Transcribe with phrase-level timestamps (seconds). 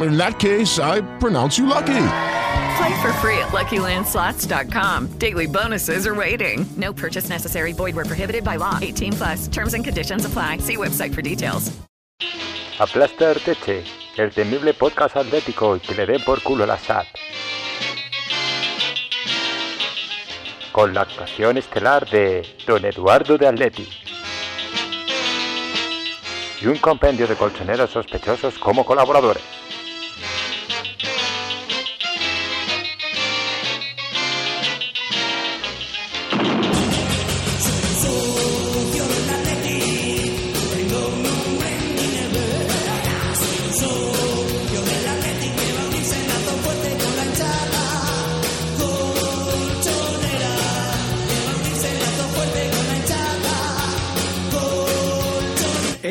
[0.00, 2.06] In that case, I pronounce you lucky.
[2.78, 5.18] Play for free at LuckyLandSlots.com.
[5.18, 6.64] Daily bonuses are waiting.
[6.76, 7.72] No purchase necessary.
[7.72, 8.78] Void where prohibited by law.
[8.80, 9.48] 18 plus.
[9.48, 10.58] Terms and conditions apply.
[10.58, 11.70] See website for details.
[12.78, 13.84] Aplasta Arteche,
[14.16, 17.06] el temible podcast atlético y que le den por culo la SAT.
[20.72, 23.86] Con la actuación estelar de Don Eduardo de Atleti.
[26.62, 29.42] Y un compendio de colchoneros sospechosos como colaboradores.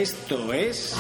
[0.09, 0.95] Esto es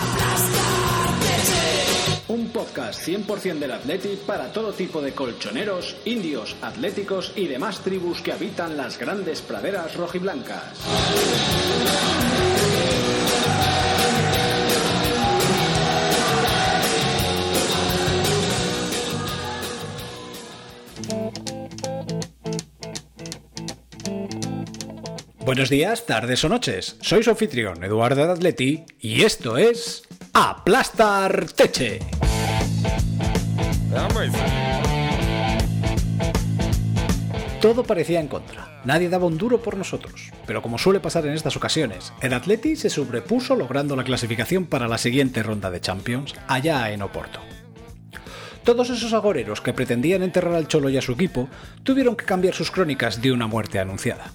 [2.27, 8.21] un podcast 100% del Atleti para todo tipo de colchoneros, indios, atléticos y demás tribus
[8.21, 10.77] que habitan las grandes praderas rojiblancas.
[25.49, 26.95] Buenos días, tardes o noches.
[27.01, 31.97] Soy su anfitrión, Eduardo Atleti, y esto es Aplastar Teche.
[37.59, 38.79] Todo parecía en contra.
[38.85, 40.31] Nadie daba un duro por nosotros.
[40.45, 44.87] Pero como suele pasar en estas ocasiones, el Atleti se sobrepuso logrando la clasificación para
[44.87, 47.39] la siguiente ronda de Champions, allá en Oporto.
[48.63, 51.49] Todos esos agoreros que pretendían enterrar al Cholo y a su equipo
[51.81, 54.31] tuvieron que cambiar sus crónicas de una muerte anunciada.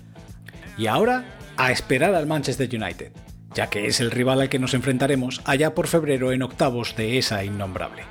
[0.76, 1.24] Y ahora,
[1.56, 3.12] a esperar al Manchester United,
[3.54, 7.18] ya que es el rival al que nos enfrentaremos allá por febrero en octavos de
[7.18, 8.02] esa innombrable.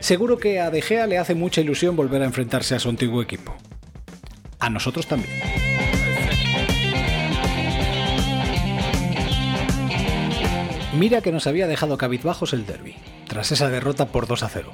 [0.00, 3.22] Seguro que a De Gea le hace mucha ilusión volver a enfrentarse a su antiguo
[3.22, 3.56] equipo.
[4.60, 5.32] A nosotros también.
[10.98, 12.96] Mira que nos había dejado cabizbajos el derby,
[13.28, 14.72] tras esa derrota por 2 a 0,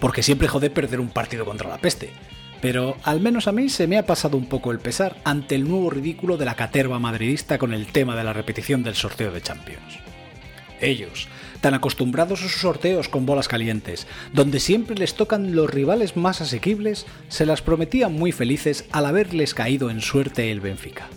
[0.00, 2.12] porque siempre jode perder un partido contra la peste,
[2.60, 5.68] pero al menos a mí se me ha pasado un poco el pesar ante el
[5.68, 9.42] nuevo ridículo de la caterva madridista con el tema de la repetición del sorteo de
[9.42, 9.98] Champions.
[10.80, 11.28] Ellos,
[11.60, 16.40] tan acostumbrados a sus sorteos con bolas calientes, donde siempre les tocan los rivales más
[16.40, 21.08] asequibles, se las prometían muy felices al haberles caído en suerte el Benfica.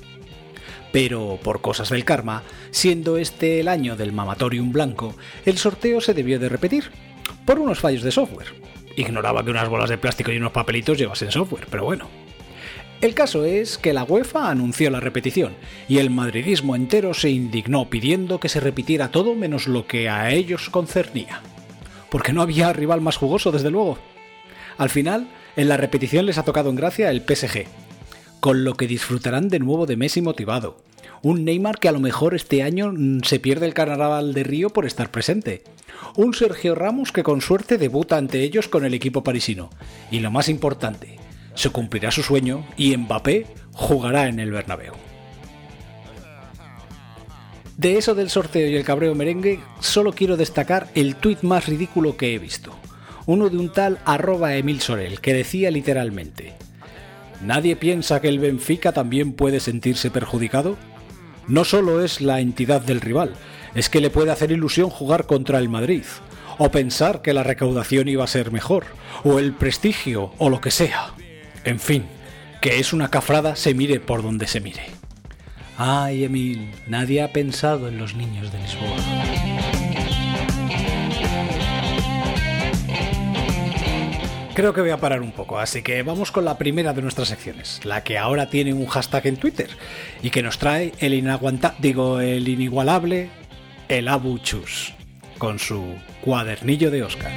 [0.91, 6.13] Pero, por cosas del karma, siendo este el año del mamatorium blanco, el sorteo se
[6.13, 6.85] debió de repetir,
[7.45, 8.47] por unos fallos de software,
[8.99, 12.07] ignoraba que unas bolas de plástico y unos papelitos llevasen software, pero bueno.
[13.01, 15.53] El caso es que la UEFA anunció la repetición
[15.87, 20.31] y el madridismo entero se indignó pidiendo que se repitiera todo menos lo que a
[20.31, 21.41] ellos concernía.
[22.09, 23.97] Porque no había rival más jugoso, desde luego.
[24.77, 27.67] Al final, en la repetición les ha tocado en gracia el PSG,
[28.41, 30.81] con lo que disfrutarán de nuevo de Messi motivado.
[31.21, 32.93] Un Neymar que a lo mejor este año
[33.23, 35.63] se pierde el carnaval de Río por estar presente
[36.15, 39.69] un Sergio Ramos que con suerte debuta ante ellos con el equipo parisino.
[40.11, 41.17] Y lo más importante,
[41.55, 44.93] se cumplirá su sueño y Mbappé jugará en el Bernabéu.
[47.77, 52.17] De eso del sorteo y el cabreo merengue, solo quiero destacar el tuit más ridículo
[52.17, 52.75] que he visto.
[53.25, 56.55] Uno de un tal arroba Emil Sorel, que decía literalmente,
[57.41, 60.75] ¿Nadie piensa que el Benfica también puede sentirse perjudicado?
[61.49, 63.33] No solo es la entidad del rival,
[63.73, 66.03] es que le puede hacer ilusión jugar contra el Madrid,
[66.59, 68.85] o pensar que la recaudación iba a ser mejor,
[69.23, 71.13] o el prestigio, o lo que sea.
[71.63, 72.05] En fin,
[72.61, 74.83] que es una cafrada se mire por donde se mire.
[75.75, 79.68] Ay, Emil, nadie ha pensado en los niños de Lisboa.
[84.53, 87.29] Creo que voy a parar un poco, así que vamos con la primera de nuestras
[87.29, 89.69] secciones, la que ahora tiene un hashtag en Twitter
[90.21, 93.29] y que nos trae el inaguanta, digo, el inigualable,
[93.87, 94.93] el Abu Chus,
[95.37, 95.83] con su
[96.21, 97.31] cuadernillo de Oscar.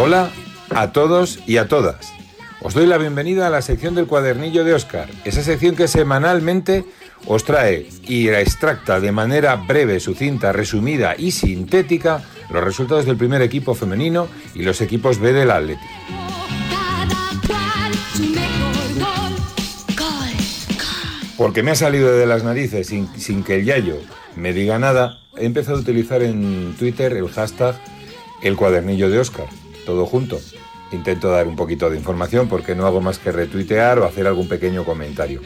[0.00, 0.30] Hola
[0.70, 2.12] a todos y a todas.
[2.62, 6.84] Os doy la bienvenida a la sección del cuadernillo de Oscar, esa sección que semanalmente
[7.26, 13.42] os trae y extracta de manera breve, sucinta, resumida y sintética los resultados del primer
[13.42, 15.82] equipo femenino y los equipos B del Atleti.
[21.36, 23.96] Porque me ha salido de las narices sin, sin que el Yayo
[24.36, 27.74] me diga nada, he empezado a utilizar en Twitter el hashtag
[28.44, 29.46] el cuadernillo de Oscar,
[29.88, 30.38] todo junto.
[30.92, 34.46] Intento dar un poquito de información porque no hago más que retuitear o hacer algún
[34.46, 35.40] pequeño comentario.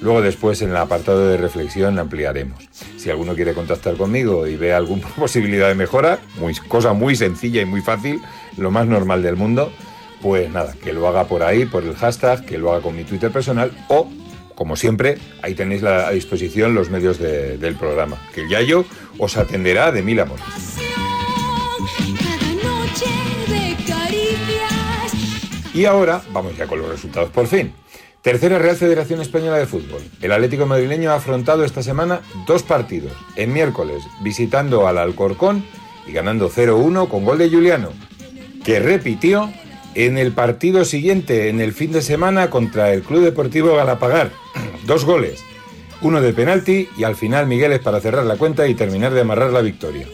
[0.00, 2.68] Luego después en el apartado de reflexión ampliaremos.
[2.96, 7.60] Si alguno quiere contactar conmigo y ve alguna posibilidad de mejora, muy, cosa muy sencilla
[7.60, 8.20] y muy fácil,
[8.56, 9.72] lo más normal del mundo,
[10.20, 13.02] pues nada, que lo haga por ahí, por el hashtag, que lo haga con mi
[13.02, 14.08] Twitter personal o,
[14.54, 18.84] como siempre, ahí tenéis a disposición los medios de- del programa, que el Yayo
[19.18, 20.44] os atenderá de mil amores.
[25.74, 27.72] Y ahora vamos ya con los resultados por fin.
[28.20, 30.02] Tercera Real Federación Española de Fútbol.
[30.20, 33.12] El Atlético Madrileño ha afrontado esta semana dos partidos.
[33.34, 35.64] En miércoles, visitando al Alcorcón
[36.06, 37.90] y ganando 0-1 con gol de Juliano,
[38.64, 39.52] que repitió
[39.94, 44.30] en el partido siguiente, en el fin de semana, contra el Club Deportivo Galapagar.
[44.86, 45.42] Dos goles,
[46.00, 49.52] uno de penalti y al final Migueles para cerrar la cuenta y terminar de amarrar
[49.52, 50.06] la victoria.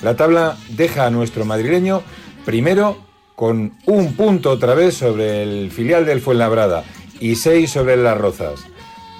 [0.00, 2.02] La tabla deja a nuestro madrileño
[2.44, 3.07] primero
[3.38, 6.82] con un punto otra vez sobre el filial del Fuenlabrada
[7.20, 8.64] y seis sobre Las Rozas.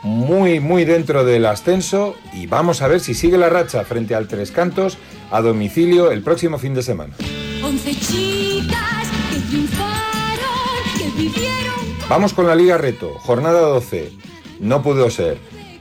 [0.03, 4.27] Muy, muy dentro del ascenso y vamos a ver si sigue la racha frente al
[4.27, 4.99] Tres Cantos
[5.31, 7.15] a domicilio el próximo fin de semana.
[7.63, 9.95] Once chicas que triunfaron,
[10.99, 11.77] que vivieron.
[12.09, 14.11] Vamos con la Liga Reto, jornada 12.
[14.59, 15.39] No pudo ser.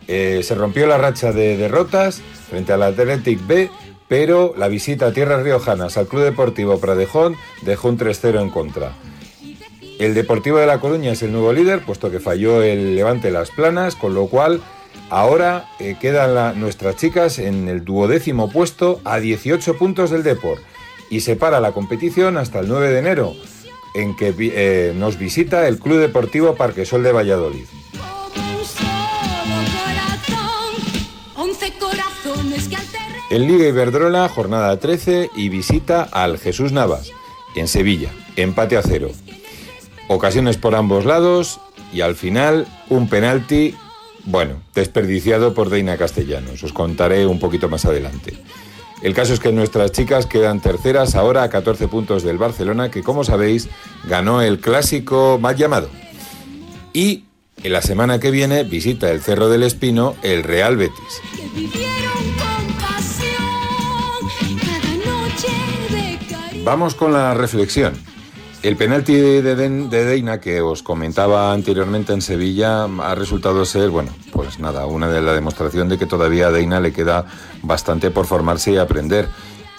[0.08, 3.72] Eh, se rompió la racha de derrotas frente al Athletic B,
[4.08, 8.94] pero la visita a Tierras Riojanas al Club Deportivo Pradejón dejó un 3-0 en contra.
[10.00, 13.50] El Deportivo de La Coruña es el nuevo líder, puesto que falló el Levante Las
[13.50, 14.62] Planas, con lo cual
[15.10, 20.62] ahora eh, quedan nuestras chicas en el duodécimo puesto a 18 puntos del Deport
[21.10, 23.34] y se para la competición hasta el 9 de enero,
[23.96, 27.66] en que eh, nos visita el Club Deportivo Parquesol de Valladolid.
[33.30, 37.12] En Liga Iberdrola, jornada 13 y visita al Jesús Navas,
[37.56, 39.10] en Sevilla, empate a cero.
[40.08, 41.60] Ocasiones por ambos lados
[41.92, 43.76] y al final un penalti,
[44.24, 46.64] bueno, desperdiciado por Deina Castellanos.
[46.64, 48.38] Os contaré un poquito más adelante.
[49.02, 53.04] El caso es que nuestras chicas quedan terceras ahora a 14 puntos del Barcelona, que
[53.04, 53.68] como sabéis
[54.06, 55.90] ganó el clásico más llamado.
[56.94, 57.26] Y
[57.62, 61.22] en la semana que viene visita el Cerro del Espino el Real Betis.
[66.68, 67.94] Vamos con la reflexión.
[68.62, 74.60] El penalti de, Deina que os comentaba anteriormente en Sevilla ha resultado ser, bueno, pues
[74.60, 77.24] nada, una de la demostración de que todavía a Deina le queda
[77.64, 79.30] bastante por formarse y aprender.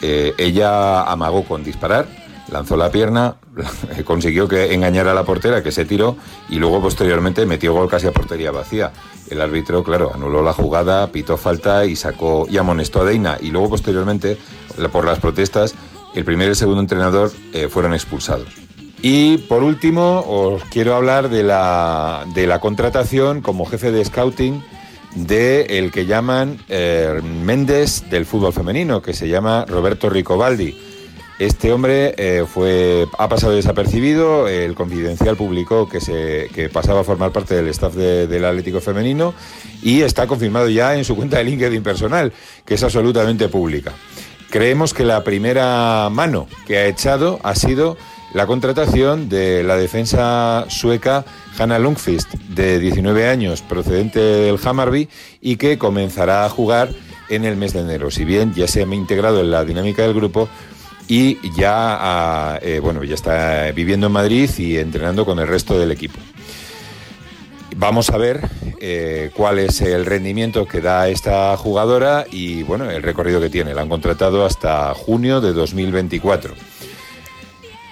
[0.00, 2.09] Eh, ella amagó con disparar,
[2.50, 3.37] lanzó la pierna,
[4.07, 6.16] consiguió que engañara a la portera que se tiró
[6.49, 8.92] y luego posteriormente metió gol casi a portería vacía.
[9.28, 13.50] El árbitro, claro, anuló la jugada, pitó falta y sacó y amonestó a Deina y
[13.50, 14.38] luego posteriormente
[14.90, 15.75] por las protestas
[16.18, 18.48] el primer y el segundo entrenador eh, fueron expulsados.
[19.00, 24.60] Y por último, os quiero hablar de la, de la contratación como jefe de scouting
[25.14, 30.76] de el que llaman eh, Méndez del fútbol femenino, que se llama Roberto Ricobaldi.
[31.38, 37.04] Este hombre eh, fue, ha pasado desapercibido, el Confidencial publicó que, se, que pasaba a
[37.04, 39.32] formar parte del staff de- del Atlético Femenino
[39.80, 42.32] y está confirmado ya en su cuenta de LinkedIn personal,
[42.66, 43.92] que es absolutamente pública.
[44.50, 47.99] Creemos que la primera mano que ha echado ha sido
[48.33, 51.25] la contratación de la defensa sueca
[51.59, 55.09] Hanna Lundqvist, de 19 años, procedente del Hammarby
[55.40, 56.90] y que comenzará a jugar
[57.28, 58.11] en el mes de enero.
[58.11, 60.49] Si bien ya se ha integrado en la dinámica del grupo
[61.09, 65.90] y ya, eh, bueno, ya está viviendo en Madrid y entrenando con el resto del
[65.90, 66.19] equipo.
[67.78, 68.40] Vamos a ver
[68.80, 73.73] eh, cuál es el rendimiento que da esta jugadora y bueno, el recorrido que tiene.
[73.73, 76.54] La han contratado hasta junio de 2024.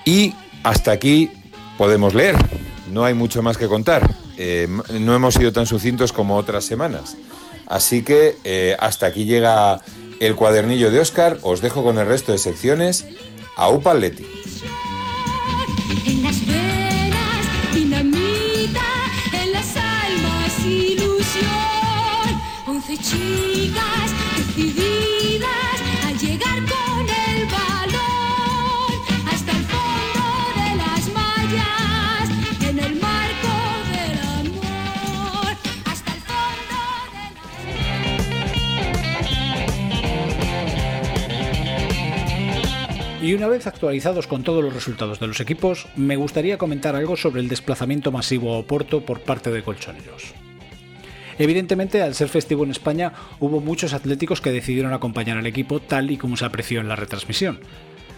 [0.05, 1.31] Y hasta aquí
[1.79, 2.37] podemos leer.
[2.93, 4.09] No hay mucho más que contar.
[4.37, 4.69] Eh,
[5.01, 7.17] no hemos sido tan sucintos como otras semanas.
[7.67, 9.81] Así que eh, hasta aquí llega
[10.21, 11.39] el cuadernillo de Oscar.
[11.43, 13.07] Os dejo con el resto de secciones.
[13.57, 14.27] A Upaletti.
[23.03, 25.81] Chicas decididas
[26.21, 28.93] llegar con el balón
[29.31, 30.25] hasta el fondo
[30.57, 32.31] de las mallas,
[32.63, 33.55] en el marco
[33.93, 35.53] del amor,
[35.85, 36.79] hasta el fondo
[43.21, 46.97] de Y una vez actualizados con todos los resultados de los equipos, me gustaría comentar
[46.97, 50.46] algo sobre el desplazamiento masivo a Oporto por parte de colchoneros.
[51.39, 56.11] Evidentemente, al ser festivo en España, hubo muchos atléticos que decidieron acompañar al equipo tal
[56.11, 57.61] y como se apreció en la retransmisión.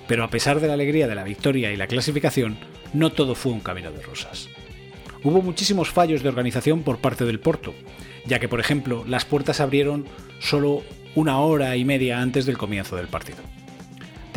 [0.06, 2.56] Pero a pesar de la alegría de la victoria y la clasificación,
[2.92, 4.48] no todo fue un camino de rosas.
[5.24, 7.74] Hubo muchísimos fallos de organización por parte del Porto,
[8.24, 10.06] ya que, por ejemplo, las puertas abrieron
[10.38, 10.82] solo
[11.14, 13.38] una hora y media antes del comienzo del partido.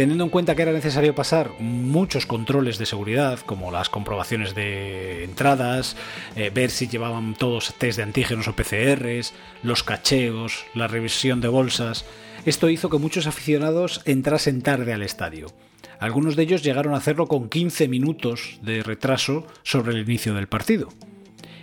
[0.01, 5.23] Teniendo en cuenta que era necesario pasar muchos controles de seguridad, como las comprobaciones de
[5.23, 5.95] entradas,
[6.35, 9.31] eh, ver si llevaban todos test de antígenos o PCRs,
[9.61, 12.05] los cacheos, la revisión de bolsas,
[12.47, 15.53] esto hizo que muchos aficionados entrasen tarde al estadio.
[15.99, 20.47] Algunos de ellos llegaron a hacerlo con 15 minutos de retraso sobre el inicio del
[20.47, 20.89] partido.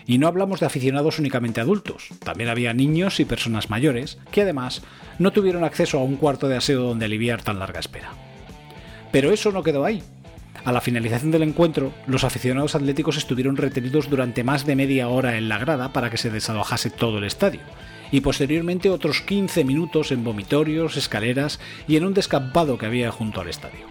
[0.06, 4.82] Y no hablamos de aficionados únicamente adultos, también había niños y personas mayores, que además
[5.18, 8.27] no tuvieron acceso a un cuarto de aseo donde aliviar tan larga espera.
[9.10, 10.02] Pero eso no quedó ahí.
[10.64, 15.38] A la finalización del encuentro, los aficionados atléticos estuvieron retenidos durante más de media hora
[15.38, 17.60] en la grada para que se desalojase todo el estadio,
[18.10, 23.40] y posteriormente otros 15 minutos en vomitorios, escaleras y en un descampado que había junto
[23.40, 23.86] al estadio.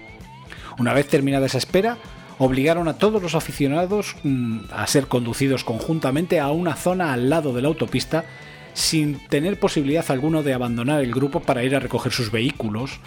[0.77, 1.97] Una vez terminada esa espera,
[2.37, 7.53] obligaron a todos los aficionados mm, a ser conducidos conjuntamente a una zona al lado
[7.53, 8.25] de la autopista
[8.73, 12.99] sin tener posibilidad alguna de abandonar el grupo para ir a recoger sus vehículos,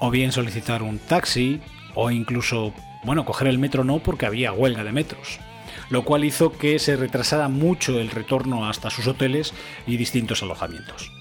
[0.00, 1.60] o bien solicitar un taxi,
[1.94, 5.38] o incluso, bueno, coger el metro no porque había huelga de metros,
[5.90, 9.54] lo cual hizo que se retrasara mucho el retorno hasta sus hoteles
[9.86, 11.12] y distintos alojamientos.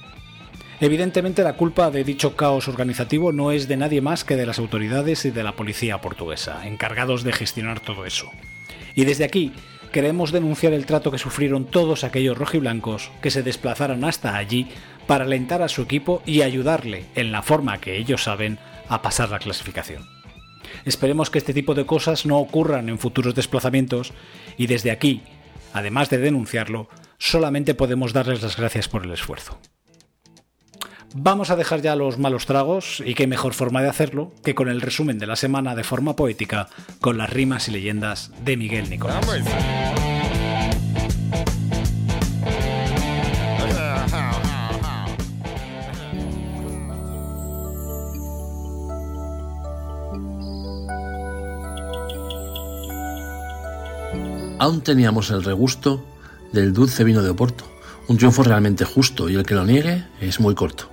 [0.82, 4.60] Evidentemente la culpa de dicho caos organizativo no es de nadie más que de las
[4.60, 8.32] autoridades y de la policía portuguesa, encargados de gestionar todo eso.
[8.96, 9.52] Y desde aquí
[9.92, 14.68] queremos denunciar el trato que sufrieron todos aquellos rojiblancos que se desplazaron hasta allí
[15.06, 18.58] para alentar a su equipo y ayudarle, en la forma que ellos saben,
[18.90, 20.08] a pasar la clasificación.
[20.86, 24.14] Esperemos que este tipo de cosas no ocurran en futuros desplazamientos
[24.58, 25.24] y desde aquí,
[25.74, 29.60] además de denunciarlo, solamente podemos darles las gracias por el esfuerzo.
[31.16, 34.70] Vamos a dejar ya los malos tragos y qué mejor forma de hacerlo que con
[34.70, 36.70] el resumen de la semana de forma poética
[37.02, 39.26] con las rimas y leyendas de Miguel Nicolás.
[54.60, 56.04] Aún teníamos el regusto
[56.52, 57.64] del dulce vino de Oporto,
[58.10, 60.92] un triunfo realmente justo y el que lo niegue es muy corto.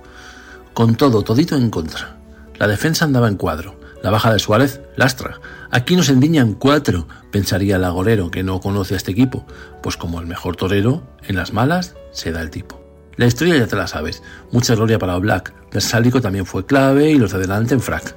[0.73, 2.17] Con todo, todito en contra.
[2.57, 5.41] La defensa andaba en cuadro, la baja de Suárez lastra.
[5.69, 9.45] Aquí nos endiñan cuatro, pensaría el agorero que no conoce a este equipo,
[9.83, 12.81] pues como el mejor torero, en las malas se da el tipo.
[13.17, 17.17] La historia ya te la sabes, mucha gloria para Black, Versálico también fue clave y
[17.17, 18.15] los de adelante en frac.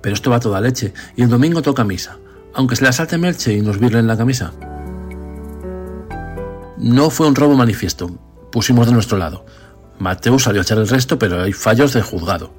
[0.00, 2.16] Pero esto va toda leche, y el domingo toca misa,
[2.56, 4.52] aunque se le asalte Merche y nos virlen la camisa.
[6.78, 8.10] No fue un robo manifiesto,
[8.50, 9.44] pusimos de nuestro lado.
[9.98, 12.52] Mateo salió a echar el resto, pero hay fallos de juzgado.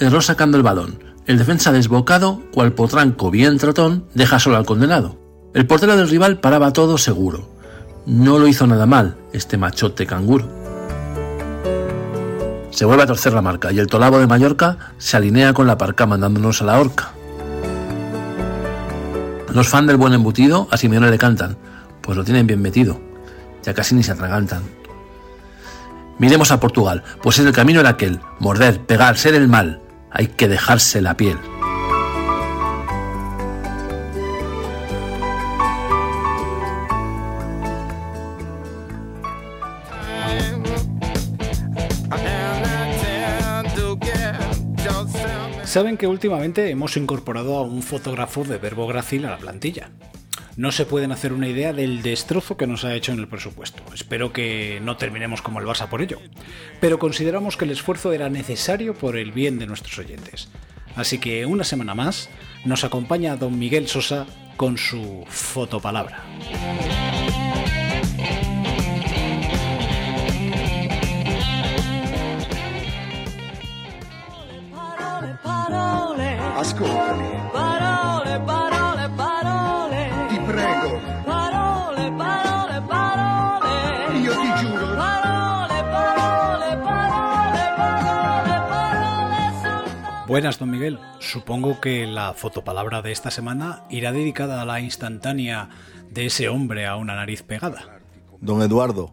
[0.00, 1.02] Erró sacando el balón.
[1.26, 5.18] El defensa desbocado, cual potranco bien trotón, deja solo al condenado.
[5.52, 7.48] El portero del rival paraba todo seguro.
[8.06, 10.48] No lo hizo nada mal, este machote canguro.
[12.70, 15.78] Se vuelve a torcer la marca y el tolabo de Mallorca se alinea con la
[15.78, 17.14] parca mandándonos a la horca.
[19.54, 21.56] Los fans del buen embutido a Simeone le cantan,
[22.02, 23.00] pues lo tienen bien metido.
[23.62, 24.64] Ya casi ni se atragantan.
[26.18, 29.80] Miremos a Portugal, pues en el camino era aquel, morder, pegar, ser el mal.
[30.10, 31.38] Hay que dejarse la piel.
[45.74, 49.90] Saben que últimamente hemos incorporado a un fotógrafo de verbo grácil a la plantilla.
[50.56, 53.82] no se pueden hacer una idea del destrozo que nos ha hecho en el presupuesto.
[53.92, 56.20] Espero que no terminemos como el Barça por ello.
[56.80, 60.48] Pero consideramos que el esfuerzo era necesario por el bien de nuestros oyentes.
[60.94, 62.28] Así que una semana más
[62.64, 64.26] nos acompaña don Miguel Sosa
[64.56, 66.22] con su fotopalabra.
[76.64, 77.28] Ascoltami.
[77.52, 80.08] Parole, parole, parole.
[80.30, 80.98] Ti prego.
[81.26, 84.18] Parole, parole, parole.
[84.24, 84.86] Io ti giuro.
[84.96, 90.26] Parole, parole, parole, parole, parole soltanto.
[90.26, 90.98] Buenas, don Miguel.
[91.18, 95.68] Supongo que la fotopalabra de esta semana irá dedicada a la instantánea
[96.08, 98.00] de ese hombre a una nariz pegada.
[98.40, 99.12] Don Eduardo,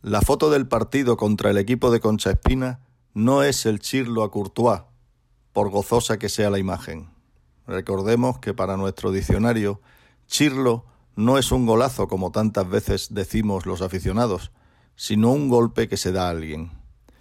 [0.00, 2.78] la foto del partido contra el equipo de Concha Espina
[3.14, 4.82] no es el chirlo a Courtois,
[5.52, 7.10] por gozosa que sea la imagen.
[7.66, 9.80] Recordemos que para nuestro diccionario,
[10.26, 10.86] chirlo
[11.16, 14.52] no es un golazo como tantas veces decimos los aficionados,
[14.94, 16.70] sino un golpe que se da a alguien.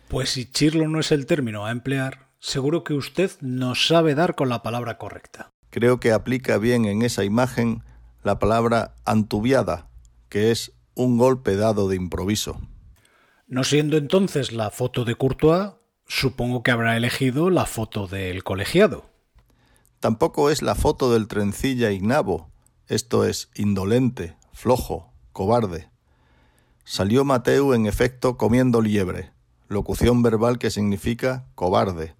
[0.07, 4.35] Pues si chirlo no es el término a emplear, seguro que usted no sabe dar
[4.35, 5.49] con la palabra correcta.
[5.69, 7.83] Creo que aplica bien en esa imagen
[8.23, 9.89] la palabra antubiada,
[10.29, 12.59] que es un golpe dado de improviso.
[13.47, 15.71] No siendo entonces la foto de Courtois,
[16.07, 19.05] supongo que habrá elegido la foto del colegiado.
[19.99, 22.49] Tampoco es la foto del trencilla ignabo,
[22.87, 25.89] esto es indolente, flojo, cobarde.
[26.85, 29.31] Salió Mateu en efecto comiendo liebre,
[29.67, 32.15] locución verbal que significa cobarde,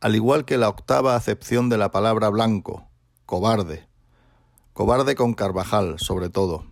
[0.00, 2.88] al igual que la octava acepción de la palabra blanco,
[3.26, 3.86] cobarde.
[4.72, 6.64] Cobarde con Carvajal, sobre todo,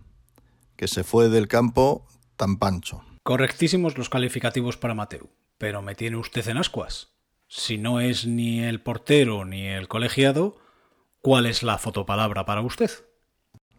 [0.75, 3.03] que se fue del campo tan pancho.
[3.23, 7.09] Correctísimos los calificativos para Mateu, pero me tiene usted en ascuas.
[7.47, 10.57] Si no es ni el portero ni el colegiado,
[11.21, 12.89] ¿cuál es la fotopalabra para usted?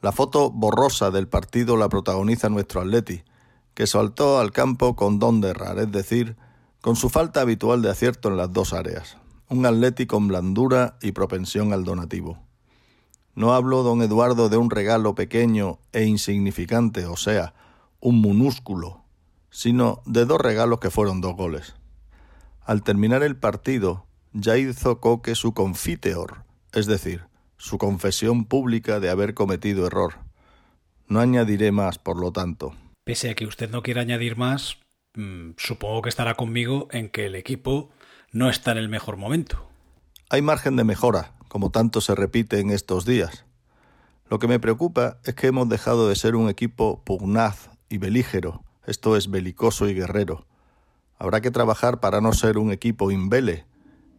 [0.01, 3.23] La foto borrosa del partido la protagoniza nuestro Atleti,
[3.75, 6.37] que saltó al campo con don de errar, es decir,
[6.81, 9.17] con su falta habitual de acierto en las dos áreas.
[9.49, 12.39] Un Atleti con blandura y propensión al donativo.
[13.35, 17.55] No hablo, don Eduardo, de un regalo pequeño e insignificante, o sea,
[18.01, 19.00] un minúsculo,
[19.51, 21.75] sino de dos regalos que fueron dos goles.
[22.65, 27.25] Al terminar el partido, ya hizo Coque su confiteor, es decir,
[27.57, 30.15] su confesión pública de haber cometido error.
[31.09, 32.75] No añadiré más, por lo tanto.
[33.05, 34.79] Pese a que usted no quiera añadir más,
[35.15, 37.91] mmm, supongo que estará conmigo en que el equipo
[38.33, 39.69] no está en el mejor momento.
[40.29, 43.45] Hay margen de mejora, como tanto se repite en estos días.
[44.29, 48.63] Lo que me preocupa es que hemos dejado de ser un equipo pugnaz y belígero,
[48.91, 50.47] esto es belicoso y guerrero.
[51.17, 53.65] Habrá que trabajar para no ser un equipo imbele,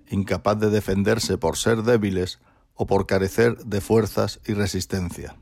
[0.09, 2.39] incapaz de defenderse por ser débiles
[2.73, 5.35] o por carecer de fuerzas y resistencia.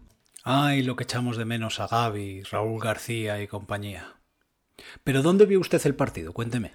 [0.44, 4.16] Ay, lo que echamos de menos a Gaby, Raúl García y compañía.
[5.04, 6.34] Pero ¿dónde vio usted el partido?
[6.34, 6.72] Cuénteme.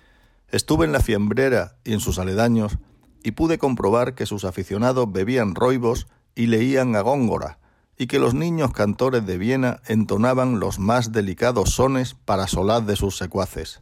[0.49, 2.79] Estuve en la fiembrera y en sus aledaños
[3.25, 7.59] y pude comprobar que sus aficionados bebían roibos y leían a Góngora,
[7.97, 12.97] y que los niños cantores de Viena entonaban los más delicados sones para solaz de
[12.97, 13.81] sus secuaces.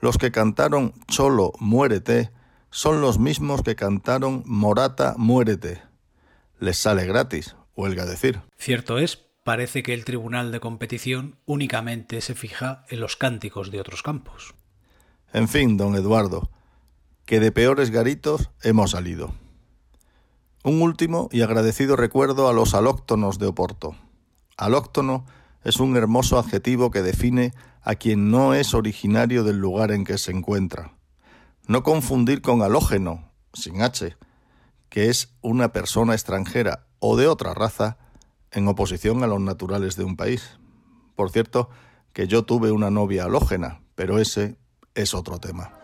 [0.00, 2.30] Los que cantaron Cholo, muérete,
[2.70, 5.82] son los mismos que cantaron Morata, muérete.
[6.58, 8.40] Les sale gratis, huelga decir.
[8.58, 13.80] Cierto es, parece que el Tribunal de Competición únicamente se fija en los cánticos de
[13.80, 14.54] otros campos.
[15.32, 16.50] En fin, don Eduardo,
[17.24, 19.32] que de peores garitos hemos salido.
[20.62, 23.96] Un último y agradecido recuerdo a los alóctonos de Oporto.
[24.58, 25.24] Alóctono
[25.64, 30.18] es un hermoso adjetivo que define a quien no es originario del lugar en que
[30.18, 30.92] se encuentra.
[31.66, 34.18] No confundir con halógeno, sin H,
[34.90, 37.96] que es una persona extranjera o de otra raza
[38.50, 40.58] en oposición a los naturales de un país.
[41.16, 41.70] Por cierto,
[42.12, 44.58] que yo tuve una novia halógena, pero ese
[44.94, 45.79] es otro tema.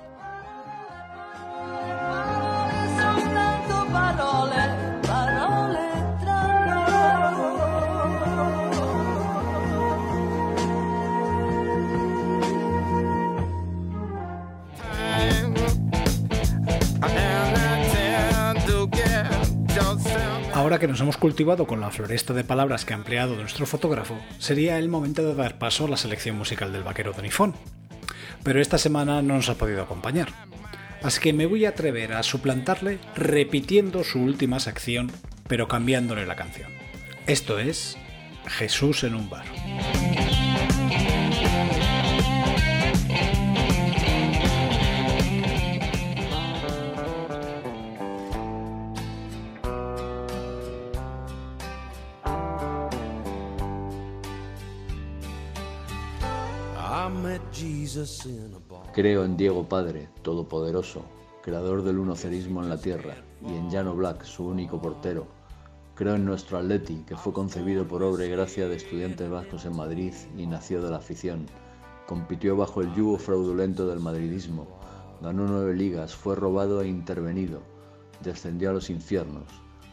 [20.67, 24.19] Ahora que nos hemos cultivado con la floresta de palabras que ha empleado nuestro fotógrafo,
[24.41, 27.55] sería el momento de dar paso a la selección musical del vaquero Donifón.
[28.43, 30.27] Pero esta semana no nos ha podido acompañar.
[31.05, 35.13] Así que me voy a atrever a suplantarle repitiendo su última sección,
[35.47, 36.73] pero cambiándole la canción.
[37.29, 37.97] Esto es
[38.49, 39.45] Jesús en un bar.
[58.93, 61.03] Creo en Diego Padre, Todopoderoso,
[61.41, 65.29] creador del unocerismo en la tierra, y en Llano Black, su único portero.
[65.95, 69.77] Creo en nuestro Atleti, que fue concebido por obra y gracia de estudiantes vascos en
[69.77, 71.47] Madrid y nació de la afición.
[72.09, 74.67] Compitió bajo el yugo fraudulento del madridismo,
[75.23, 77.61] ganó nueve ligas, fue robado e intervenido,
[78.21, 79.45] descendió a los infiernos.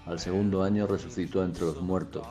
[0.08, 2.26] Al segundo año resucitó entre los muertos,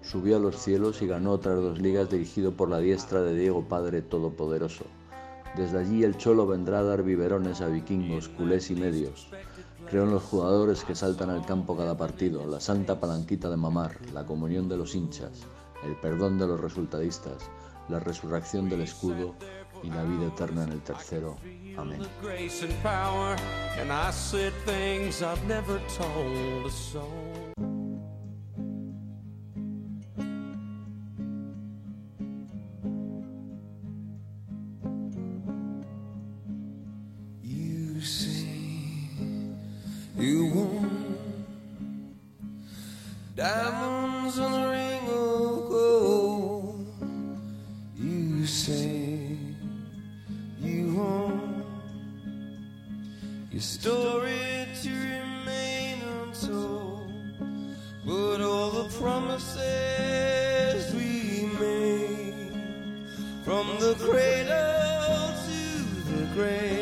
[0.00, 3.68] subió a los cielos y ganó otras dos ligas dirigido por la diestra de Diego
[3.68, 4.86] Padre Todopoderoso.
[5.56, 9.28] Desde allí el Cholo vendrá a dar biberones a vikingos, culés y medios.
[9.90, 13.98] Creo en los jugadores que saltan al campo cada partido, la santa palanquita de mamar,
[14.12, 15.42] la comunión de los hinchas,
[15.84, 17.50] el perdón de los resultadistas,
[17.88, 19.34] la resurrección del escudo
[19.82, 21.36] y la vida eterna en el tercero.
[21.76, 22.00] Amén.
[63.94, 66.81] The cradle to the grave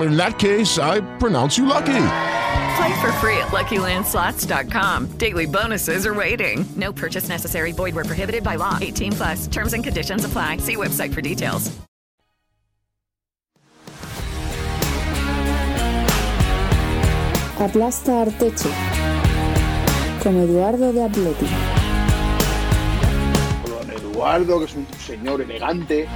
[0.00, 2.06] In that case, I pronounce you lucky.
[2.76, 5.18] Play for free at LuckyLandSlots.com.
[5.18, 6.64] Daily bonuses are waiting.
[6.76, 7.72] No purchase necessary.
[7.72, 8.78] Void where prohibited by law.
[8.80, 9.46] 18 plus.
[9.48, 10.58] Terms and conditions apply.
[10.58, 11.70] See website for details.
[17.60, 18.70] Aplasta Arteche
[20.22, 21.46] con Eduardo de Atleti.
[23.66, 26.08] Don Eduardo, que es un señor elegante.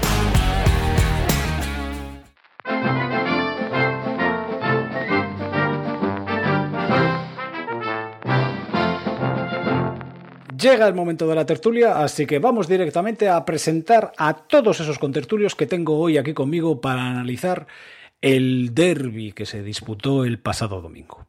[10.65, 14.99] Llega el momento de la tertulia, así que vamos directamente a presentar a todos esos
[14.99, 17.67] contertulios que tengo hoy aquí conmigo para analizar
[18.23, 21.27] el derby que se disputó el pasado domingo.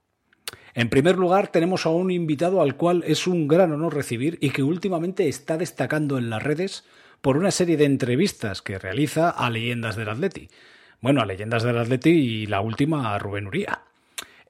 [0.74, 4.52] En primer lugar, tenemos a un invitado al cual es un gran honor recibir y
[4.52, 6.86] que últimamente está destacando en las redes
[7.20, 10.48] por una serie de entrevistas que realiza a leyendas del Atleti.
[11.02, 13.82] Bueno, a leyendas del Atleti y la última a Rubén Uría.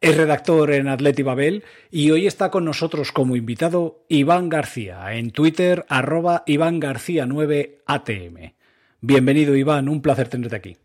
[0.02, 5.32] Es redactor en Atleti Babel y hoy está con nosotros como invitado Iván García, en
[5.32, 8.54] Twitter arroba Iván García 9ATM.
[9.00, 10.78] Bienvenido Iván, un placer tenerte aquí.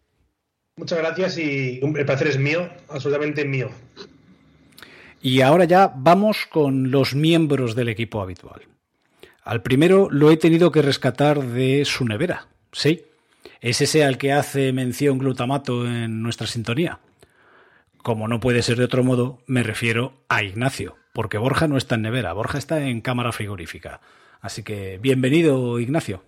[0.77, 3.71] Muchas gracias y el placer es mío, absolutamente mío.
[5.21, 8.63] Y ahora ya vamos con los miembros del equipo habitual.
[9.43, 12.47] Al primero lo he tenido que rescatar de su nevera.
[12.73, 13.03] Sí,
[13.61, 17.01] es ese al que hace mención glutamato en nuestra sintonía.
[18.03, 21.97] Como no puede ser de otro modo, me refiero a Ignacio, porque Borja no está
[21.97, 24.01] en nevera, Borja está en cámara frigorífica.
[24.41, 26.23] Así que bienvenido, Ignacio.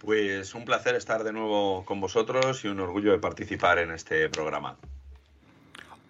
[0.00, 4.28] Pues un placer estar de nuevo con vosotros y un orgullo de participar en este
[4.28, 4.76] programa.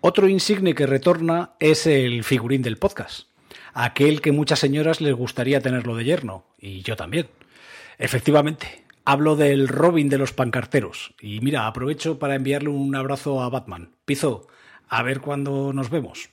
[0.02, 3.26] Otro insigne que retorna es el figurín del podcast,
[3.72, 7.28] aquel que muchas señoras les gustaría tenerlo de yerno, y yo también.
[7.96, 13.48] Efectivamente, hablo del Robin de los pancarteros, y mira, aprovecho para enviarle un abrazo a
[13.48, 13.96] Batman.
[14.04, 14.46] Pizo,
[14.88, 16.30] a ver cuándo nos vemos.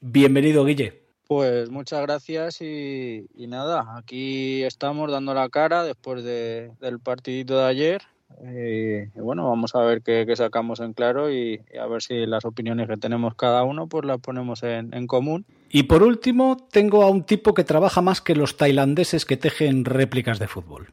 [0.00, 1.02] Bienvenido, Guille.
[1.26, 7.58] Pues muchas gracias y, y nada, aquí estamos dando la cara después de, del partidito
[7.58, 8.02] de ayer
[8.44, 12.02] eh, y bueno, vamos a ver qué, qué sacamos en claro y, y, a ver
[12.02, 15.46] si las opiniones que tenemos cada uno pues las ponemos en, en, común.
[15.70, 19.84] Y por último, tengo a un tipo que trabaja más que los tailandeses que tejen
[19.84, 20.92] réplicas de fútbol.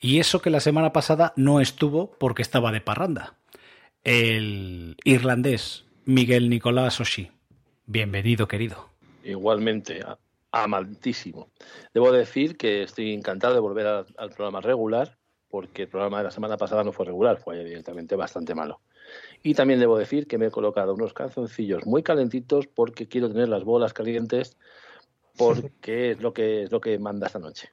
[0.00, 3.34] Y eso que la semana pasada no estuvo porque estaba de parranda.
[4.02, 7.30] El irlandés Miguel Nicolás Oshí.
[7.86, 8.88] Bienvenido, querido.
[9.22, 10.00] Igualmente,
[10.50, 11.48] amantísimo.
[11.94, 15.16] Debo decir que estoy encantado de volver al, al programa regular
[15.48, 18.80] porque el programa de la semana pasada no fue regular, fue evidentemente bastante malo.
[19.42, 23.48] Y también debo decir que me he colocado unos calzoncillos muy calentitos porque quiero tener
[23.48, 24.56] las bolas calientes
[25.36, 27.70] porque es lo que es lo que manda esta noche.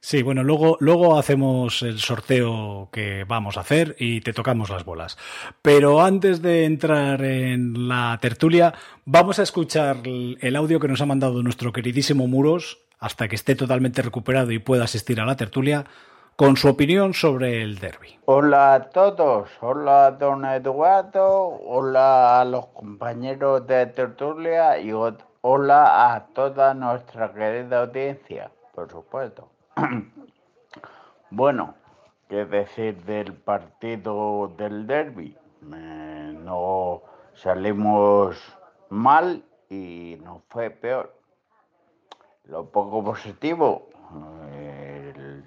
[0.00, 4.84] Sí, bueno, luego, luego hacemos el sorteo que vamos a hacer y te tocamos las
[4.84, 5.18] bolas.
[5.62, 8.72] Pero antes de entrar en la tertulia,
[9.04, 13.56] vamos a escuchar el audio que nos ha mandado nuestro queridísimo Muros hasta que esté
[13.56, 15.86] totalmente recuperado y pueda asistir a la tertulia
[16.36, 18.18] con su opinión sobre el derby.
[18.26, 26.14] Hola a todos, hola a don Eduardo, hola a los compañeros de tertulia y hola
[26.14, 29.55] a toda nuestra querida audiencia, por supuesto.
[31.30, 31.74] bueno,
[32.28, 35.36] qué decir del partido del derby.
[35.74, 37.02] Eh, no
[37.34, 38.38] salimos
[38.88, 41.14] mal y nos fue peor.
[42.44, 43.88] Lo poco positivo,
[44.54, 45.44] el,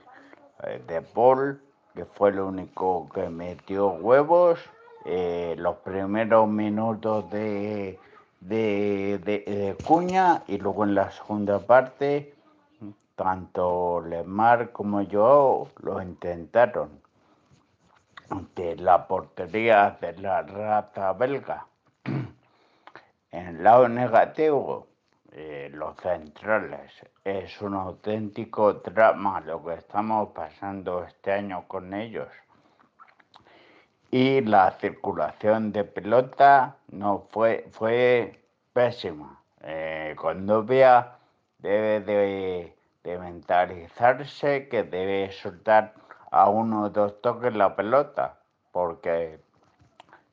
[0.86, 1.62] de Paul,
[1.96, 4.60] que fue el único que metió huevos.
[5.06, 7.98] Eh, los primeros minutos de,
[9.88, 12.36] Cuña y luego en la segunda parte
[13.20, 17.02] tanto Lemar como yo lo intentaron
[18.30, 21.68] ante la portería de la rata belga.
[23.32, 24.88] En el lado negativo,
[25.34, 26.92] eh, los centrales.
[27.24, 32.30] Es un auténtico drama lo que estamos pasando este año con ellos.
[34.10, 38.42] Y la circulación de pelota no fue, fue
[38.74, 39.44] pésima.
[39.62, 40.16] Eh,
[41.60, 42.79] debe de,
[43.10, 45.94] de mentalizarse que debe soltar
[46.32, 48.38] a uno o dos toques la pelota,
[48.72, 49.40] porque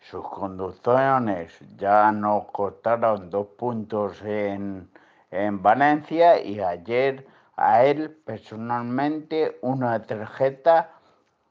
[0.00, 4.90] sus conducciones ya nos costaron dos puntos en,
[5.30, 10.90] en Valencia y ayer a él personalmente una tarjeta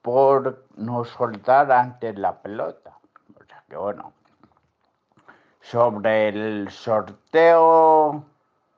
[0.04, 2.92] por no soltar antes la pelota.
[3.34, 4.14] O sea que bueno.
[5.62, 8.24] Sobre el sorteo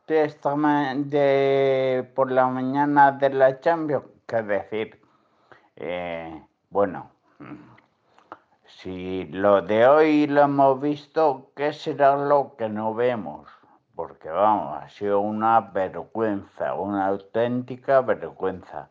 [0.10, 0.56] esta
[0.96, 5.02] de por la mañana de la Champions, qué decir,
[5.80, 7.12] Eh, bueno,
[8.66, 13.48] si lo de hoy lo hemos visto, ¿qué será lo que no vemos?
[13.96, 18.90] Porque vamos, ha sido una vergüenza, una auténtica vergüenza.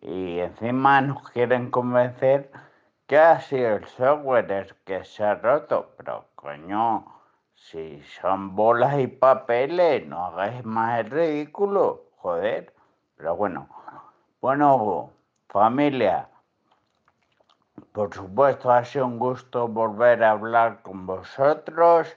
[0.00, 2.50] Y encima nos quieren convencer
[3.06, 5.94] que ha sido el software el que se ha roto.
[5.96, 7.04] Pero coño,
[7.60, 12.72] si son bolas y papeles, no hagáis más el ridículo, joder.
[13.16, 13.68] Pero bueno,
[14.40, 15.10] bueno,
[15.48, 16.28] familia,
[17.92, 22.16] por supuesto ha sido un gusto volver a hablar con vosotros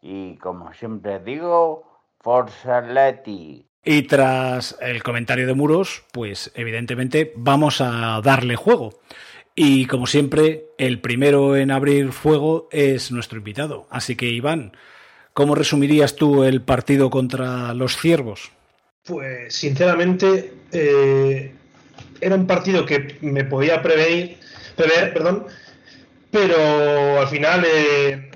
[0.00, 3.66] y como siempre digo, Forza Leti.
[3.84, 8.90] Y tras el comentario de Muros, pues evidentemente vamos a darle juego.
[9.54, 13.86] Y como siempre, el primero en abrir fuego es nuestro invitado.
[13.88, 14.76] Así que Iván,
[15.32, 18.50] ¿cómo resumirías tú el partido contra los ciervos?
[19.04, 21.52] Pues sinceramente eh,
[22.20, 24.38] era un partido que me podía prever,
[24.74, 25.46] prever perdón,
[26.30, 28.30] pero al final eh,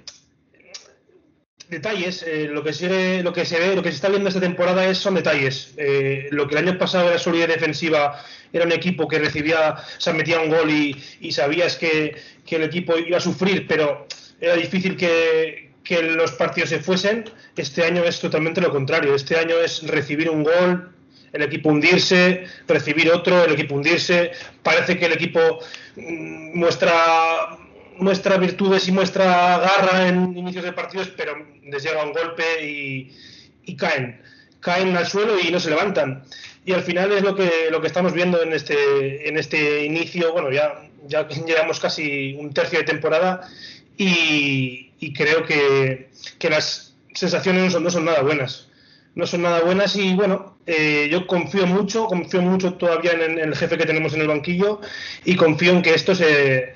[1.68, 4.40] detalles, eh, lo que se lo que se ve, lo que se está viendo esta
[4.40, 5.74] temporada es son detalles.
[5.76, 10.12] Eh, lo que el año pasado era solidez defensiva, era un equipo que recibía, se
[10.12, 12.16] metía un gol y, y sabías que,
[12.46, 14.06] que el equipo iba a sufrir, pero
[14.40, 17.24] era difícil que, que los partidos se fuesen.
[17.56, 19.14] Este año es totalmente lo contrario.
[19.14, 20.92] Este año es recibir un gol,
[21.32, 24.32] el equipo hundirse, recibir otro, el equipo hundirse.
[24.62, 25.60] Parece que el equipo
[25.96, 27.58] mm, muestra
[27.98, 33.16] muestra virtudes y muestra garra en inicios de partidos, pero les llega un golpe y,
[33.64, 34.20] y caen.
[34.60, 36.24] Caen al suelo y no se levantan.
[36.64, 40.32] Y al final es lo que, lo que estamos viendo en este, en este inicio.
[40.32, 43.48] Bueno, ya, ya llevamos casi un tercio de temporada
[43.96, 48.68] y, y creo que, que las sensaciones no son, no son nada buenas.
[49.14, 53.38] No son nada buenas y bueno, eh, yo confío mucho, confío mucho todavía en, en
[53.38, 54.80] el jefe que tenemos en el banquillo
[55.24, 56.74] y confío en que esto se,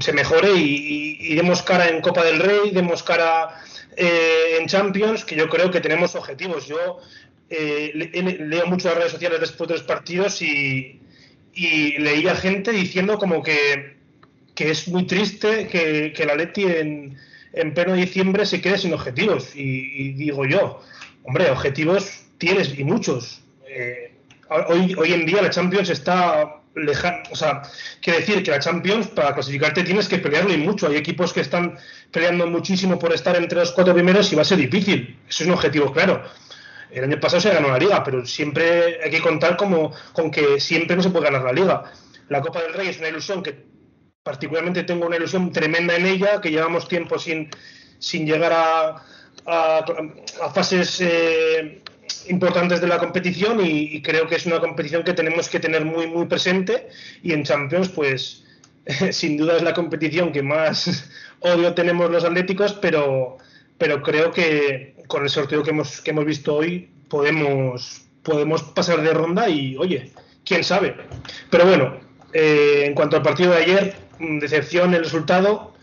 [0.00, 3.60] se mejore y, y- demos cara en Copa del Rey, demos cara
[3.96, 6.66] eh, en Champions, que yo creo que tenemos objetivos.
[6.66, 6.98] Yo
[7.50, 11.00] eh, le- le- leo mucho las redes sociales después de los partidos y,
[11.54, 13.96] y leía gente diciendo como que,
[14.54, 17.16] que es muy triste que, que la Leti en,
[17.52, 19.54] en pleno diciembre se quede sin objetivos.
[19.56, 19.62] Y,
[20.02, 20.80] y digo yo,
[21.24, 23.40] hombre, objetivos tienes y muchos.
[23.68, 24.12] Eh,
[24.68, 26.60] hoy, hoy en día la Champions está
[27.30, 27.62] O sea,
[28.00, 30.88] quiere decir que la Champions, para clasificarte, tienes que pelearlo y mucho.
[30.88, 31.78] Hay equipos que están
[32.10, 35.18] peleando muchísimo por estar entre los cuatro primeros y va a ser difícil.
[35.28, 36.22] Eso es un objetivo claro.
[36.90, 40.60] El año pasado se ganó la liga, pero siempre hay que contar como, con que
[40.60, 41.92] siempre no se puede ganar la liga.
[42.28, 43.66] La Copa del Rey es una ilusión que
[44.22, 47.50] particularmente tengo una ilusión tremenda en ella, que llevamos tiempo sin,
[47.98, 49.02] sin llegar a,
[49.46, 49.84] a-
[50.42, 51.82] a fases eh,
[52.28, 56.06] importantes de la competición y, creo que es una competición que tenemos que tener muy,
[56.06, 56.88] muy presente
[57.22, 58.44] y en Champions, pues
[59.10, 61.10] sin duda es la competición que más
[61.40, 63.38] odio tenemos los atléticos, pero,
[63.78, 69.02] pero creo que con el sorteo que hemos, que hemos visto hoy podemos, podemos pasar
[69.02, 70.12] de ronda y, oye,
[70.44, 70.96] quién sabe.
[71.50, 71.98] Pero bueno,
[72.32, 75.74] eh, en cuanto al partido de ayer, mm, decepción el resultado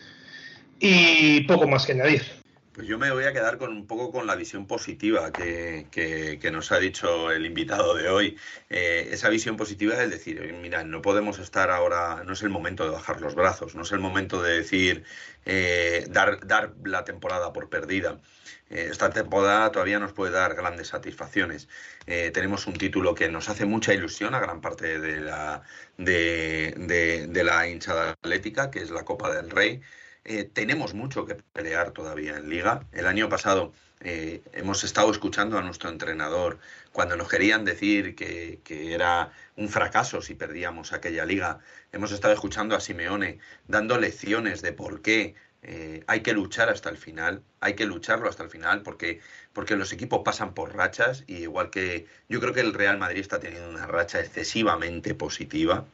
[0.79, 2.40] y poco más que añadir.
[2.73, 6.51] Pues yo me voy a quedar con un poco con la visión positiva que, que-
[6.51, 8.37] nos ha dicho el invitado de hoy.
[8.69, 12.49] Eh, esa visión positiva es decir, "Oye, mira, no podemos estar ahora, no es el
[12.49, 15.03] momento de bajar los brazos, no es el momento de decir,
[15.45, 18.21] eh, dar, dar la temporada por perdida.
[18.69, 21.67] Eh, esta temporada todavía nos puede dar grandes satisfacciones.
[22.05, 25.63] Eh, tenemos un título que nos hace mucha ilusión a gran parte de la,
[25.97, 29.81] de- de la hinchada atlética, que es la Copa del Rey.
[30.23, 32.85] Eh, tenemos mucho que pelear todavía en liga.
[32.91, 36.59] El año pasado eh, hemos estado escuchando a nuestro entrenador
[36.91, 38.59] cuando nos querían decir que,
[38.93, 41.59] era un fracaso si perdíamos aquella liga.
[41.91, 46.89] Hemos estado escuchando a Simeone dando lecciones de por qué eh, hay que luchar hasta
[46.89, 49.21] el final, hay que lucharlo hasta el final porque,
[49.53, 53.21] porque los equipos pasan por rachas y igual que yo creo que el Real Madrid
[53.21, 55.85] está teniendo una racha excesivamente positiva.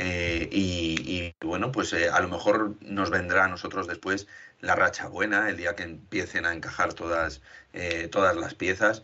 [0.00, 4.28] Eh, y, bueno, pues eh, a lo mejor nos vendrá a nosotros después
[4.60, 7.42] la racha buena, el día que empiecen a encajar todas,
[7.72, 9.02] eh, todas las piezas.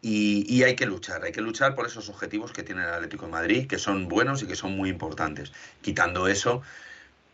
[0.00, 3.26] Y, y, hay que luchar, hay que luchar por esos objetivos que tiene el Atlético
[3.26, 5.52] de Madrid, que son buenos y que son muy importantes.
[5.80, 6.62] Quitando eso,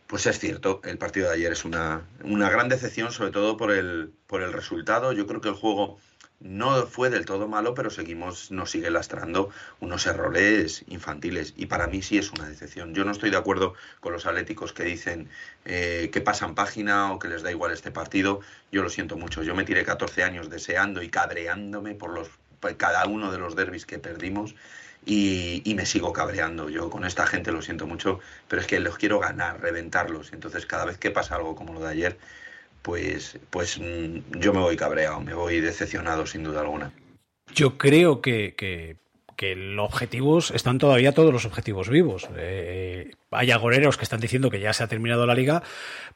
[0.05, 3.71] pues es cierto, el partido de ayer es una, una gran decepción, sobre todo por
[3.71, 5.13] el, por el resultado.
[5.13, 5.97] Yo creo que el juego
[6.39, 11.53] no fue del todo malo, pero seguimos, nos sigue lastrando unos errores infantiles.
[11.57, 12.93] Y para mí sí es una decepción.
[12.93, 15.29] Yo no estoy de acuerdo con los atléticos que dicen
[15.65, 18.39] eh, que pasan página o que les da igual este partido.
[18.71, 19.43] Yo lo siento mucho.
[19.43, 22.29] Yo me tiré 14 años deseando y cabreándome por los
[22.59, 24.55] por cada uno de los derbis que perdimos.
[25.05, 26.69] Y, y, me sigo cabreando.
[26.69, 28.19] Yo con esta gente lo siento mucho,
[28.49, 30.33] pero es que los quiero ganar, reventarlos.
[30.33, 32.17] Entonces, cada vez que pasa algo como lo de ayer,
[32.81, 36.91] pues, pues mm, yo me voy cabreado, me voy decepcionado sin duda alguna.
[37.53, 38.97] Yo creo que, que,
[39.55, 42.27] los objetivos están todavía todos los objetivos vivos.
[42.35, 45.63] Eh, hay agoreros que están diciendo que ya se ha terminado la liga,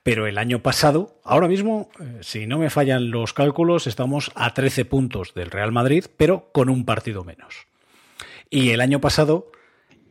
[0.03, 4.53] pero el año pasado, ahora mismo, eh, si no me fallan los cálculos, estamos a
[4.53, 7.66] 13 puntos del Real Madrid, pero con un partido menos.
[8.49, 9.51] Y el año pasado,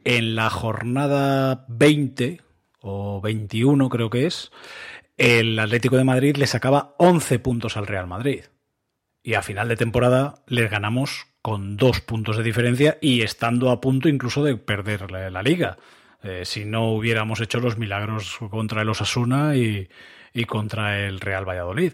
[0.05, 2.41] en la jornada 20
[2.81, 4.51] o 21 creo que es,
[5.23, 8.47] el Atlético de Madrid le sacaba 11 puntos al Real Madrid.
[9.23, 13.81] Y a final de temporada les ganamos con dos puntos de diferencia y estando a
[13.81, 15.79] punto incluso de perder la, liga.
[16.25, 19.89] Eh, si no hubiéramos hecho los milagros contra el Osasuna y,
[20.35, 21.93] y contra el Real Valladolid.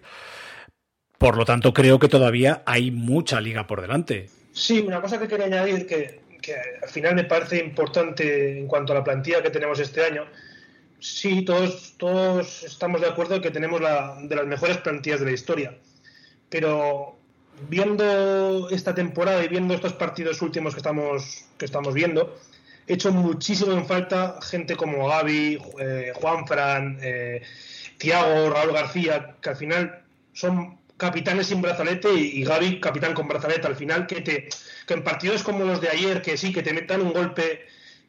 [1.18, 4.30] Por lo tanto, creo que todavía hay mucha liga por delante.
[4.52, 8.94] Sí, una cosa que quería añadir que, que al final me parece importante en cuanto
[8.94, 10.24] a la plantilla que tenemos este año
[11.00, 15.32] sí, todos, todos estamos de acuerdo que tenemos la, de las mejores plantillas de la
[15.32, 15.78] historia.
[16.48, 17.16] Pero
[17.68, 22.36] viendo esta temporada y viendo estos partidos últimos que estamos, que estamos viendo,
[22.86, 27.42] he hecho muchísimo en falta gente como Gaby, eh, Juanfran, eh,
[27.98, 33.28] Tiago, Raúl García, que al final son capitanes sin brazalete y, y Gaby capitán con
[33.28, 34.48] brazalete al final que te
[34.86, 37.66] que en partidos como los de ayer que sí que te metan un golpe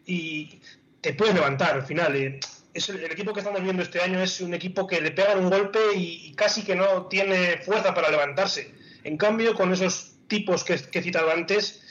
[0.07, 0.59] y
[1.01, 2.39] te puedes levantar al final eh,
[2.87, 5.79] el, equipo que estamos viendo este año es un equipo que le pegan un golpe
[5.95, 8.73] y, y, casi que no tiene fuerza para levantarse.
[9.03, 11.81] En cambio, con esos tipos que, que he citado antes,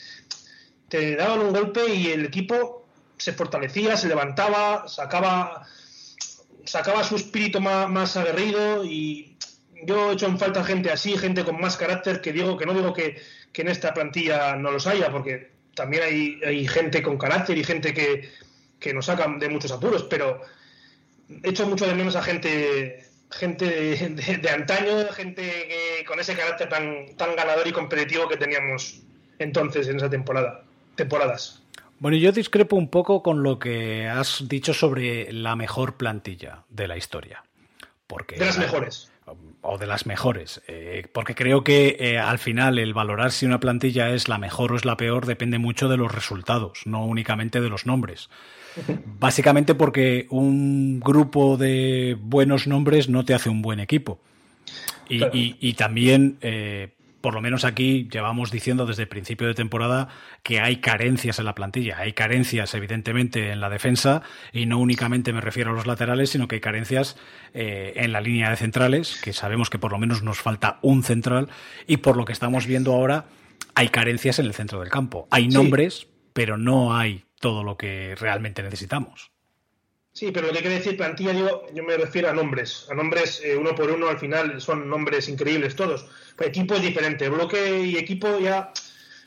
[0.88, 5.66] te daban un golpe y el equipo se fortalecía, se levantaba, sacaba,
[6.64, 9.36] sacaba su espíritu más, más aguerrido y
[9.84, 12.74] yo he hecho en falta gente así, gente con más carácter, que digo que no
[12.74, 13.20] digo que,
[13.52, 17.64] que en esta plantilla no los haya, porque también hay, hay gente con carácter y
[17.64, 18.30] gente que,
[18.80, 20.40] que nos sacan de muchos apuros, pero
[21.42, 26.34] echo mucho de menos a gente gente de, de, de antaño, gente que, con ese
[26.34, 29.02] carácter tan, tan ganador y competitivo que teníamos
[29.38, 30.62] entonces en esa temporada,
[30.94, 31.62] temporadas.
[32.00, 36.88] Bueno, yo discrepo un poco con lo que has dicho sobre la mejor plantilla de
[36.88, 37.44] la historia.
[38.06, 39.10] Porque de las mejores.
[39.60, 40.62] O de las mejores.
[40.68, 44.72] Eh, porque creo que eh, al final el valorar si una plantilla es la mejor
[44.72, 48.30] o es la peor depende mucho de los resultados, no únicamente de los nombres.
[49.18, 54.20] Básicamente porque un grupo de buenos nombres no te hace un buen equipo.
[55.08, 55.32] Y, claro.
[55.34, 60.08] y, y también, eh, por lo menos aquí, llevamos diciendo desde el principio de temporada
[60.42, 61.98] que hay carencias en la plantilla.
[61.98, 66.46] Hay carencias, evidentemente, en la defensa, y no únicamente me refiero a los laterales, sino
[66.46, 67.16] que hay carencias
[67.54, 71.02] eh, en la línea de centrales, que sabemos que por lo menos nos falta un
[71.02, 71.48] central,
[71.86, 73.26] y por lo que estamos viendo ahora,
[73.74, 75.26] hay carencias en el centro del campo.
[75.30, 76.06] Hay nombres, sí.
[76.34, 79.30] pero no hay todo lo que realmente necesitamos.
[80.12, 82.88] Sí, pero lo que quiere decir plantilla, yo, me refiero a nombres.
[82.90, 86.06] A nombres eh, uno por uno, al final son nombres increíbles todos.
[86.36, 88.72] Pues equipo es diferente, bloque y equipo ya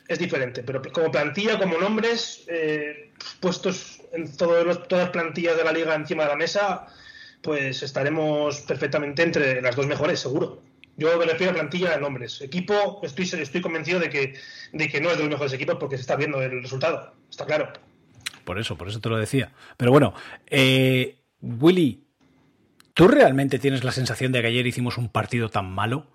[0.08, 0.64] es diferente.
[0.64, 6.24] Pero como plantilla, como nombres, eh, puestos en todas las plantillas de la liga encima
[6.24, 6.88] de la mesa,
[7.42, 10.62] pues estaremos perfectamente entre las dos mejores, seguro.
[10.98, 12.42] Yo me refiero a plantilla de nombres.
[12.42, 14.34] Equipo, estoy, estoy convencido de que,
[14.74, 17.14] de que no es de los mejores equipos porque se está viendo el resultado.
[17.30, 17.72] Está claro.
[18.52, 19.54] Por eso, por eso te lo decía.
[19.78, 20.14] Pero bueno,
[20.48, 22.04] eh, Willy,
[22.94, 26.08] ¿tú realmente tienes la sensación de que ayer hicimos un partido tan malo?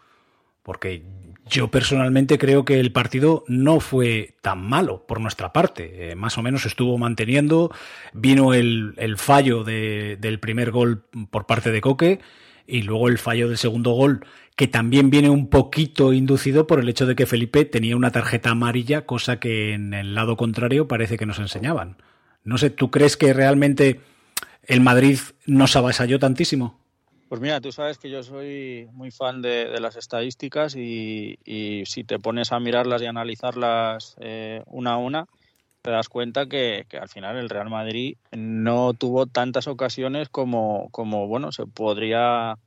[0.63, 1.03] Porque
[1.47, 6.11] yo personalmente creo que el partido no fue tan malo por nuestra parte.
[6.11, 7.71] Eh, más o menos estuvo manteniendo.
[8.13, 12.21] Vino el, el fallo de, del primer gol por parte de Coque
[12.67, 14.27] y luego el fallo del segundo gol,
[14.57, 18.51] que también viene un poquito inducido por el hecho de que Felipe tenía una tarjeta
[18.51, 21.97] amarilla, cosa que en el lado contrario parece que nos enseñaban.
[22.47, 24.01] No sé, ¿tú crees que realmente
[24.63, 26.79] el Madrid nos avasalló tantísimo?
[27.29, 32.05] Pues mira, tú sabes que yo soy muy fan de, las estadísticas y, y, si
[32.05, 35.27] te pones a mirarlas y analizarlas eh, una a una,
[35.83, 40.89] te das cuenta que, que, al final el Real Madrid no tuvo tantas ocasiones como,
[40.93, 42.59] como bueno, se podría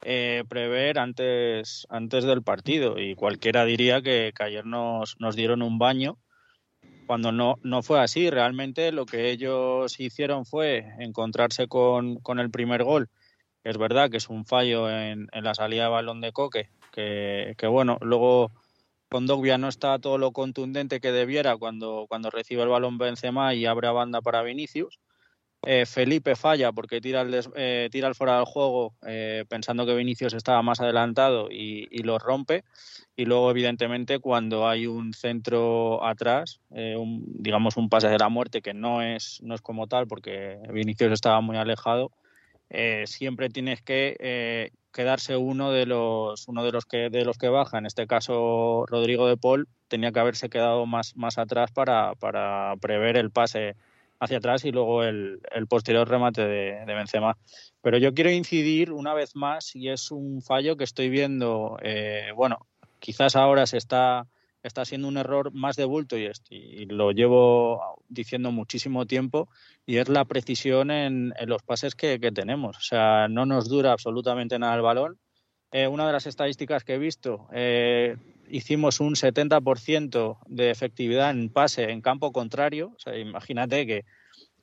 [0.00, 2.98] eh, prever antes, antes del partido.
[2.98, 6.16] Y cualquiera diría que, que ayer nos, nos dieron un baño
[7.06, 8.30] cuando no, no fue así.
[8.30, 13.08] Realmente lo que ellos hicieron fue encontrarse con, con el primer gol
[13.66, 17.56] es verdad que es un fallo en, en la salida de balón de Coque, que,
[17.58, 18.52] que bueno, luego
[19.08, 23.66] Condogbia no está todo lo contundente que debiera cuando, cuando recibe el balón Benzema y
[23.66, 25.00] abre a banda para Vinicius.
[25.68, 30.32] Eh, Felipe falla porque tira el, des, eh, fuera del juego eh, pensando que Vinicius
[30.34, 32.62] estaba más adelantado y, lo rompe.
[33.16, 38.74] Y luego, evidentemente, cuando hay un centro atrás, digamos un pase de la muerte que
[38.74, 42.12] no es, no es como tal porque Vinicius estaba muy alejado,
[43.06, 47.76] siempre tienes que quedarse uno de los uno de los que de los que baja
[47.78, 52.74] en este caso Rodrigo de Paul tenía que haberse quedado más más atrás para, para
[52.80, 53.76] prever el pase
[54.20, 57.36] hacia atrás y luego el, el posterior remate de, Benzema
[57.82, 62.30] pero yo quiero incidir una vez más y es un fallo que estoy viendo eh,
[62.34, 62.66] bueno
[62.98, 64.26] quizás ahora se está
[64.66, 69.48] está siendo un error más de bulto y, y, lo llevo diciendo muchísimo tiempo
[69.86, 72.76] y es la precisión en, en los pases que, que, tenemos.
[72.76, 75.18] O sea, no nos dura absolutamente nada el balón.
[75.72, 78.16] Eh, una de las estadísticas que he visto, eh,
[78.48, 82.92] hicimos un 70% de efectividad en pase en campo contrario.
[82.96, 84.04] O sea, imagínate que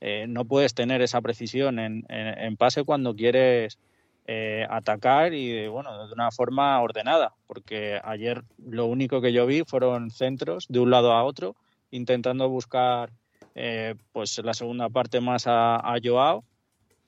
[0.01, 3.79] eh, no puedes tener esa precisión en, pase cuando quieres
[4.27, 9.63] eh, atacar y bueno de una forma ordenada porque ayer lo único que yo vi
[9.65, 11.55] fueron centros de un lado a otro
[11.91, 13.11] intentando buscar
[13.55, 16.43] eh, pues la segunda parte más a, a Joao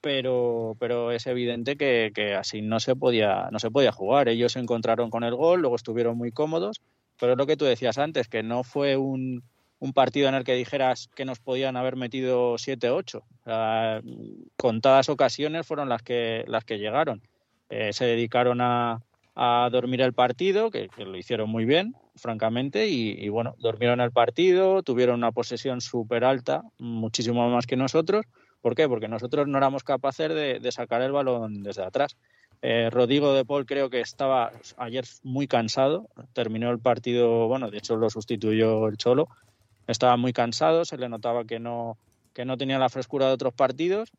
[0.05, 4.51] pero pero es evidente que, que, así no se podía no se podía jugar ellos
[4.51, 6.79] se encontraron con el gol luego estuvieron muy cómodos
[7.19, 9.41] pero es lo que tú decías antes que no fue un
[9.79, 13.17] un partido en el que dijeras que nos podían haber metido 7-8.
[13.17, 14.01] O sea,
[14.55, 17.21] contadas ocasiones fueron las que, las que llegaron.
[17.69, 19.01] Eh, se dedicaron a,
[19.35, 24.11] a, dormir el partido, que, lo hicieron muy bien, francamente, y, y, bueno, dormieron el
[24.11, 28.25] partido, tuvieron una posesión súper alta, muchísimo más que nosotros.
[28.65, 28.89] ¿Por qué?
[28.89, 32.17] Porque nosotros no éramos capaces de, sacar el balón desde atrás.
[32.63, 37.77] Eh, Rodrigo de Paul creo que estaba ayer muy cansado, terminó el partido, bueno, de
[37.77, 39.27] hecho lo sustituyó el Cholo,
[39.85, 41.99] estaba muy cansado, se le notaba que no,
[42.33, 44.11] que no tenía la frescura de otros partidos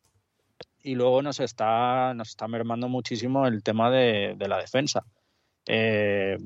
[0.81, 5.03] y luego nos está, nos está mermando muchísimo el tema de, de la defensa.
[5.67, 6.39] Eh,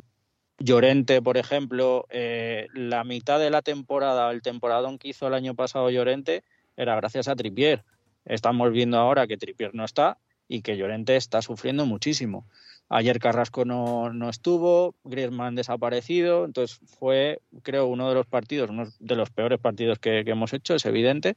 [0.58, 5.54] Llorente, por ejemplo, eh, la mitad de la temporada, el temporadón que hizo el año
[5.54, 6.44] pasado Llorente,
[6.80, 7.84] era gracias a Tripier.
[8.24, 10.18] Estamos viendo ahora que Tripier no está
[10.48, 12.46] y que Llorente está sufriendo muchísimo.
[12.88, 18.88] Ayer Carrasco no, no estuvo, Griezmann desaparecido, entonces fue, creo, uno de los partidos, uno
[18.98, 21.36] de los peores partidos que, hemos hecho, es evidente.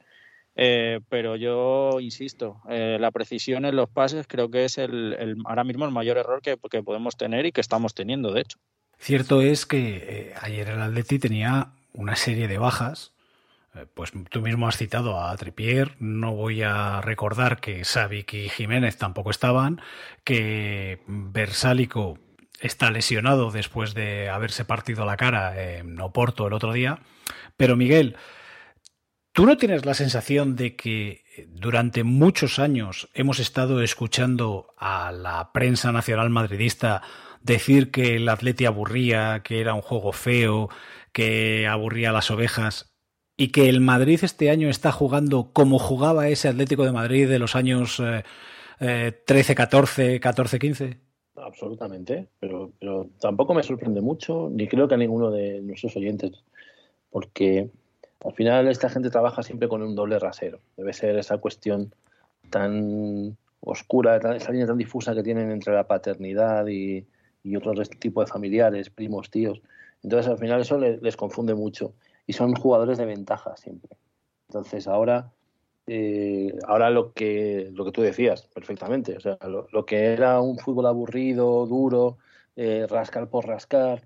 [0.55, 5.63] Eh, pero yo insisto, eh, la precisión en los pases creo que es el, ahora
[5.63, 8.59] mismo el mayor error que, podemos tener y que estamos teniendo, de hecho.
[8.97, 13.12] Cierto es que eh, ayer el Atleti tenía una serie de bajas
[13.93, 18.97] pues tú mismo has citado a Tripier, no voy a recordar que Savic y Jiménez
[18.97, 19.81] tampoco estaban,
[20.23, 22.19] que Versálico
[22.59, 26.99] está lesionado después de haberse partido la cara en Oporto el otro día,
[27.57, 28.15] pero Miguel,
[29.31, 35.51] ¿tú no tienes la sensación de que durante muchos años hemos estado escuchando a la
[35.51, 37.01] prensa nacional madridista
[37.41, 40.69] decir que el Atleti aburría, que era un juego feo,
[41.11, 42.92] que aburría a las ovejas
[43.35, 47.39] y que el Madrid este año está jugando como jugaba ese Atlético de Madrid de
[47.39, 48.23] los años eh,
[48.79, 50.97] eh, 13, 14, 14, 15?
[51.35, 56.43] Absolutamente, pero, pero tampoco me sorprende mucho, ni creo que a ninguno de nuestros oyentes,
[57.09, 57.69] porque
[58.23, 60.59] al final esta gente trabaja siempre con un doble rasero.
[60.77, 61.93] Debe ser esa cuestión
[62.49, 67.05] tan oscura, esa línea tan difusa que tienen entre la paternidad y,
[67.43, 69.61] y otros tipos de familiares, primos, tíos.
[70.03, 71.93] Entonces al final eso les confunde mucho
[72.25, 73.97] y son jugadores de ventaja siempre.
[74.49, 75.31] Entonces ahora,
[75.87, 80.57] eh, ahora lo que lo que tú decías perfectamente, o sea, lo, que era un
[80.57, 82.17] fútbol aburrido, duro,
[82.55, 84.03] eh, rascar por rascar,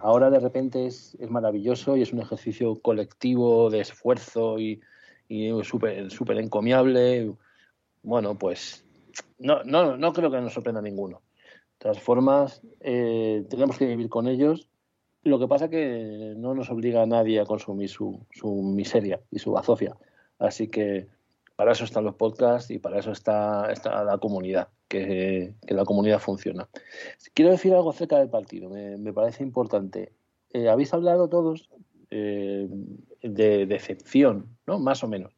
[0.00, 4.80] ahora de repente es, es, maravilloso y es un ejercicio colectivo de esfuerzo y,
[5.28, 7.32] y súper super encomiable.
[8.02, 8.84] Bueno, pues
[9.38, 11.22] no, no, no creo que nos sorprenda a ninguno.
[11.78, 14.68] De todas formas, eh, tenemos que vivir con ellos
[15.24, 19.38] lo que pasa que no nos obliga a nadie a consumir su, su miseria y
[19.38, 19.96] su bazofia.
[20.38, 21.08] Así que
[21.56, 25.84] Para eso están los podcasts y para eso está, está la comunidad, que, que la
[25.84, 26.68] comunidad funciona.
[27.34, 30.12] Quiero decir algo acerca del partido, me, me parece importante.
[30.52, 31.70] Eh, habéis hablado todos
[32.10, 32.68] eh,
[33.22, 34.78] de decepción, ¿no?
[34.78, 35.32] Más o menos.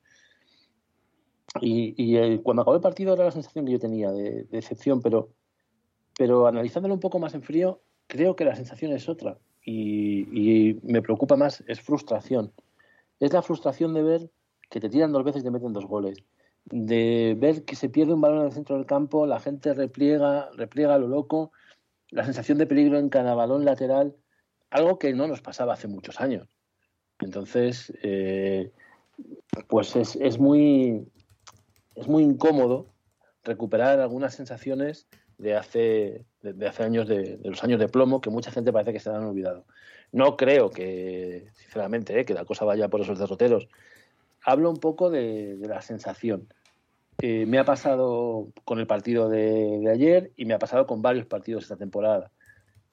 [1.61, 5.03] Y, y cuando acabó el partido era la sensación que yo tenía de, de decepción,
[5.03, 5.29] pero,
[6.17, 9.39] pero analizándolo un poco más en frío, creo que la sensación es otra.
[9.65, 12.53] Y, me preocupa más, es frustración.
[13.21, 14.31] Es la frustración de ver
[14.71, 16.19] que te tiran dos veces y te meten dos goles.
[16.67, 20.51] De ver que se pierde un balón en el centro del campo, la gente repliega,
[20.57, 21.53] repliega a lo loco,
[22.11, 24.15] la sensación de peligro en cada balón lateral,
[24.71, 26.49] algo que no nos pasaba hace muchos años.
[27.21, 28.73] Entonces, eh,
[29.69, 31.07] pues es, es, muy,
[31.95, 32.87] es muy incómodo
[33.45, 35.07] recuperar algunas sensaciones
[35.39, 39.01] de hace, de, hace años, de, los años de plomo, que mucha gente parece que
[39.01, 39.65] se han olvidado.
[40.13, 43.69] No creo que, sinceramente, eh, que la cosa vaya por esos derroteros.
[44.45, 46.49] Hablo un poco de, la sensación.
[47.21, 51.27] Eh, me ha pasado con el partido de, ayer y me ha pasado con varios
[51.27, 52.31] partidos esta temporada.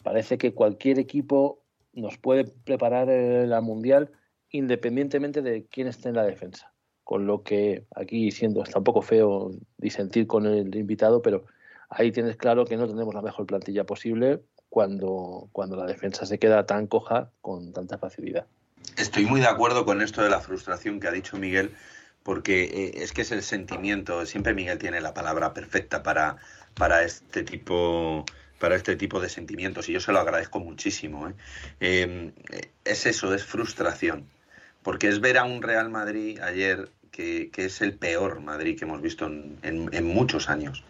[0.03, 1.59] Parece que cualquier equipo
[1.93, 4.11] nos puede preparar la Mundial
[4.51, 6.73] independientemente de quién esté en la defensa.
[7.03, 11.45] Con lo que aquí, siendo está un poco feo disentir con el invitado, pero
[11.91, 16.39] ahí tienes claro que no tenemos la mejor plantilla posible cuando, cuando la defensa se
[16.39, 18.47] queda tan coja con tanta facilidad.
[18.97, 21.75] Estoy muy de acuerdo con esto de la frustración que ha dicho Miguel,
[22.23, 26.37] porque eh, es que es el sentimiento, siempre Miguel tiene la palabra perfecta para,
[26.73, 28.25] para este tipo
[28.59, 31.27] para este tipo de sentimientos y yo se lo agradezco muchísimo.
[31.27, 31.33] ¿eh?
[31.79, 32.31] Eh,
[32.85, 34.29] es eso, es frustración,
[34.83, 38.85] porque es ver a un Real Madrid ayer que, que es el peor Madrid que
[38.85, 40.83] hemos visto en muchos años.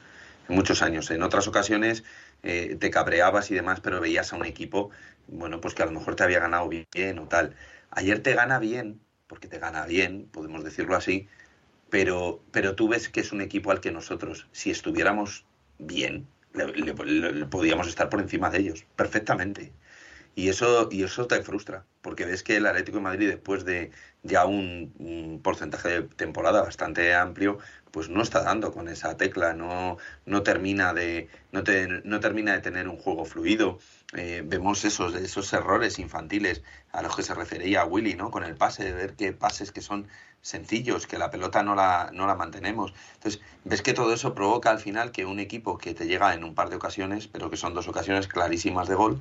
[0.51, 1.09] Muchos años.
[1.11, 2.03] En otras ocasiones
[2.43, 4.91] eh, te cabreabas y demás, pero veías a un equipo,
[5.27, 7.55] bueno, pues que a lo mejor te había ganado bien o tal.
[7.89, 11.29] Ayer te gana bien, porque te gana bien, podemos decirlo así,
[11.89, 15.45] pero, pero tú ves que es un equipo al que nosotros, si estuviéramos
[15.79, 19.71] bien, le, le, podíamos estar por encima de ellos, perfectamente.
[20.33, 23.91] Y eso, y eso te frustra, porque ves que el Atlético de Madrid, después de
[24.23, 27.57] ya un, porcentaje de temporada bastante amplio,
[27.91, 32.53] pues no está dando con esa tecla, no, no, termina, de, no, te, no termina
[32.53, 33.79] de tener un juego fluido.
[34.13, 36.63] Eh, vemos esos, esos errores infantiles
[36.93, 38.31] a los que se refería Willy, ¿no?
[38.31, 40.07] Con el pase, de ver qué pases que son
[40.41, 42.93] sencillos, que la pelota no la, no la mantenemos.
[43.15, 46.43] Entonces, ves que todo eso provoca al final que un equipo que te llega en
[46.43, 49.19] un par de ocasiones, pero que son dos ocasiones clarísimas de gol,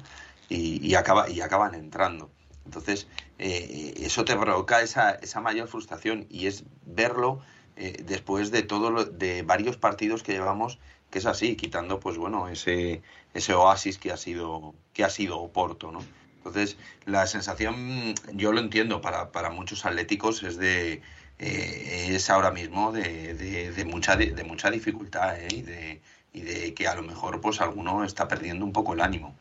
[0.51, 2.31] y, y, acaba, y acaban entrando.
[2.67, 3.07] Entonces,
[3.39, 7.41] eh, eso te provoca esa, esa mayor frustración y es verlo
[7.77, 10.79] eh, después de todo lo, de varios partidos que llevamos
[11.11, 13.03] que es así, quitando pues bueno, ese,
[13.35, 16.01] ese oasis que ha sido que ha sido Oporto, ¿no?
[16.37, 21.03] Entonces, la sensación, yo lo entiendo, para, para muchos atléticos es de
[21.39, 25.49] eh, es ahora mismo de, de, de mucha de, mucha dificultad ¿eh?
[25.51, 26.01] y, de,
[26.33, 29.35] y de que a lo mejor pues alguno está perdiendo un poco el ánimo.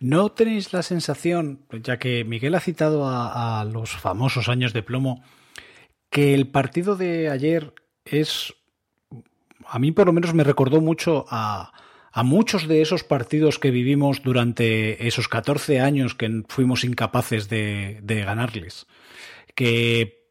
[0.00, 5.22] ¿No tenéis la sensación, ya que Miguel ha citado a, los famosos años de plomo,
[6.10, 8.54] que el partido de ayer es,
[9.66, 11.72] a mí por lo menos me recordó mucho a,
[12.12, 18.00] a muchos de esos partidos que vivimos durante esos 14 años que fuimos incapaces de,
[18.02, 18.86] de ganarles?
[19.54, 20.23] Que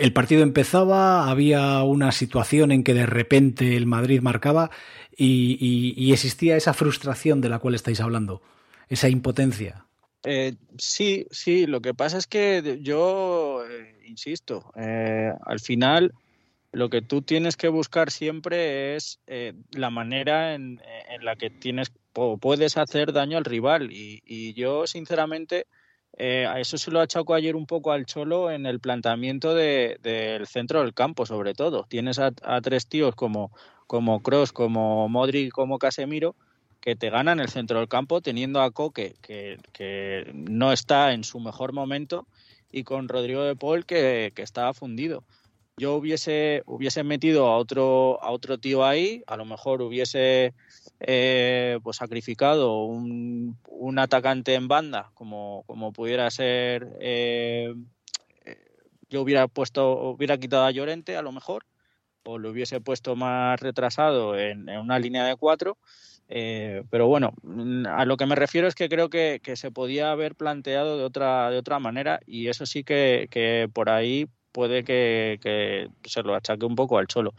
[0.00, 4.70] el partido empezaba, había una situación en que de repente el Madrid marcaba
[5.16, 8.42] y, y, y existía esa frustración de la cual estáis hablando
[8.88, 9.86] esa impotencia.
[10.24, 16.12] Eh, sí, sí, lo que pasa es que yo, eh, insisto, eh, al final
[16.72, 21.50] lo que tú tienes que buscar siempre es eh, la manera en, en, la que
[21.50, 25.66] tienes o puedes hacer daño al rival y, y yo sinceramente
[26.16, 30.46] eh, eso se lo achaco ayer un poco al Cholo en el planteamiento de, del
[30.46, 31.86] centro del campo sobre todo.
[31.88, 33.50] Tienes a, a tres tíos como
[33.90, 36.36] como Cross, como Modric, como Casemiro,
[36.80, 41.24] que te ganan el centro del campo teniendo a Coque, que, que, no está en
[41.24, 42.24] su mejor momento,
[42.70, 45.24] y con Rodrigo de Paul, que, que estaba fundido.
[45.80, 50.52] Yo hubiese, hubiese metido a otro, a otro tío ahí, a lo mejor hubiese
[51.00, 56.86] eh, pues sacrificado un, un, atacante en banda, como, como pudiera ser.
[57.00, 57.74] Eh,
[59.08, 61.64] yo hubiera puesto, hubiera quitado a Llorente, a lo mejor,
[62.24, 65.78] o lo hubiese puesto más retrasado en, en una línea de cuatro
[66.32, 67.32] eh, pero bueno,
[67.88, 71.02] a lo que me refiero es que creo que, que, se podía haber planteado de
[71.02, 76.22] otra, de otra manera y eso sí que, que por ahí puede que, que, se
[76.22, 77.34] lo achaque un poco al cholo.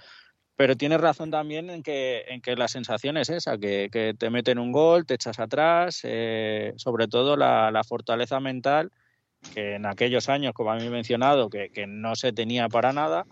[0.55, 4.29] Pero tienes razón también en que, en que la sensación es esa, que, que te
[4.29, 8.91] meten un gol, te echas atrás, eh, sobre todo la, la, fortaleza mental,
[9.53, 13.25] que en aquellos años, como habéis mencionado, que, que no se tenía para nada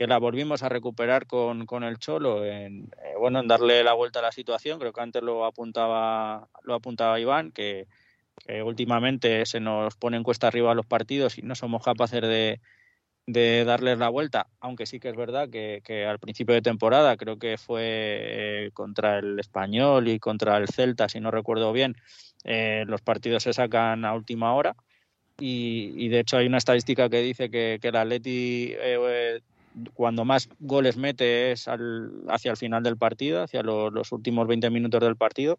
[0.00, 3.92] que la volvimos a recuperar con, con el Cholo en, eh, bueno, en darle la
[3.92, 4.78] vuelta a la situación.
[4.78, 7.86] Creo que antes lo apuntaba, lo apuntaba Iván, que,
[8.46, 12.60] que últimamente se nos ponen cuesta arriba los partidos y no somos capaces de,
[13.32, 17.16] de darles la vuelta, aunque sí que es verdad que, que al principio de temporada,
[17.16, 21.96] creo que fue eh, contra el Español y contra el Celta, si no recuerdo bien,
[22.44, 24.74] eh, los partidos se sacan a última hora.
[25.38, 29.40] Y, y, de hecho hay una estadística que dice que, que el Atleti eh,
[29.94, 34.46] cuando más goles mete es al, hacia el final del partido, hacia lo, los últimos
[34.46, 35.58] 20 minutos del partido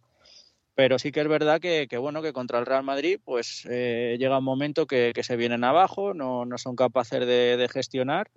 [0.75, 4.37] pero sí que es verdad que, bueno que contra el Real Madrid pues eh, llega
[4.37, 8.29] un momento que, se vienen abajo no, no son capaces de, gestionar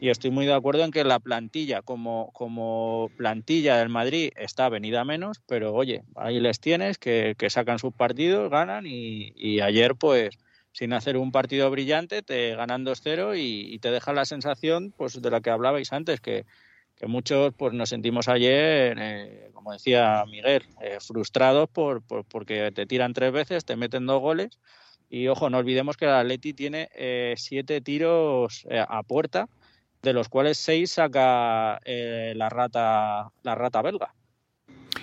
[0.00, 4.68] y estoy muy de acuerdo en que la plantilla como, como plantilla del Madrid está
[4.68, 9.94] venida menos pero oye ahí les tienes que, sacan sus partidos ganan y, y, ayer
[9.94, 10.38] pues
[10.72, 15.20] sin hacer un partido brillante te ganan 2-0 y, y te deja la sensación pues
[15.20, 16.44] de la que hablabais antes que
[16.96, 22.70] que muchos pues nos sentimos ayer, eh, como decía Miguel, eh, frustrados por, por, porque
[22.72, 24.58] te tiran tres veces, te meten dos goles
[25.10, 29.48] y ojo, no olvidemos que el Atleti tiene eh, siete tiros a puerta,
[30.02, 34.14] de los cuales seis saca la rata la rata belga,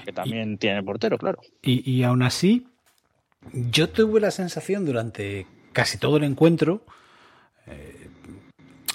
[0.04, 1.39] que también y, tiene portero, claro.
[1.62, 2.68] Y, y aún así,
[3.54, 6.84] yo tuve la sensación durante casi todo el encuentro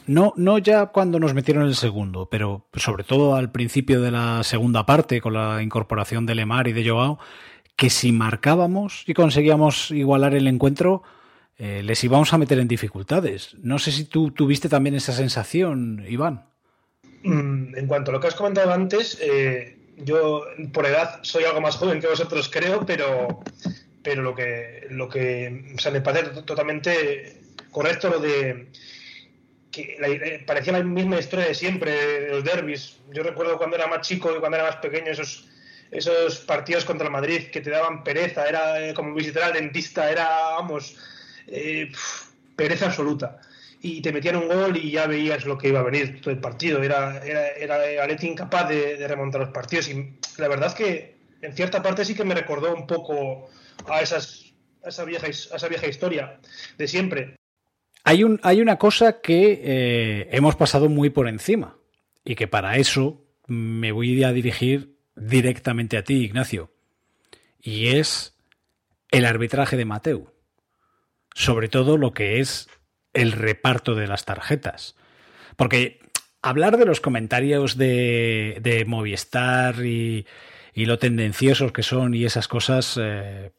[0.06, 4.42] no, no ya cuando nos metieron el segundo, pero sobre todo al principio de la
[4.42, 7.18] segunda parte, con la incorporación de Lemar y de Joao,
[7.76, 11.02] que si marcábamos y conseguíamos igualar el encuentro,
[11.58, 13.56] eh, les íbamos a meter en dificultades.
[13.62, 16.46] No sé si tú tuviste también esa sensación, Iván.
[17.22, 21.60] Mm, en cuanto a lo que has comentado antes, eh, yo por edad soy algo
[21.60, 23.40] más joven que vosotros, creo, pero,
[24.02, 27.40] pero lo que, lo que o sea, me parece totalmente
[27.70, 28.68] correcto lo de
[29.82, 32.96] eh, parecía la misma historia de siempre, de los derbis.
[33.12, 35.48] Yo recuerdo cuando era más chico y cuando era más pequeño esos,
[35.90, 40.10] esos partidos contra el Madrid que te daban pereza, era eh, como visitar al dentista,
[40.10, 40.96] era, vamos,
[41.46, 41.90] eh,
[42.54, 43.40] pereza absoluta.
[43.82, 46.40] Y te metían un gol y ya veías lo que iba a venir todo el
[46.40, 46.82] partido.
[46.82, 49.88] Era, era, era Aleti incapaz de, de remontar los partidos.
[49.88, 53.48] Y la verdad es que en cierta parte sí que me recordó un poco
[53.88, 54.52] a, esas,
[54.84, 56.40] a, esa, vieja, a esa vieja historia
[56.78, 57.35] de siempre.
[58.08, 61.76] Hay, un, hay una cosa que eh, hemos pasado muy por encima
[62.24, 66.70] y que para eso me voy a dirigir directamente a ti, Ignacio.
[67.60, 68.38] Y es
[69.10, 70.30] el arbitraje de Mateu.
[71.34, 72.68] Sobre todo lo que es
[73.12, 74.94] el reparto de las tarjetas.
[75.56, 75.98] Porque
[76.42, 80.26] hablar de los comentarios de, de Movistar y,
[80.74, 83.50] y, lo tendenciosos que son y esas cosas, eh,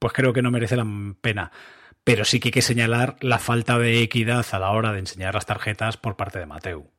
[0.00, 0.86] pues creo que no merece la
[1.20, 1.52] pena
[2.04, 5.34] pero sí que hay que señalar la falta de equidad a la hora de enseñar
[5.34, 6.90] las tarjetas por parte de Mateu.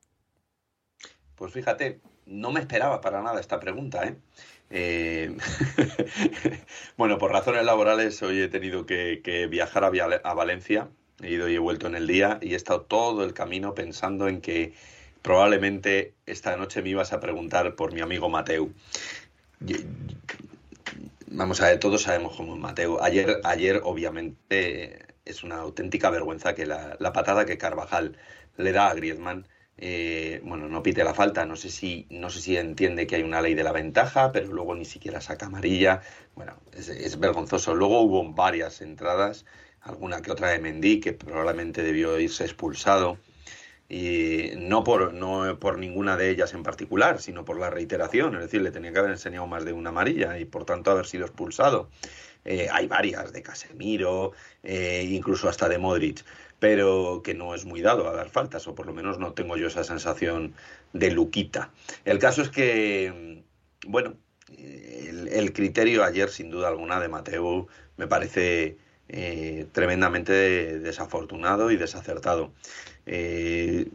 [1.36, 4.16] Pues fíjate, no me esperaba para nada esta pregunta, ¿eh?
[4.70, 5.38] Eh,
[6.97, 10.89] bueno, por razones laborales hoy he tenido que, viajar a, a, Valencia,
[11.22, 14.28] he ido y he vuelto en el día y he estado todo el camino pensando
[14.28, 14.74] en que
[15.22, 18.74] probablemente esta noche me ibas a preguntar por mi amigo Mateu.
[21.36, 23.02] Vamos a ver, todos sabemos cómo es Mateo.
[23.02, 28.18] Ayer, ayer obviamente, es una auténtica vergüenza que la, patada que Carvajal
[28.56, 31.48] le da a Griezmann, eh, bueno, no pite la falta.
[31.48, 34.54] No sé, si, no sé si entiende que hay una ley de la ventaja, pero
[34.54, 36.02] luego ni siquiera saca amarilla.
[36.36, 37.74] Bueno, es, es vergonzoso.
[37.74, 39.46] Luego hubo varias entradas,
[39.82, 43.18] alguna que otra de Mendy, que probablemente debió irse expulsado
[43.90, 48.42] y no por, no por ninguna de ellas en particular, sino por la reiteración, es
[48.42, 51.26] decir, le tenía que haber enseñado más de una amarilla y por tanto haber sido
[51.26, 51.90] expulsado.
[52.46, 56.24] Eh, hay varias de Casemiro, eh, incluso hasta de Modric,
[56.60, 59.58] pero que no es muy dado a dar faltas, o por lo menos no tengo
[59.58, 60.54] yo esa sensación
[60.94, 61.72] de Luquita.
[62.06, 63.44] El caso es que,
[63.86, 64.16] bueno,
[64.58, 67.68] el, criterio ayer, sin duda alguna, de Mateo
[67.98, 68.78] me parece
[69.10, 72.54] eh, tremendamente desafortunado y desacertado.
[73.06, 73.88] Eh,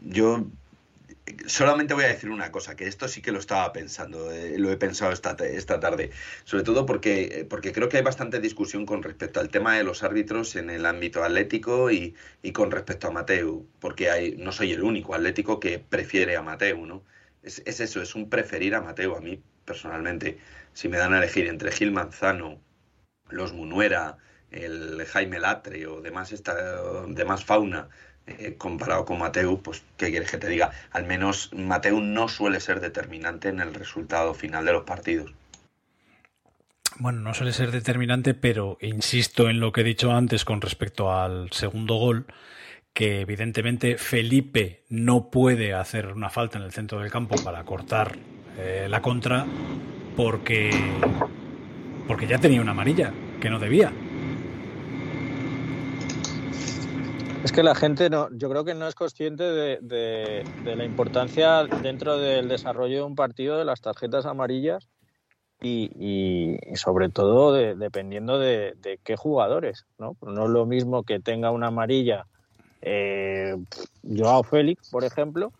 [0.00, 0.46] yo
[1.46, 4.70] solamente voy a decir una cosa, que esto sí que lo estaba pensando, eh, lo
[4.70, 6.10] he pensado esta, esta tarde,
[6.44, 10.02] sobre todo porque, porque creo que hay bastante discusión con respecto al tema de los
[10.02, 14.72] árbitros en el ámbito atlético y, y con respecto a Mateu, porque hay, no soy
[14.72, 17.04] el único atlético que prefiere a Mateu, ¿no?
[17.42, 20.38] Es, es eso, es un preferir a Mateu, a mí personalmente,
[20.72, 22.60] si me dan a elegir entre Gil Manzano,
[23.30, 24.18] los Munuera,
[24.52, 26.54] el Jaime Latre o demás, esta,
[27.08, 27.88] demás fauna
[28.26, 32.60] eh, comparado con Mateu, pues qué quieres que te diga, al menos Mateu no suele
[32.60, 35.32] ser determinante en el resultado final de los partidos.
[36.98, 41.12] Bueno, no suele ser determinante, pero insisto en lo que he dicho antes con respecto
[41.12, 42.26] al segundo gol,
[42.92, 48.18] que evidentemente Felipe no puede hacer una falta en el centro del campo para cortar
[48.58, 49.46] eh, la contra
[50.16, 50.70] porque
[52.06, 53.90] porque ya tenía una amarilla que no debía.
[57.44, 62.18] Es que la gente no, yo creo que no es consciente de, la importancia dentro
[62.18, 64.88] del desarrollo de un partido de las tarjetas amarillas
[65.60, 70.16] y, sobre todo de- dependiendo de, qué jugadores, ¿no?
[70.22, 72.26] No es lo mismo que tenga una amarilla
[72.80, 73.56] eh,
[74.02, 75.52] Joao Félix, por ejemplo,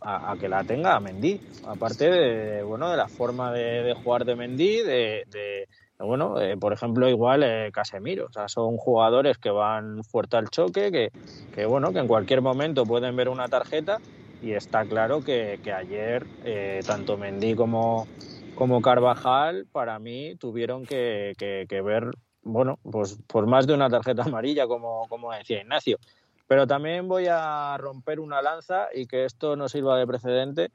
[0.00, 1.40] a, que la tenga Mendy.
[1.64, 5.68] Aparte de, bueno, de la forma de, jugar de Mendy, de-
[5.98, 8.26] bueno, eh, por ejemplo, igual eh, Casemiro.
[8.26, 11.10] O sea, son jugadores que van fuerte al choque, que,
[11.50, 13.98] que, bueno, que en cualquier momento pueden ver una tarjeta
[14.40, 18.06] y está claro que, que ayer eh, tanto Mendy como,
[18.54, 22.10] como Carvajal para mí tuvieron que, que- ver,
[22.42, 25.98] bueno, pues por más de una tarjeta amarilla, como, como decía Ignacio.
[26.46, 30.70] Pero también voy a romper una lanza y que esto no sirva de precedente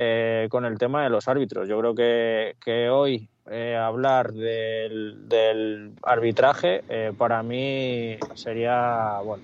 [0.00, 1.68] eh, con el tema de los árbitros.
[1.68, 9.42] Yo creo que, que hoy eh, hablar del, del arbitraje eh, para mí sería, bueno,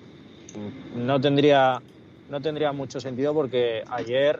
[0.94, 1.82] no tendría,
[2.30, 4.38] no tendría mucho sentido porque ayer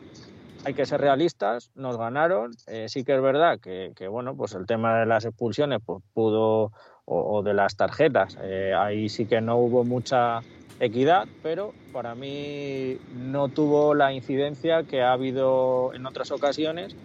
[0.63, 2.53] hay que ser realistas, nos ganaron.
[2.87, 6.71] Sí que es verdad que, bueno, pues el tema de las expulsiones pues pudo,
[7.03, 8.37] o, de las tarjetas,
[8.77, 10.39] ahí sí que no hubo mucha
[10.79, 16.95] equidad, pero para mí no tuvo la incidencia que ha habido en otras ocasiones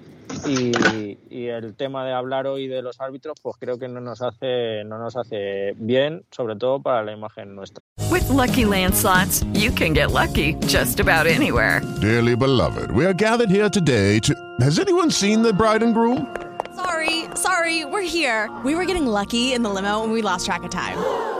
[0.47, 4.23] y, y el tema de hablar hoy de los árbitros, pues creo que no nos
[4.23, 7.83] hace, no nos hace bien, sobre todo para la imagen nuestra.
[8.11, 11.81] With Lucky Land slots, you can get lucky just about anywhere.
[12.01, 14.35] Dearly beloved, we are gathered here today to.
[14.61, 16.27] Has anyone seen the bride and groom?
[16.75, 18.49] Sorry, sorry, we're here.
[18.64, 21.39] We were getting lucky in the limo and we lost track of time.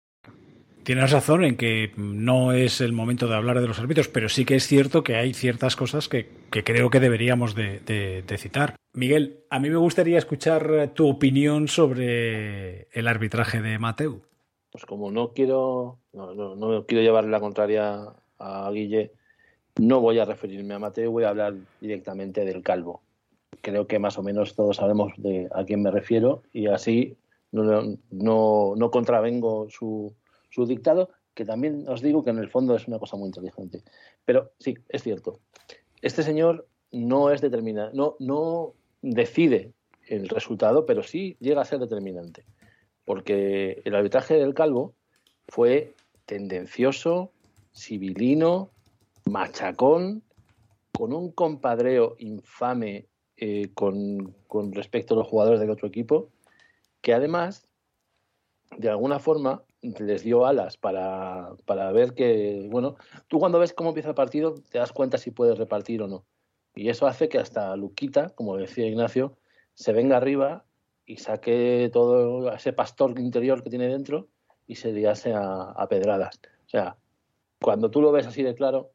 [0.83, 4.45] Tienes razón en que no es el momento de hablar de los árbitros, pero sí
[4.45, 8.75] que es cierto que hay ciertas cosas que, creo que deberíamos de, citar.
[8.93, 14.21] Miguel, a mí me gustaría escuchar tu opinión sobre el arbitraje de Mateu.
[14.71, 19.11] Pues como no quiero, no, no, no quiero llevarle la contraria a Guille,
[19.79, 23.01] no voy a referirme a Mateo, voy a hablar directamente del calvo.
[23.61, 27.17] Creo que más o menos todos sabemos de a quién me refiero y así
[27.51, 30.13] no, no, no contravengo su,
[30.51, 33.81] su dictado, que también os digo que en el fondo es una cosa muy inteligente.
[34.25, 35.39] Pero sí, es cierto.
[36.01, 39.73] Este señor no es determinante, no, no decide
[40.07, 42.45] el resultado, pero sí llega a ser determinante.
[43.05, 44.93] Porque el arbitraje del Calvo
[45.47, 45.95] fue
[46.25, 47.31] tendencioso,
[47.73, 48.69] civilino,
[49.25, 50.23] machacón,
[50.91, 56.29] con un compadreo infame eh, con, con respecto a los jugadores del otro equipo,
[57.01, 57.65] que además,
[58.77, 62.95] de alguna forma, les dio alas para, para ver que, bueno,
[63.27, 66.25] tú cuando ves cómo empieza el partido te das cuenta si puedes repartir o no.
[66.75, 69.37] Y eso hace que hasta Luquita, como decía Ignacio,
[69.73, 70.65] se venga arriba
[71.05, 74.27] y saque todo ese pastor interior que tiene dentro
[74.67, 76.39] y se liase a, a pedradas.
[76.65, 76.95] O sea,
[77.59, 78.91] cuando tú lo ves así de claro,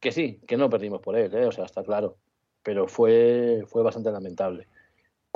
[0.00, 1.46] que sí, que no perdimos por él, ¿eh?
[1.46, 2.16] o sea, está claro,
[2.62, 4.68] pero fue, fue bastante lamentable.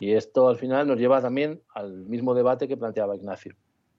[0.01, 3.55] Y esto al final nos lleva también al mismo debate que planteaba Ignacio.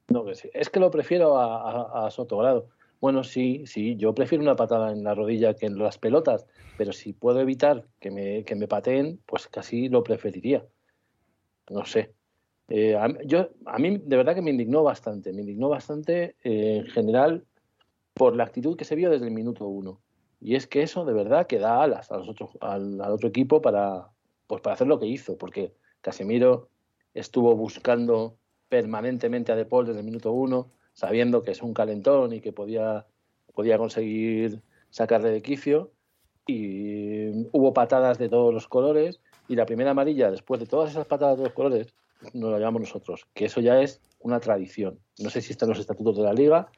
[0.09, 2.69] No, es que lo prefiero a, a, a Sotogrado.
[2.99, 6.47] Bueno, sí, sí, yo prefiero una patada en la rodilla que en las pelotas,
[6.77, 10.65] pero si puedo evitar que me, que me pateen, pues casi lo preferiría.
[11.69, 12.13] No sé.
[12.69, 16.77] Eh, a, yo, a mí de verdad que me indignó bastante, me indignó bastante eh,
[16.77, 17.45] en general
[18.13, 19.99] por la actitud que se vio desde el minuto uno.
[20.39, 23.27] Y es que eso de verdad que da alas a los otros, al, al otro
[23.27, 24.07] equipo para,
[24.47, 26.69] pues para hacer lo que hizo, porque Casemiro
[27.13, 28.37] estuvo buscando
[28.69, 32.51] permanentemente a De Paul desde el minuto uno, sabiendo que es un calentón y que
[32.51, 33.05] podía,
[33.53, 35.91] podía conseguir sacarle de quicio.
[36.45, 39.21] Y hubo patadas de todos los colores.
[39.47, 41.93] Y la primera amarilla, después de todas esas patadas de todos los colores,
[42.33, 44.99] nos la llamamos nosotros, que eso ya es una tradición.
[45.19, 46.69] No sé si está en los estatutos de la liga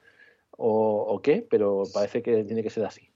[0.51, 3.11] o, o qué, pero parece que tiene que ser así.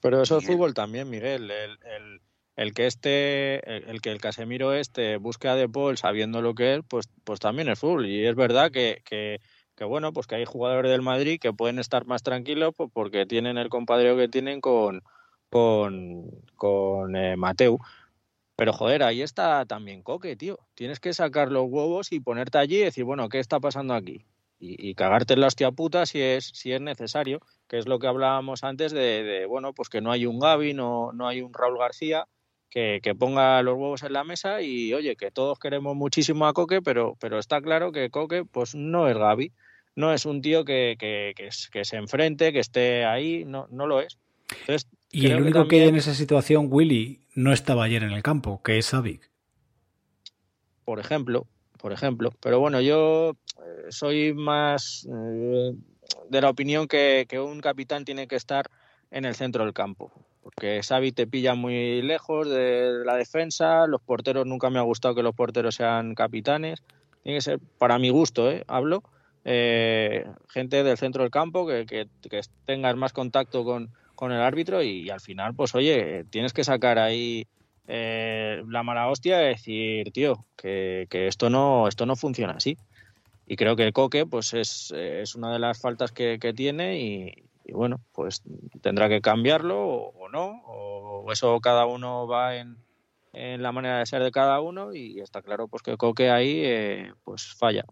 [0.00, 1.50] Pero eso es fútbol también, Miguel.
[1.50, 2.20] El, el,
[2.56, 6.76] el que este, el, que el Casemiro este busque a De Paul sabiendo lo que
[6.76, 8.06] es, pues, pues también es fútbol.
[8.06, 9.40] Y es verdad que, que,
[9.76, 13.26] que bueno, pues que hay jugadores del Madrid que pueden estar más tranquilos pues porque
[13.26, 15.02] tienen el compadreo que tienen con,
[15.50, 17.78] con, con eh, Mateu.
[18.56, 20.58] Pero joder, ahí está también Coque, tío.
[20.74, 24.24] Tienes que sacar los huevos y ponerte allí y decir, bueno, ¿qué está pasando aquí?
[24.58, 27.98] y, y cagarte en la hostia puta si es, si es necesario, que es lo
[27.98, 31.42] que hablábamos antes de, de, bueno, pues que no hay un Gaby, no, no hay
[31.42, 32.26] un Raúl García
[32.74, 36.52] que, que ponga los huevos en la mesa y oye, que todos queremos muchísimo a
[36.52, 39.52] Coque, pero, pero está claro que Coque pues no es Gaby,
[39.94, 44.00] no es un tío que, que, que, se enfrente, que esté ahí, no, no lo
[44.00, 44.18] es.
[44.50, 48.60] Entonces, Y el único que, en esa situación, Willy, no estaba ayer en el campo,
[48.64, 49.30] que es Savic.
[50.84, 51.46] por ejemplo,
[51.78, 52.32] por ejemplo.
[52.40, 55.74] Pero bueno, yo eh, soy más eh,
[56.28, 58.68] de la opinión que, que un capitán tiene que estar
[59.14, 60.12] en el centro del campo.
[60.42, 65.14] Porque Xavi te pilla muy lejos de la defensa, los porteros nunca me ha gustado
[65.14, 66.82] que los porteros sean capitanes.
[67.22, 68.64] Tiene que ser, para mi gusto, ¿eh?
[68.66, 69.02] hablo,
[69.44, 74.40] eh, gente del centro del campo que, que, que tengas más contacto con, con el
[74.40, 77.46] árbitro y, al final, pues oye, tienes que sacar ahí
[77.86, 82.76] eh, la mala hostia y decir, tío, que, que esto no esto no funciona así.
[83.46, 87.00] Y creo que el Coque, pues es, es una de las faltas que, que tiene
[87.00, 88.42] y, y bueno, pues
[88.82, 92.76] tendrá que cambiarlo o, no, o eso cada uno va en,
[93.32, 96.60] en la manera de ser de cada uno y está claro pues que Coque ahí
[96.64, 97.84] eh, pues falla.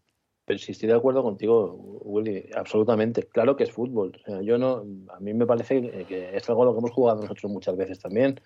[0.45, 3.23] Pero si estoy de acuerdo contigo, Willy, absolutamente.
[3.23, 4.21] Claro que es fútbol.
[4.43, 7.51] Yo no, a mí me parece que es algo a lo que hemos jugado nosotros
[7.51, 8.41] muchas veces también.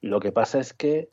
[0.00, 1.10] Lo que pasa es que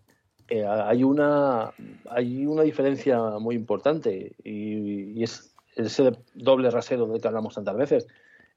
[0.47, 1.73] eh, hay una
[2.09, 7.75] hay una diferencia muy importante y, y es ese doble rasero del que hablamos tantas
[7.75, 8.07] veces.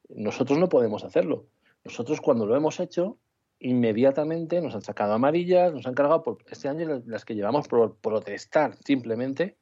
[0.09, 1.47] Nosotros no podemos hacerlo.
[1.85, 3.19] Nosotros cuando lo hemos hecho,
[3.59, 7.97] inmediatamente nos han sacado amarillas, nos han cargado por este año las que llevamos por
[7.97, 9.57] protestar simplemente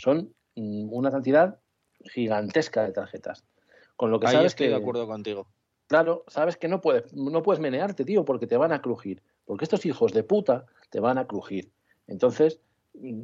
[0.00, 1.58] son mm, una cantidad
[2.04, 3.44] gigantesca de tarjetas.
[3.96, 5.48] Con lo que Ahí sabes estoy que de acuerdo contigo.
[5.88, 9.22] Claro, sabes que no puedes, no puedes menearte, tío, porque te van a crujir.
[9.44, 11.70] Porque estos hijos de puta te van a crujir.
[12.06, 12.60] Entonces,
[12.94, 13.22] mm,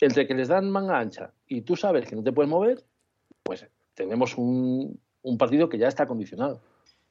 [0.00, 2.82] entre que les dan manga ancha y tú sabes que no te puedes mover,
[3.42, 6.60] pues tenemos un, un partido que ya está condicionado.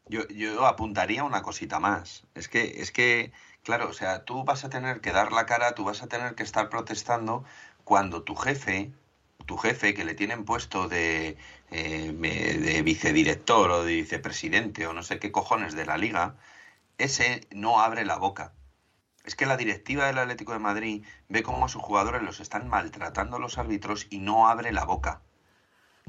[0.08, 2.26] Yo, yo apuntaría una cosita más.
[2.34, 3.32] Es que, es que,
[3.64, 6.36] claro, o sea, tú vas a tener que dar la cara, tú vas a tener
[6.36, 7.46] que estar protestando
[7.84, 8.92] cuando tu jefe,
[9.46, 11.38] tu jefe que le tienen puesto de,
[11.70, 16.36] eh, de vicedirector o de vicepresidente o no sé qué cojones de la liga,
[16.98, 18.54] ese no abre la boca.
[19.26, 22.68] Es que la directiva del Atlético de Madrid ve cómo a sus jugadores los están
[22.68, 25.22] maltratando los árbitros y no abre la boca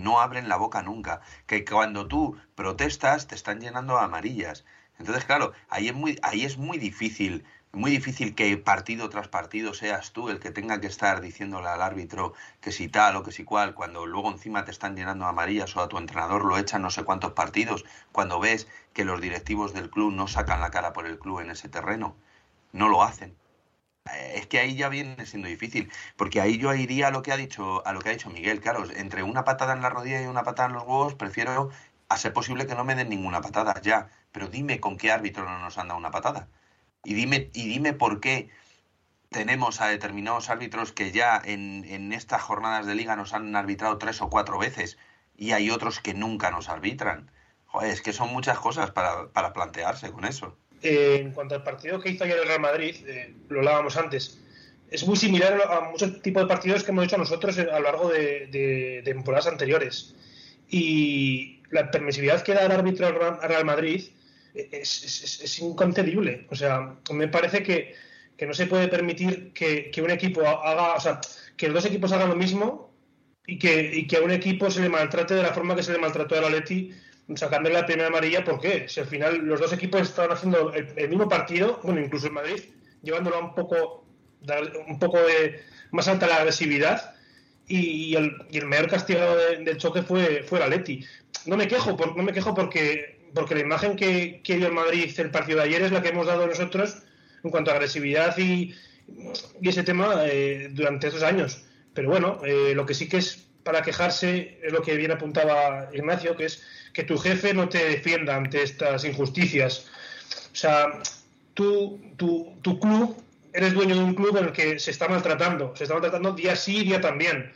[0.00, 1.20] no abren la boca nunca.
[1.46, 4.64] Que cuando tú protestas te están llenando de amarillas.
[4.98, 9.72] Entonces, claro, ahí es muy, ahí es muy difícil, muy difícil que partido tras partido
[9.74, 13.32] seas tú el que tenga que estar diciéndole al árbitro que si tal o que
[13.32, 16.58] si cual, cuando luego encima te están llenando de amarillas o a tu entrenador lo
[16.58, 20.70] echan no sé cuántos partidos, cuando ves que los directivos del club no sacan la
[20.70, 22.16] cara por el club en ese terreno.
[22.72, 23.39] No lo hacen.
[24.34, 27.36] Es que ahí ya viene siendo difícil, porque ahí yo iría a lo que ha
[27.36, 30.26] dicho, a lo que ha dicho Miguel, claro, entre una patada en la rodilla y
[30.26, 31.70] una patada en los huevos, prefiero
[32.08, 35.44] a ser posible que no me den ninguna patada, ya, pero dime con qué árbitro
[35.44, 36.48] no nos han dado una patada.
[37.04, 38.50] Y dime, y dime por qué
[39.30, 43.96] tenemos a determinados árbitros que ya en, en estas jornadas de liga nos han arbitrado
[43.98, 44.98] tres o cuatro veces
[45.36, 47.30] y hay otros que nunca nos arbitran.
[47.82, 50.56] Es que son muchas cosas para, para plantearse con eso.
[50.82, 52.94] En cuanto al partido que hizo ayer el Real Madrid,
[53.48, 54.38] lo hablábamos antes,
[54.90, 58.08] es muy similar a muchos tipos de partidos que hemos hecho nosotros a lo largo
[58.08, 60.14] de, temporadas anteriores.
[60.68, 64.04] Y la permisividad que da el árbitro al Real- al Real Madrid
[64.54, 66.46] es, es- inconcebible.
[66.50, 67.94] O sea, me parece que,
[68.36, 71.20] que no se puede permitir que, que un equipo haga, o sea,
[71.56, 72.92] que los dos equipos hagan lo mismo
[73.46, 75.98] y que, que a un equipo se le maltrate de la forma que se le
[75.98, 76.92] maltrató al Atleti
[77.34, 78.88] sacándole la primera amarilla, ¿por qué?
[78.88, 82.60] Si al final los dos equipos estaban haciendo el, mismo partido, bueno, incluso el Madrid,
[83.02, 84.04] llevándolo un poco,
[84.88, 85.18] un poco
[85.92, 87.14] más alta la agresividad,
[87.70, 91.04] y, el, mayor castigado de- del choque fue, fue el Atleti.
[91.46, 94.72] No me quejo, por- no me quejo porque, porque la imagen que, que dio el
[94.72, 97.02] Madrid el partido de ayer es la que hemos dado nosotros
[97.44, 98.74] en cuanto a agresividad y,
[99.62, 101.64] ese tema eh, durante estos años.
[101.94, 105.88] Pero bueno, eh, lo que sí que es para quejarse es lo que bien apuntaba
[105.92, 109.86] Ignacio, que es que tu jefe no te defienda ante estas injusticias.
[110.52, 111.00] O sea,
[111.54, 113.16] tú, tu, tu club,
[113.52, 116.56] eres dueño de un club en el que se está maltratando, se está maltratando día
[116.56, 117.52] sí, día también.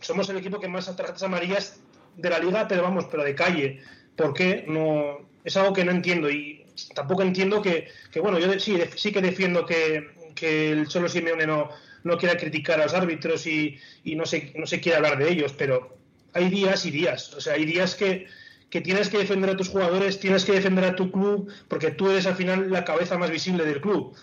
[0.00, 1.80] Somos el equipo que más tarjetas amarillas
[2.16, 3.82] de la liga, pero vamos, pero de calle.
[4.16, 4.64] ¿Por qué?
[4.66, 9.12] No, es algo que no entiendo y tampoco entiendo que, que bueno, yo sí, sí
[9.12, 11.70] que defiendo que, que el Cholo Simeone no,
[12.06, 15.54] no quiera criticar a los árbitros y, no, se, no se quiera hablar de ellos,
[15.56, 15.96] pero
[16.32, 17.34] hay días y días.
[17.34, 18.26] O sea, hay días que,
[18.70, 22.10] que tienes que defender a tus jugadores, tienes que defender a tu club, porque tú
[22.10, 24.14] eres al final la cabeza más visible del club.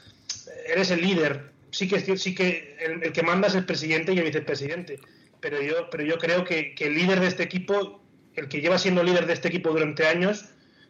[0.68, 1.52] Eres el líder.
[1.72, 5.00] Sí que, sí que el, el que manda es el presidente y el vicepresidente.
[5.40, 8.04] Pero yo, pero yo creo que, que el líder de este equipo
[8.36, 10.46] el que lleva siendo líder de este equipo durante años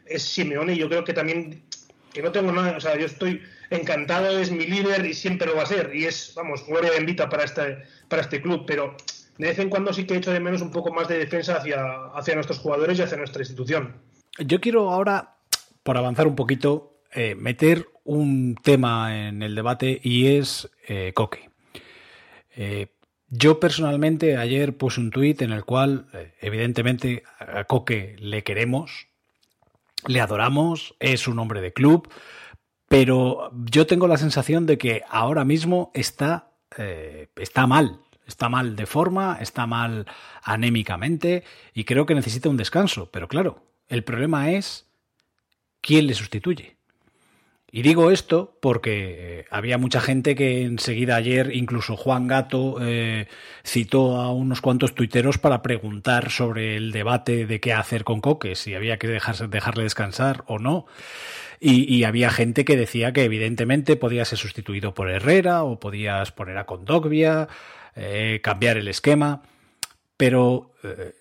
[0.05, 1.63] es Simeone y yo creo que también,
[2.13, 5.55] que no tengo nada, o sea, yo estoy encantado, es mi líder y siempre lo
[5.55, 5.91] va a ser.
[5.93, 8.95] Y es, vamos, gloria bendita para este, para este club, pero
[9.37, 11.83] de vez en cuando sí que echo de menos un poco más de defensa hacia,
[12.13, 13.95] hacia nuestros jugadores y hacia nuestra institución.
[14.39, 15.35] Yo quiero ahora,
[15.83, 21.49] por avanzar un poquito, eh, meter un tema en el debate y es eh, Coque.
[22.55, 22.87] Eh,
[23.29, 29.07] yo personalmente ayer puse un tuit en el cual, eh, evidentemente, a Coque le queremos,
[30.07, 32.09] le adoramos, es un hombre de club,
[32.87, 37.99] pero yo tengo la sensación de que ahora mismo está, eh, está mal.
[38.25, 40.05] Está mal de forma, está mal
[40.43, 41.43] anémicamente
[41.73, 43.09] y creo que necesita un descanso.
[43.11, 44.87] Pero claro, el problema es
[45.81, 46.72] quién le sustituye.
[47.75, 53.25] Y digo esto porque eh, había mucha gente que enseguida ayer, incluso Juan Gato, eh,
[53.65, 58.53] citó a unos cuantos tuiteros para preguntar sobre el debate de qué hacer con Coque,
[58.53, 60.85] si había que dejarle descansar o no.
[61.59, 66.31] Y, y había gente que decía que evidentemente podía ser sustituido por Herrera o podías
[66.31, 67.47] poner a Condogbia,
[67.95, 69.41] eh, cambiar el esquema.
[70.15, 71.15] Pero eh,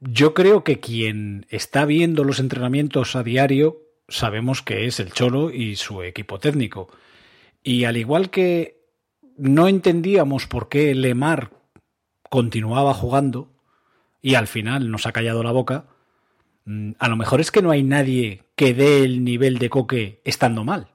[0.00, 5.50] yo creo que quien está viendo los entrenamientos a diario sabemos que es el Cholo
[5.50, 6.88] y su equipo técnico.
[7.62, 8.84] Y al igual que
[9.36, 11.50] no entendíamos por qué Lemar
[12.30, 13.52] continuaba jugando
[14.22, 15.86] y al final nos ha callado la boca,
[16.64, 20.20] mm, a lo mejor es que no hay nadie que dé el nivel de Coque
[20.24, 20.88] estando mal.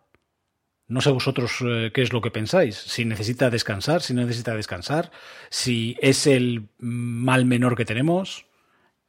[0.87, 2.75] No sé vosotros eh, qué es lo que pensáis.
[2.75, 5.11] Si necesita descansar, si no necesita descansar,
[5.49, 8.45] si es el mal menor que tenemos.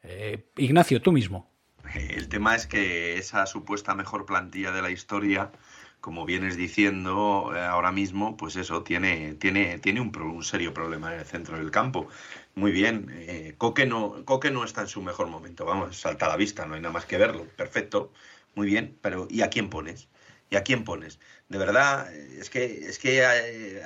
[0.05, 1.52] Eh, Ignacio, tú mismo.
[1.94, 5.52] El tema es que esa supuesta mejor plantilla de la historia,
[6.01, 11.12] como vienes diciendo eh, ahora mismo, pues eso, tiene, tiene, tiene un, un serio problema
[11.14, 12.09] en el centro del campo.
[12.55, 16.28] Muy bien, eh, Coque, no, Coque no está en su mejor momento, vamos, salta a
[16.31, 18.12] la vista, no hay nada más que verlo, perfecto,
[18.55, 20.09] muy bien, pero ¿y a quién pones?
[20.51, 21.19] ¿Y a quién pones?
[21.48, 23.82] De verdad, es que, es que eh,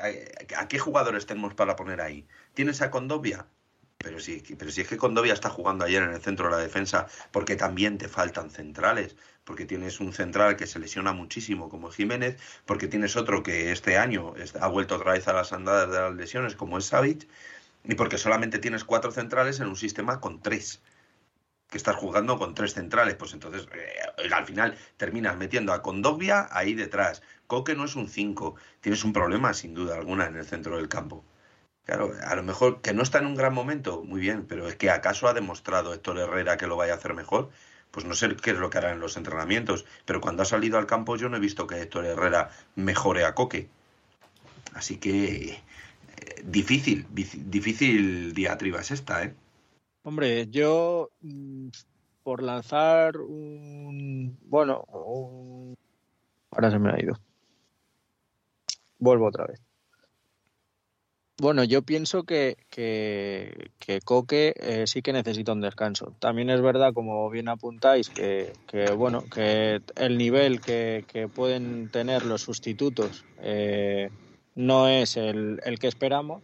[0.56, 2.26] ¿a, a qué jugadores tenemos para poner ahí?
[2.54, 3.46] ¿Tienes a Condovia?
[4.06, 6.58] Pero sí, pero si es que Condovia está jugando ayer en el centro de la
[6.58, 11.90] defensa porque también te faltan centrales, porque tienes un central que se lesiona muchísimo como
[11.90, 15.98] Jiménez, porque tienes otro que este año ha vuelto otra vez a las andadas de
[15.98, 17.26] las lesiones como es Savic,
[17.82, 20.80] y porque solamente tienes cuatro centrales en un sistema con tres
[21.68, 26.46] que estás jugando con tres centrales, pues entonces eh, al final terminas metiendo a Condovia
[26.52, 27.22] ahí detrás.
[27.48, 30.88] Coque no es un 5, tienes un problema sin duda alguna en el centro del
[30.88, 31.24] campo.
[31.86, 34.74] Claro, a lo mejor que no está en un gran momento, muy bien, pero es
[34.74, 37.50] que acaso ha demostrado Héctor Herrera que lo vaya a hacer mejor.
[37.92, 40.78] Pues no sé qué es lo que hará en los entrenamientos, pero cuando ha salido
[40.78, 43.68] al campo yo no he visto que Héctor Herrera mejore a Coque.
[44.74, 49.34] Así que eh, difícil, difícil diatriba es esta, ¿eh?
[50.02, 51.68] Hombre, yo mm,
[52.24, 54.36] por lanzar un...
[54.42, 55.76] Bueno, un...
[56.50, 57.14] Ahora se me ha ido.
[58.98, 59.65] Vuelvo otra vez.
[61.38, 66.14] Bueno, yo pienso que, que, que Coque eh, sí que necesita un descanso.
[66.18, 68.52] También es verdad, como bien apuntáis, que,
[68.96, 74.08] bueno, que el nivel que, que pueden tener los sustitutos eh,
[74.54, 76.42] no es el, el que esperamos,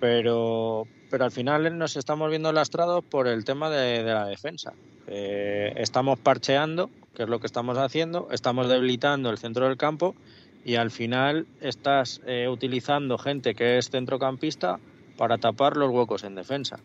[0.00, 4.72] pero, pero al final nos estamos viendo lastrados por el tema de, de la defensa.
[5.06, 10.14] Eh, estamos parcheando, que es lo que estamos haciendo, estamos debilitando el centro del campo
[10.64, 14.78] y al final estás eh, utilizando gente que es centrocampista
[15.16, 16.78] para tapar los huecos en defensa.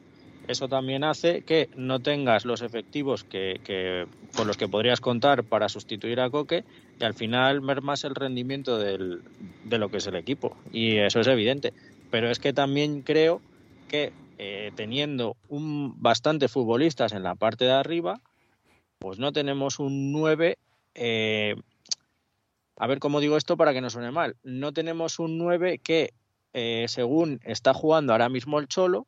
[0.47, 5.69] Eso también hace que no tengas los efectivos que, con los que podrías contar para
[5.69, 6.63] sustituir a Coque
[6.99, 10.57] y al final mermas el rendimiento de lo que es el equipo.
[10.73, 11.71] Y eso es evidente.
[12.09, 13.41] Pero es que también creo
[13.87, 18.19] que eh, teniendo un bastante futbolistas en la parte de arriba,
[18.97, 20.57] pues no tenemos un 9
[20.95, 21.55] eh,
[22.79, 24.37] a ver cómo digo esto para que no suene mal.
[24.41, 26.13] No tenemos un 9 que,
[26.53, 29.05] eh, según está jugando ahora mismo el Cholo,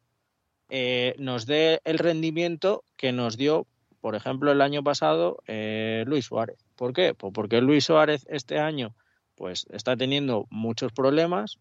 [0.70, 3.66] eh, nos dé el rendimiento que nos dio,
[4.02, 6.58] por ejemplo, el año pasado eh, Luis Suárez.
[6.76, 7.14] ¿Por qué?
[7.14, 8.94] Pues porque Luis Suárez este año
[9.36, 11.58] pues está teniendo muchos problemas.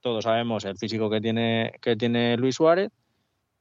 [0.00, 2.90] Todos sabemos el físico que tiene, que tiene Luis Suárez.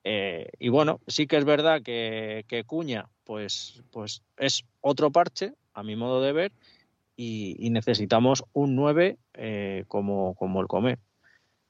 [0.04, 5.84] Y bueno, sí que es verdad que, que Cuña pues, pues es otro parche, a
[5.84, 6.52] mi modo de ver,
[7.20, 11.00] y, y necesitamos un 9 eh, como, como el comer.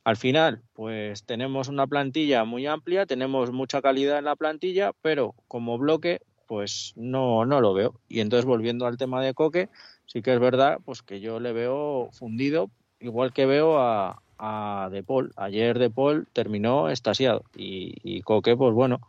[0.04, 5.34] Al final, pues tenemos una plantilla muy amplia, tenemos mucha calidad en la plantilla, pero
[5.48, 8.00] como bloque, pues no, no lo veo.
[8.08, 9.70] Y entonces, volviendo al tema de Coque,
[10.06, 12.70] sí que es verdad pues que yo le veo fundido,
[13.00, 15.34] igual que veo a, a De Paul.
[15.36, 19.00] Ayer De Paul terminó estasiado y, y Coque, pues bueno,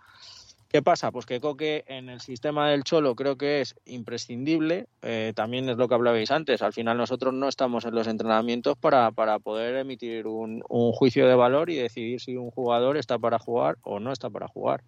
[0.71, 1.11] ¿Qué pasa?
[1.11, 4.87] Pues que Coque en el sistema del Cholo creo que es imprescindible.
[5.03, 6.63] Eh, también es lo que hablabais antes.
[6.63, 11.27] Al final nosotros no estamos en los entrenamientos para, para poder emitir un, un juicio
[11.27, 14.85] de valor y decidir si un jugador está para jugar o no está para jugar.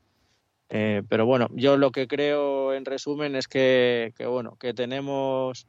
[0.69, 5.67] Eh, pero bueno, yo lo que creo en resumen es que, que bueno, que tenemos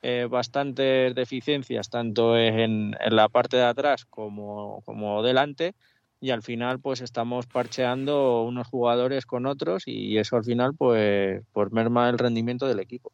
[0.00, 5.74] eh, bastantes deficiencias tanto en, en, la parte de atrás como, como delante
[6.26, 11.40] y al final pues estamos parcheando unos jugadores con otros y eso al final pues,
[11.52, 13.12] pues merma el rendimiento del equipo.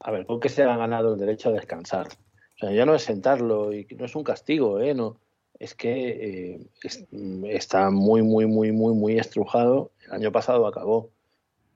[0.00, 2.08] A ver, ¿por qué se ha ganado el derecho a descansar?
[2.08, 4.92] O sea, ya no es sentarlo y no es un castigo, ¿eh?
[4.92, 5.20] No,
[5.60, 6.08] es que
[6.54, 7.06] eh, es,
[7.44, 9.92] está muy, muy, muy, muy, muy estrujado.
[10.06, 11.10] El año pasado acabó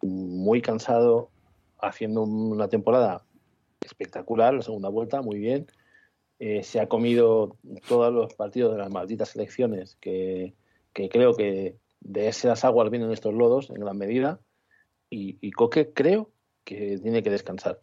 [0.01, 1.31] muy cansado,
[1.81, 3.25] haciendo una temporada
[3.83, 5.69] espectacular, la segunda vuelta, muy bien.
[6.41, 7.57] Eh, se ha comido
[7.87, 10.55] todos los partidos de las malditas elecciones que,
[10.93, 14.41] que creo que de esas aguas vienen estos lodos en gran medida.
[15.09, 16.31] Y, Coque creo
[16.65, 17.81] que tiene que descansar.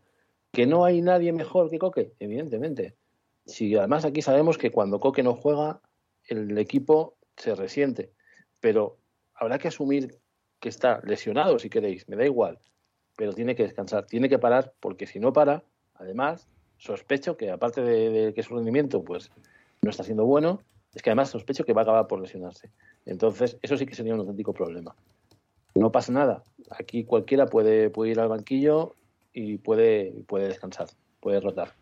[0.52, 2.96] Que no hay nadie mejor que Coque, evidentemente.
[3.46, 5.82] Si además aquí sabemos que cuando Coque no juega,
[6.26, 8.12] el equipo se resiente.
[8.60, 8.98] Pero
[9.36, 10.18] habrá que asumir
[10.60, 12.60] que está lesionado, si queréis, me da igual.
[13.16, 15.64] Pero tiene que descansar, tiene que parar, porque si no para,
[15.94, 19.32] además, sospecho que aparte de, de que su rendimiento pues
[19.82, 20.62] no está siendo bueno,
[20.94, 22.70] es que además sospecho que va a acabar por lesionarse.
[23.06, 24.96] Entonces, eso sí que sería un auténtico problema.
[25.76, 26.44] No pasa nada.
[26.72, 28.96] Aquí cualquiera puede, ir al banquillo
[29.34, 30.88] y puede, puede descansar,
[31.20, 31.74] puede rotar.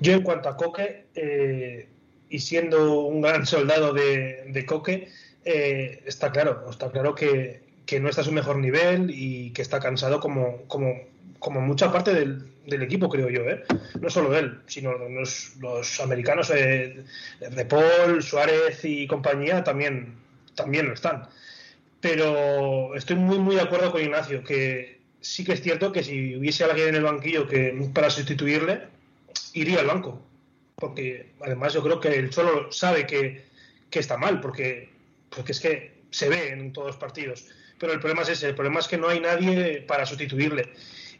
[0.00, 1.88] Yo en cuanto a Coque, eh,
[2.28, 5.08] y siendo un gran soldado de, de Coque,
[5.44, 9.62] eh, está claro, está claro que, que, no está a su mejor nivel y que
[9.62, 10.94] está cansado como, como,
[11.40, 13.64] como mucha parte del, del equipo, creo yo, ¿eh?
[14.00, 17.04] no solo él, sino los, americanos eh,
[17.40, 20.14] de Paul, Suárez y compañía también,
[20.54, 21.28] también lo están.
[22.00, 26.36] Pero estoy muy, muy de acuerdo con Ignacio, que sí que es cierto que si
[26.36, 28.82] hubiese alguien en el banquillo que para sustituirle,
[29.54, 30.20] iría al banco.
[30.76, 33.44] Porque además yo creo que el Cholo sabe que,
[33.88, 34.90] que está mal, porque,
[35.30, 37.46] porque es que se ve en todos los partidos.
[37.78, 40.72] Pero el problema es ese, el problema es que no hay nadie para sustituirle.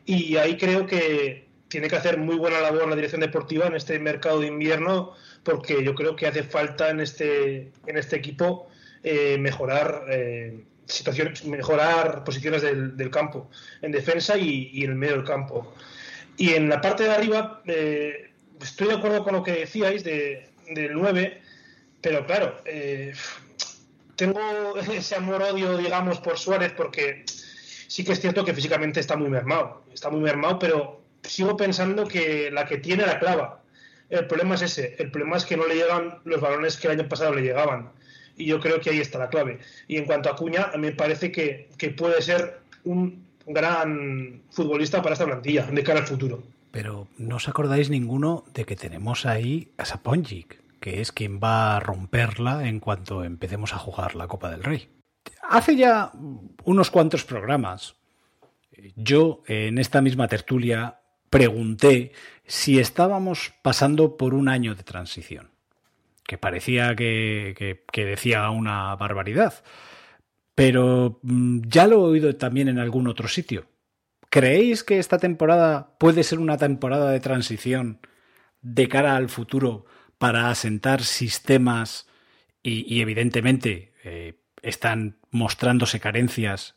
[0.04, 3.98] Y ahí creo que tiene que hacer muy buena labor la dirección deportiva en este
[3.98, 8.68] mercado de invierno, porque yo creo que hace falta en este, en este equipo
[9.02, 13.48] eh, mejorar eh, situaciones, mejorar posiciones del, del, campo,
[13.80, 15.74] en defensa y, en el medio del campo.
[16.36, 20.48] Y en la parte de arriba, eh, estoy de acuerdo con lo que decíais de,
[20.68, 21.40] del 9,
[22.00, 23.12] pero claro, eh,
[24.16, 27.24] tengo ese amor-odio, digamos, por Suárez, porque
[27.92, 32.08] sí que es cierto que físicamente está muy mermado, está muy mermado, pero sigo pensando
[32.08, 33.60] que la que tiene la clava.
[34.08, 36.98] El problema es ese, el problema es que no le llegan los balones que el
[36.98, 37.90] año pasado le llegaban.
[38.34, 39.58] Y yo creo que ahí está la clave.
[39.88, 44.40] Y en cuanto a Cuña, a mí me parece que, que puede ser un gran
[44.50, 46.42] futbolista para esta plantilla de cara al futuro.
[46.70, 51.76] Pero no os acordáis ninguno de que tenemos ahí a Saponjic, que es quien va
[51.76, 54.88] a romperla en cuanto empecemos a jugar la Copa del Rey.
[55.42, 56.12] Hace ya
[56.64, 57.96] unos cuantos programas,
[58.96, 61.00] yo en esta misma tertulia
[61.30, 62.12] pregunté
[62.46, 65.50] si estábamos pasando por un año de transición,
[66.24, 69.62] que parecía que, que, decía una barbaridad,
[70.54, 73.66] pero mm, ya lo he oído también en algún otro sitio.
[74.28, 78.00] ¿Creéis que esta temporada puede ser una temporada de transición
[78.60, 79.86] de cara al futuro
[80.18, 82.06] para asentar sistemas
[82.62, 86.76] y, y evidentemente eh, están mostrándose carencias,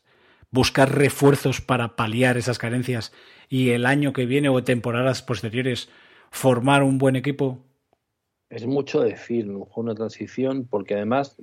[0.50, 3.12] buscar refuerzos para paliar esas carencias
[3.48, 5.88] y el año que viene o temporadas posteriores
[6.30, 7.58] formar un buen equipo?
[8.50, 11.36] Es mucho decir, una transición, porque además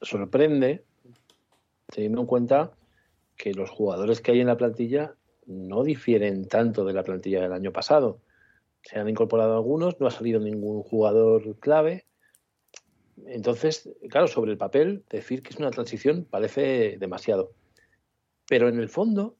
[0.00, 0.84] sorprende,
[1.92, 2.72] teniendo en cuenta
[3.36, 5.14] que los jugadores que hay en la plantilla
[5.46, 8.20] no difieren tanto de la plantilla del año pasado.
[8.82, 12.04] Se han incorporado algunos, no ha salido ningún jugador clave,
[13.26, 17.52] entonces, claro, sobre el papel, decir que es una transición parece demasiado.
[18.48, 19.36] Pero en el fondo,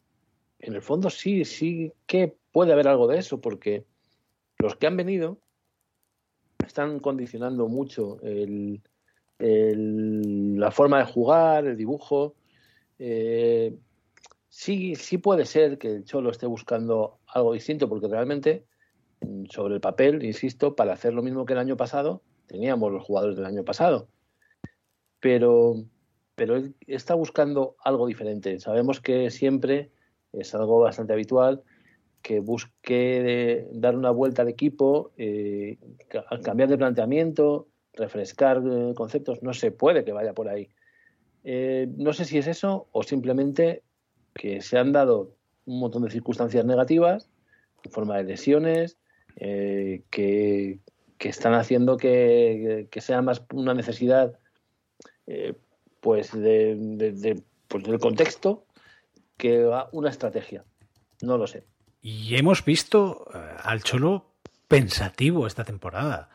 [0.59, 3.85] en el fondo sí, sí que puede haber algo de eso, porque
[4.59, 5.39] los que han venido
[6.65, 8.83] están condicionando mucho el,
[9.39, 12.35] el, la forma de jugar, el dibujo.
[12.99, 13.77] Eh,
[14.49, 18.65] sí, sí puede ser que el Cholo esté buscando algo distinto, porque realmente,
[19.51, 23.36] sobre el papel, insisto, para hacer lo mismo que el año pasado, teníamos los jugadores
[23.36, 24.09] del año pasado.
[25.20, 25.85] Pero,
[26.35, 28.60] pero él está buscando algo diferente.
[28.60, 29.90] Sabemos que siempre
[30.32, 31.62] es algo bastante habitual
[32.27, 35.78] que busque dar una vuelta al equipo, eh,
[36.43, 39.44] cambiar de planteamiento, refrescar eh, conceptos.
[39.44, 40.68] No se puede que vaya por ahí.
[41.44, 43.85] Eh, no sé si es eso o simplemente
[44.35, 45.36] que se han dado
[45.66, 47.31] un montón de circunstancias negativas,
[47.85, 48.98] en forma de lesiones,
[49.36, 50.81] que,
[51.18, 54.38] que, están haciendo que, que, sea más una necesidad
[55.26, 55.55] eh,
[56.01, 58.66] pues, de, pues del contexto
[59.36, 60.64] que una estrategia.
[61.20, 61.64] No lo sé.
[62.01, 64.34] Y hemos visto eh, al Cholo
[64.68, 66.30] pensativo esta temporada.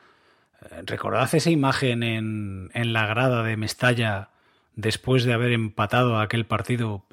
[0.62, 4.30] Eh, recordad esa imagen en, en, la grada de Mestalla
[4.76, 7.06] después de haber empatado aquel partido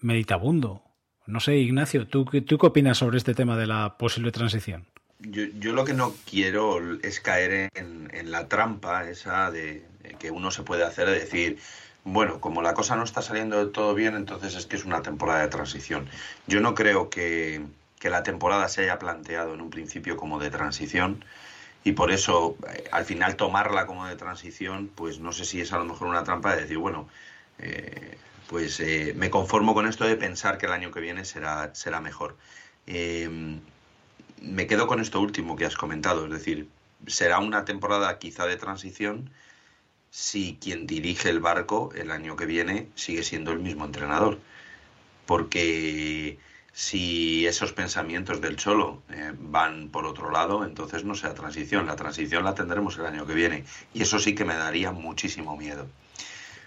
[0.00, 0.82] meditabundo.
[1.26, 4.86] No sé, Ignacio, ¿tú, ¿tú qué opinas sobre este tema de la posible transición?
[5.22, 9.84] Yo, yo lo que no quiero es caer en, en la trampa esa de,
[10.18, 11.58] que uno se puede hacer de decir,
[12.04, 15.02] bueno, como la cosa no está saliendo del todo bien, entonces es que es una
[15.02, 16.08] temporada de transición.
[16.46, 17.62] Yo no creo que,
[17.98, 21.24] que la temporada se haya planteado en un principio como de transición
[21.84, 25.72] y por eso eh, al final tomarla como de transición, pues no sé si es
[25.72, 27.08] a lo mejor una trampa de decir, bueno,
[27.58, 28.18] eh,
[28.48, 32.00] pues eh, me conformo con esto de pensar que el año que viene será, será
[32.00, 32.36] mejor.
[32.86, 33.58] Eh,
[34.42, 36.68] me quedo con esto último que has comentado, es decir,
[37.06, 39.30] será una temporada quizá de transición
[40.10, 44.38] si quien dirige el barco el año que viene sigue siendo el mismo entrenador.
[45.26, 46.38] Porque
[46.72, 51.86] si esos pensamientos del Cholo eh, van por otro lado, entonces no sea transición.
[51.86, 53.64] La transición la tendremos el año que viene.
[53.94, 55.86] Y eso sí que me daría muchísimo miedo.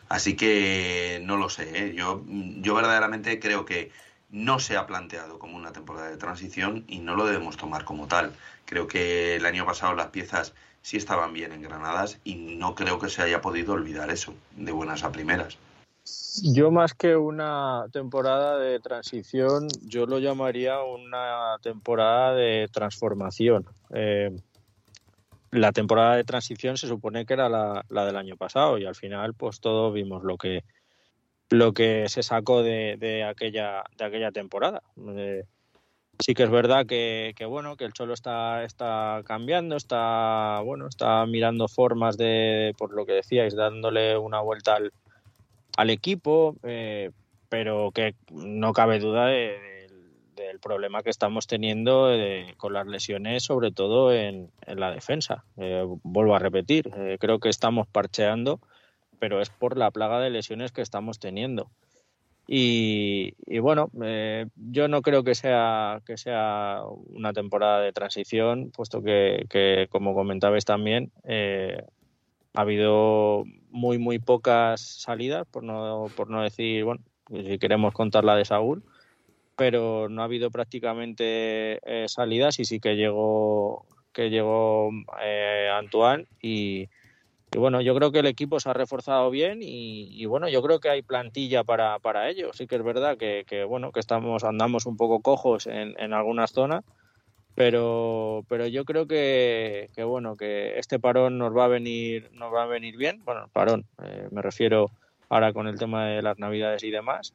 [0.10, 1.70] Así que no lo sé.
[1.74, 1.94] ¿eh?
[1.96, 3.92] Yo, yo verdaderamente creo que
[4.36, 8.08] no se ha planteado como una temporada de transición y no lo debemos tomar como
[8.08, 8.34] tal.
[8.66, 13.08] Creo que el año pasado las piezas sí estaban bien engranadas y no creo que
[13.08, 15.58] se haya podido olvidar eso de buenas a primeras.
[16.44, 23.66] Yo más que una temporada de transición, yo lo llamaría una temporada de transformación.
[23.94, 24.36] Eh,
[25.52, 28.96] la temporada de transición se supone que era la, la, del año pasado y al
[28.96, 30.66] final pues todos vimos lo que
[31.50, 34.82] lo que se sacó de, de aquella de aquella temporada.
[34.98, 35.44] Eh,
[36.20, 41.26] sí que es verdad que, bueno que el cholo está está cambiando está bueno está
[41.26, 44.78] mirando formas de por lo que decíais dándole una vuelta
[45.78, 47.12] al, equipo eh,
[47.50, 49.88] pero que no cabe duda de,
[50.36, 55.44] de, del problema que estamos teniendo de, con las lesiones sobre todo en, la defensa
[55.58, 58.60] eh, vuelvo a repetir eh, creo que estamos parcheando
[59.20, 61.70] pero es por la plaga de lesiones que estamos teniendo.
[62.48, 68.72] Y, y bueno, eh, yo no creo que sea, que sea una temporada de transición,
[68.72, 71.82] puesto que, como comentabais también, eh,
[72.54, 78.24] ha habido muy, muy pocas salidas, por no, por no decir, bueno, si queremos contar
[78.24, 78.84] la de Saúl,
[79.56, 86.28] pero no ha habido prácticamente eh, salidas y sí que llegó, que llegó eh, Antoine
[86.42, 86.90] y,
[87.56, 90.82] y bueno, yo creo que el equipo se ha reforzado bien y, bueno, yo creo
[90.82, 92.52] que hay plantilla para, para ello.
[92.52, 96.52] Sí que es verdad que, bueno, que estamos, andamos un poco cojos en, en algunas
[96.52, 96.84] zonas,
[97.56, 102.54] pero, pero yo creo que, que, bueno, que este parón nos va a venir, nos
[102.54, 103.24] va a venir bien.
[103.24, 104.92] Bueno, parón, eh, me refiero
[105.30, 107.34] ahora con el tema de las navidades y demás.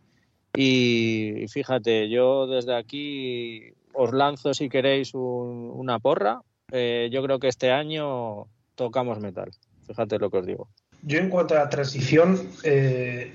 [0.54, 6.42] Y, y fíjate, yo desde aquí os lanzo si queréis un, una porra.
[6.72, 9.50] Eh, yo creo que este año tocamos metal.
[9.90, 10.68] Fíjate lo que os digo.
[11.02, 13.34] Yo en cuanto a la transición, eh,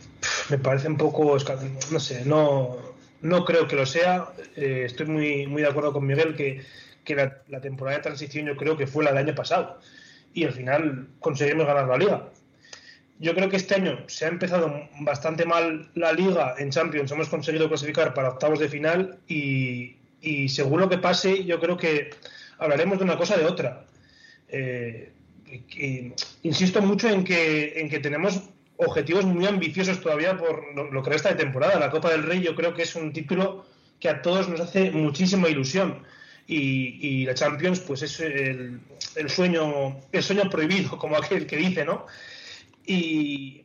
[0.50, 1.38] me parece un poco,
[1.92, 2.78] no sé, no,
[3.22, 4.30] no creo que lo sea.
[4.56, 6.62] Eh, estoy muy, muy de acuerdo con Miguel que,
[7.04, 9.82] que la, temporada de transición yo creo que fue la del año pasado
[10.34, 12.30] y al final conseguimos ganar la liga.
[13.20, 17.28] Yo creo que este año se ha empezado bastante mal la liga en Champions, hemos
[17.28, 22.12] conseguido clasificar para octavos de final y, y según lo que pase yo creo que
[22.60, 23.86] hablaremos de una cosa de otra.
[24.48, 25.12] Eh,
[26.44, 28.42] insisto mucho en que, en que tenemos
[28.78, 31.80] objetivos muy ambiciosos todavía por lo, que resta de temporada.
[31.80, 33.66] La Copa del Rey yo creo que es un título
[34.00, 36.04] que a todos nos hace muchísima ilusión.
[36.48, 38.80] Y, y la Champions, pues es el,
[39.28, 42.06] sueño, el sueño prohibido, como aquel que dice, ¿no?
[42.86, 43.64] Y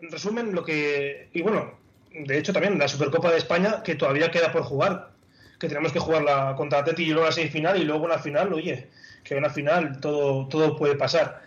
[0.00, 1.28] en resumen, lo que.
[1.32, 1.72] Y bueno,
[2.12, 5.12] de hecho también la Supercopa de España, que todavía queda por jugar,
[5.58, 8.88] que tenemos que jugarla contra Atleti y luego la semifinal y luego una final, oye,
[9.24, 11.42] que una final todo, todo puede pasar.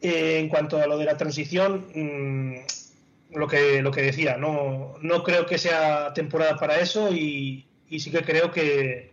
[0.00, 2.56] Eh, en cuanto a lo de la transición, mmm,
[3.36, 8.00] lo, que, lo que decía, no, no creo que sea temporada para eso y, y,
[8.00, 9.10] sí que creo que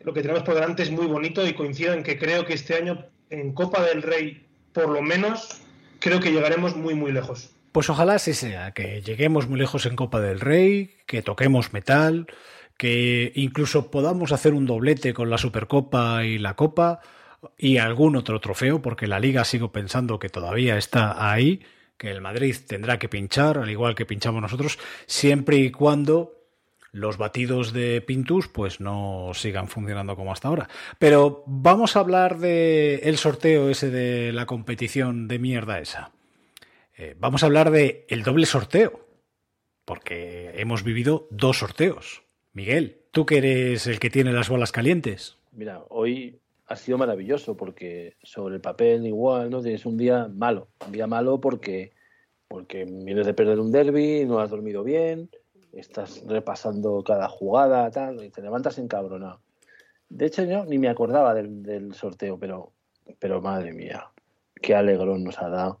[0.00, 2.74] lo que tenemos por delante es muy bonito y coincido en que creo que este
[2.74, 5.60] año en Copa del Rey, por lo menos,
[6.00, 7.50] creo que llegaremos muy, muy lejos.
[7.72, 12.26] Pues ojalá así sea, que lleguemos muy lejos en Copa del Rey, que toquemos metal,
[12.76, 17.00] que incluso podamos hacer un doblete con la Supercopa y la Copa
[17.56, 21.62] y algún otro trofeo, porque la liga sigo pensando que todavía está ahí,
[21.96, 26.36] que el Madrid tendrá que pinchar, al igual que pinchamos nosotros, siempre y cuando
[26.92, 30.68] los batidos de Pintus pues no sigan funcionando como hasta ahora.
[30.98, 36.12] Pero vamos a hablar de el sorteo ese de la competición de mierda esa.
[36.96, 39.06] Eh, vamos a hablar de el doble sorteo,
[39.84, 42.22] porque hemos vivido dos sorteos.
[42.54, 45.36] Miguel, tú que eres el que tiene las bolas calientes.
[45.52, 49.62] Mira, hoy ha sido maravilloso porque sobre el papel igual, ¿no?
[49.62, 51.92] Tienes un día malo, un día malo porque
[52.48, 55.28] porque vienes de perder un derby, no has dormido bien,
[55.72, 59.40] estás repasando cada jugada, tal, y te levantas encabronado.
[60.08, 62.72] De hecho, yo ni me acordaba del, del sorteo, pero,
[63.18, 64.10] pero madre mía,
[64.62, 65.80] qué alegrón nos ha dado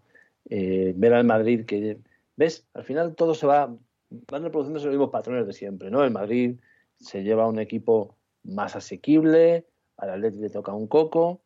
[0.50, 1.98] eh, ver al Madrid que,
[2.36, 2.66] ¿ves?
[2.74, 3.74] Al final todo se va,
[4.10, 6.04] van reproduciéndose los mismos patrones de siempre, ¿no?
[6.04, 6.58] El Madrid
[6.98, 9.64] se lleva a un equipo más asequible,
[9.96, 11.40] al Atlético le toca un coco,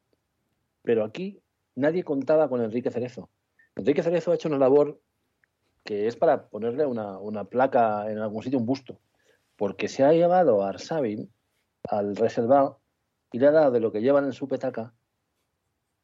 [0.83, 1.41] pero aquí
[1.75, 3.29] nadie contaba con Enrique Cerezo.
[3.77, 5.01] Enrique Cerezo ha hecho una labor
[5.85, 9.01] que es para ponerle una, una placa en algún sitio, un busto,
[9.57, 11.31] porque se ha llevado a Arsabin
[11.89, 12.81] al reservado
[13.33, 14.93] y le ha dado de lo que llevan en su petaca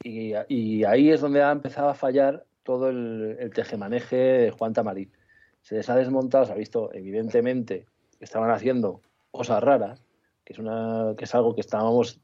[0.02, 4.73] y, y ahí es donde ha empezado a fallar todo el, el tejemaneje de Juan
[4.73, 5.10] Tamarí.
[5.62, 7.86] Se les ha desmontado, se ha visto evidentemente
[8.18, 10.02] que estaban haciendo cosas raras,
[10.44, 12.20] que es, una, que es algo que estábamos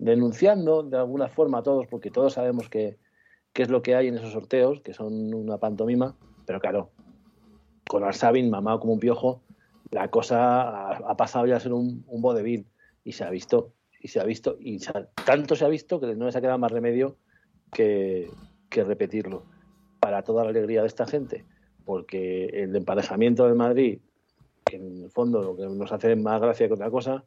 [0.00, 2.98] denunciando de alguna forma todos, porque todos sabemos que,
[3.52, 6.16] qué es lo que hay en esos sorteos, que son una pantomima,
[6.46, 6.90] pero claro,
[7.86, 9.42] con Arsabin mamado como un piojo,
[9.90, 12.66] la cosa ha, pasado ya a ser un, un vodevil
[13.04, 14.78] y se ha visto, y se ha visto, y
[15.26, 17.16] tanto se ha visto que no les ha quedado más remedio
[17.72, 18.30] que,
[18.70, 19.44] que repetirlo.
[20.00, 21.44] Para toda la alegría de esta gente,
[21.84, 23.98] porque el emparejamiento del Madrid,
[24.72, 27.24] en el fondo lo que nos hace más gracia que otra cosa,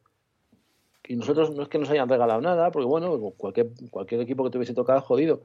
[1.06, 4.50] y nosotros no es que nos hayan regalado nada, porque bueno, cualquier, cualquier equipo que
[4.50, 5.42] te hubiese tocado jodido.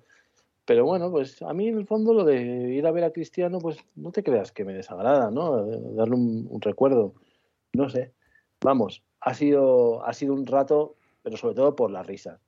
[0.66, 3.60] Pero bueno, pues a mí en el fondo lo de ir a ver a Cristiano,
[3.60, 5.66] pues no te creas que me desagrada, ¿no?
[5.66, 7.16] Darle un, recuerdo.
[7.74, 8.14] No sé.
[8.62, 12.40] Vamos, ha sido, ha sido un rato, pero sobre todo por la risa.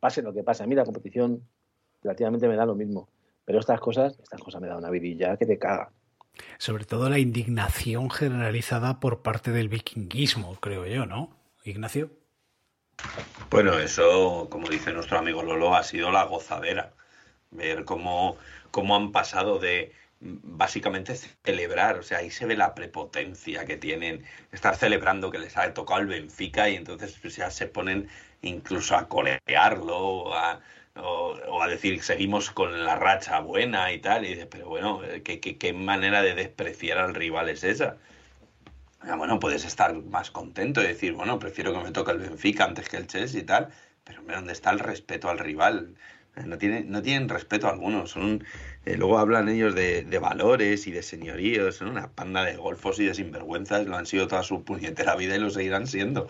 [0.00, 0.62] Pase lo que pase.
[0.62, 1.42] A mí la competición
[2.02, 3.08] relativamente me da lo mismo.
[3.44, 5.92] Pero estas cosas, estas cosas me da una vidilla que te caga.
[6.58, 11.30] Sobre todo la indignación generalizada por parte del vikinguismo, creo yo, ¿no?
[11.64, 12.10] Ignacio.
[13.50, 16.92] Bueno, eso, como dice nuestro amigo Lolo, ha sido la gozadera.
[17.50, 18.38] Ver cómo,
[18.70, 21.14] cómo han pasado de básicamente
[21.44, 25.72] celebrar, o sea, ahí se ve la prepotencia que tienen, estar celebrando que les ha
[25.74, 28.08] tocado el Benfica y entonces pues, ya se ponen
[28.42, 30.60] incluso a colearlo o a,
[30.96, 35.00] o- o a decir seguimos con la racha buena y tal, y dices, pero bueno,
[35.24, 37.98] ¿qué, qué, qué manera de despreciar al rival es esa?
[39.08, 42.64] Ah, bueno, puedes estar más contento y decir, bueno, prefiero que me toque el Benfica
[42.64, 43.68] antes que el Chelsea y tal,
[44.02, 45.94] pero ¿dónde está el respeto al rival?
[46.34, 48.06] Eh, No tienen, no tienen respeto alguno.
[48.08, 48.44] Son
[48.84, 51.76] eh, luego hablan ellos de, valores y de señoríos.
[51.76, 53.86] Son una panda de golfos y de sinvergüenzas.
[53.86, 56.28] Lo han sido toda su puñetera vida y lo seguirán siendo.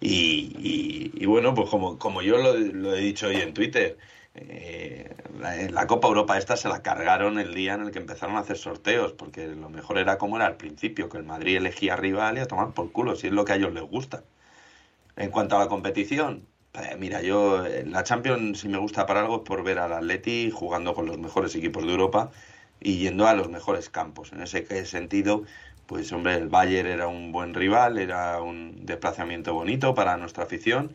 [0.00, 3.98] Y, bueno, pues como, como yo lo he dicho hoy en Twitter,
[4.36, 8.36] eh, la, la Copa Europa esta se la cargaron el día en el que empezaron
[8.36, 11.96] a hacer sorteos, porque lo mejor era como era al principio, que el Madrid elegía
[11.96, 14.24] rival y a tomar por culo, si es lo que a ellos les gusta.
[15.16, 19.20] En cuanto a la competición, eh, mira, yo en la Champions si me gusta para
[19.20, 22.30] algo es por ver al Atleti jugando con los mejores equipos de Europa
[22.80, 24.32] y yendo a los mejores campos.
[24.32, 25.44] En ese sentido,
[25.86, 30.92] pues hombre, el Bayern era un buen rival, era un desplazamiento bonito para nuestra afición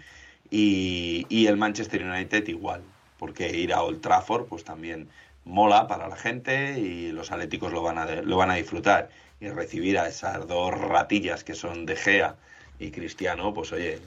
[0.49, 2.84] y, y el Manchester United igual,
[3.22, 5.07] porque ir a Old Trafford pues también
[5.45, 9.48] mola para la gente y los atléticos lo van a, lo van a disfrutar y
[9.49, 12.35] recibir a esas dos ratillas que son De Gea
[12.80, 13.99] y Cristiano, pues oye,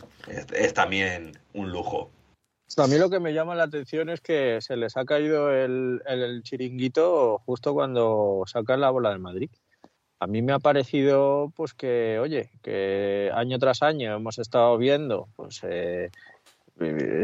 [0.52, 2.10] es, también un lujo.
[2.76, 6.02] A mí lo que me llama la atención es que se les ha caído el,
[6.06, 9.50] el- chiringuito justo cuando sacan la bola del Madrid.
[10.18, 15.28] A mí me ha parecido pues que, oye, que año tras año hemos estado viendo,
[15.36, 16.10] pues eh,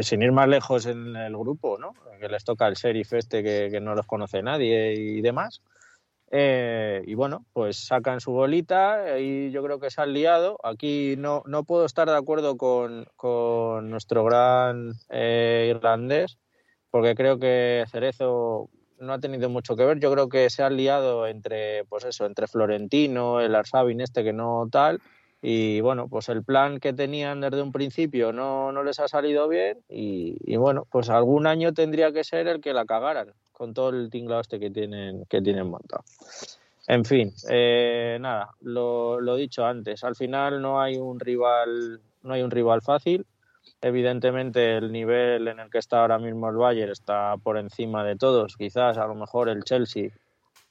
[0.01, 1.93] sin ir más lejos en el grupo, ¿no?
[2.19, 5.61] Que les toca el sheriff este que, que no los conoce nadie y demás.
[6.33, 10.57] Eh, y bueno, pues sacan su bolita y yo creo que se han liado.
[10.63, 16.37] Aquí no, no puedo estar de acuerdo con, con nuestro gran eh, irlandés,
[16.89, 18.69] porque creo que Cerezo
[18.99, 19.99] no ha tenido mucho que ver.
[19.99, 24.31] Yo creo que se han liado entre, pues eso, entre Florentino, el Arsabin este que
[24.31, 25.01] no tal.
[25.41, 29.47] Y bueno, pues el plan que tenían desde un principio no, no les ha salido
[29.47, 33.73] bien y, y bueno, pues algún año tendría que ser el que la cagaran con
[33.73, 36.03] todo el tinglado este que tienen, que tienen montado.
[36.87, 42.33] En fin, eh, nada, lo, lo dicho antes, al final no hay un rival, no
[42.33, 43.25] hay un rival fácil.
[43.81, 48.15] Evidentemente el nivel en el que está ahora mismo el Bayern está por encima de
[48.15, 48.57] todos.
[48.57, 50.09] Quizás a lo mejor el Chelsea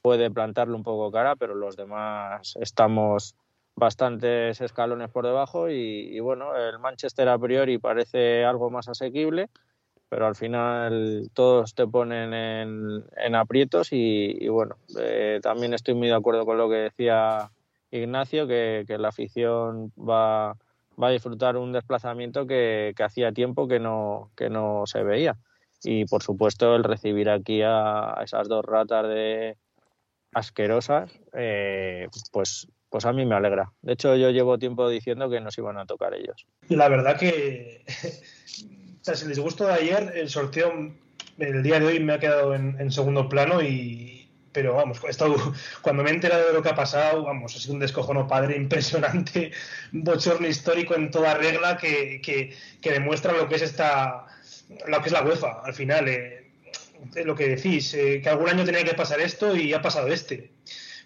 [0.01, 3.35] puede plantarle un poco cara, pero los demás estamos
[3.81, 9.49] bastantes escalones por debajo y, y, bueno, el Manchester a priori parece algo más asequible,
[10.07, 15.95] pero al final todos te ponen en, en aprietos y, y bueno, eh, también estoy
[15.95, 17.49] muy de acuerdo con lo que decía
[17.89, 20.55] Ignacio, que, que la afición va,
[21.01, 25.37] va, a disfrutar un desplazamiento que, que hacía tiempo que no, que no se veía.
[25.83, 29.57] Y por supuesto el recibir aquí a, a esas dos ratas de
[30.33, 33.71] asquerosas, eh, pues pues a mí me alegra.
[33.81, 36.45] De hecho, yo llevo tiempo diciendo que nos iban a tocar ellos.
[36.67, 37.85] La verdad que,
[39.03, 40.91] tras el disgusto de ayer, el sorteo
[41.39, 45.35] el día de hoy me ha quedado en, segundo plano y, pero vamos, estado,
[45.81, 48.57] cuando me he enterado de lo que ha pasado, vamos, ha sido un descojono padre
[48.57, 49.51] impresionante,
[49.93, 54.25] bochorno histórico en toda regla que, que, que, demuestra lo que es esta,
[54.85, 56.51] lo que es la UEFA, al final, eh,
[57.23, 60.51] lo que decís, eh, que algún año tenía que pasar esto y ha pasado este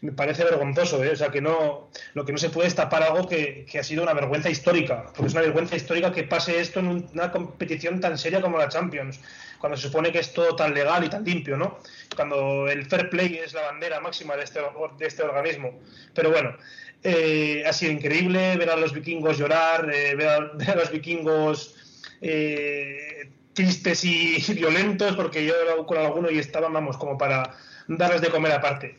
[0.02, 1.12] me parece vergonzoso, ¿eh?
[1.12, 3.84] o sea que no, lo que no se puede es tapar algo que, que, ha
[3.84, 8.00] sido una vergüenza histórica, porque es una vergüenza histórica que pase esto en una competición
[8.00, 9.20] tan seria como la Champions,
[9.60, 11.80] cuando se supone que es todo tan legal y tan limpio, ¿no?
[12.16, 15.80] Cuando el fair play es la bandera máxima de este, de este organismo.
[16.14, 16.56] Pero bueno,
[17.04, 20.92] eh, ha sido increíble ver a los vikingos llorar, eh, ver, a, ver, a, los
[20.92, 21.76] vikingos
[22.22, 27.56] eh, tristes y violentos, porque yo era con alguno y estaban, vamos, como para
[27.88, 28.98] darles de comer aparte.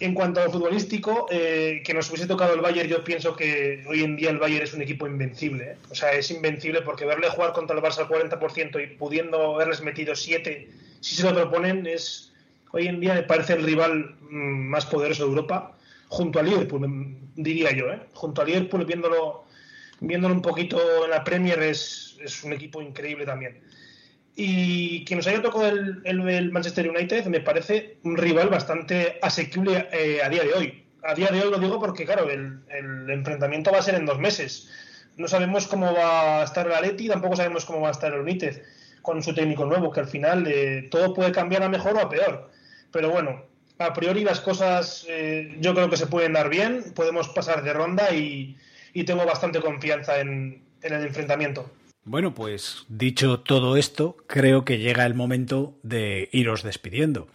[0.00, 4.02] En cuanto a futbolístico, eh, que nos hubiese tocado el Bayern, yo pienso que hoy
[4.02, 5.72] en día el Bayern es un equipo invencible.
[5.72, 5.76] ¿eh?
[5.90, 9.82] O sea, es invencible porque verle jugar contra el Barça al 40% y pudiendo haberles
[9.82, 10.70] metido 7,
[11.00, 12.32] si se lo proponen, es
[12.72, 15.76] hoy en día me parece el rival mmm, más poderoso de Europa,
[16.08, 17.92] junto a Liverpool, diría yo.
[17.92, 18.00] ¿eh?
[18.14, 19.44] Junto a Liverpool, viéndolo,
[20.00, 23.60] viéndolo un poquito en la Premier, es, es un equipo increíble también
[24.42, 29.86] y que nos haya tocado el, el, Manchester United me parece un rival bastante asequible
[29.92, 30.84] eh, a día de hoy.
[31.02, 32.62] A día de hoy lo digo porque, claro, el,
[33.10, 34.70] enfrentamiento va a ser en dos meses.
[35.18, 38.20] No sabemos cómo va a estar el Atleti, tampoco sabemos cómo va a estar el
[38.20, 38.62] United
[39.02, 42.08] con su técnico nuevo, que al final eh, todo puede cambiar a mejor o a
[42.08, 42.50] peor.
[42.92, 43.44] Pero bueno,
[43.76, 47.74] a priori las cosas eh, yo creo que se pueden dar bien, podemos pasar de
[47.74, 48.56] ronda y,
[49.04, 51.70] tengo bastante confianza en el enfrentamiento.
[52.04, 57.28] Bueno, pues dicho todo esto, creo que llega el momento de iros despidiendo.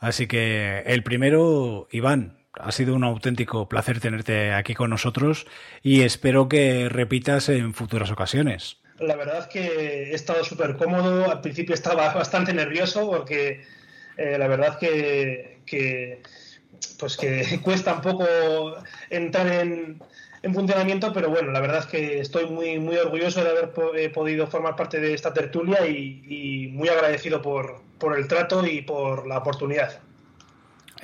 [0.00, 5.46] Así que el primero, Iván, ha sido un auténtico placer tenerte aquí con nosotros
[5.82, 8.78] y espero que repitas en futuras ocasiones.
[8.98, 11.30] La verdad es que he estado súper cómodo.
[11.30, 13.64] Al principio estaba bastante nervioso porque
[14.16, 16.22] eh, la verdad que, que,
[16.98, 18.26] pues que cuesta un poco
[19.10, 20.00] entrar en,
[20.46, 24.08] en funcionamiento, pero bueno, la verdad es que estoy muy, muy orgulloso de haber eh,
[24.10, 28.82] podido formar parte de esta tertulia y, y muy agradecido por, por, el trato y
[28.82, 30.00] por la oportunidad.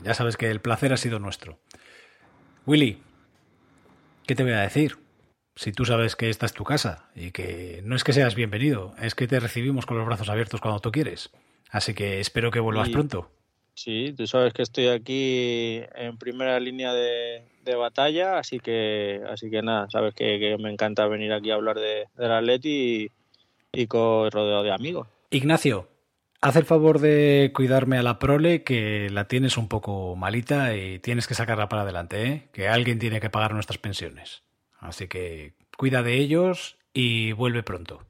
[0.03, 1.59] Ya sabes que el placer ha sido nuestro.
[2.67, 3.03] Willy,
[4.27, 4.99] ¿qué te voy a decir?
[5.57, 8.95] Si tú sabes que esta es tu casa y que no es que seas bienvenido,
[9.01, 11.31] es que te recibimos con los brazos abiertos cuando tú quieres.
[11.69, 12.93] Así que espero que vuelvas y...
[12.93, 13.31] pronto.
[13.75, 17.43] Sí, tú sabes que estoy aquí en primera línea de,
[17.77, 22.07] batalla, así que así que nada, sabes que, me encanta venir aquí a hablar de,
[22.17, 23.09] del Atleti
[23.73, 25.09] y, y con de amigos.
[25.31, 25.89] Ignacio,
[26.43, 30.99] haz el favor de cuidarme a la prole, que la tienes un poco malita y
[30.99, 32.49] tienes que sacarla para adelante, ¿eh?
[32.53, 34.43] que alguien tiene que pagar nuestras pensiones.
[34.79, 38.03] Así que cuida de ellos y vuelve pronto.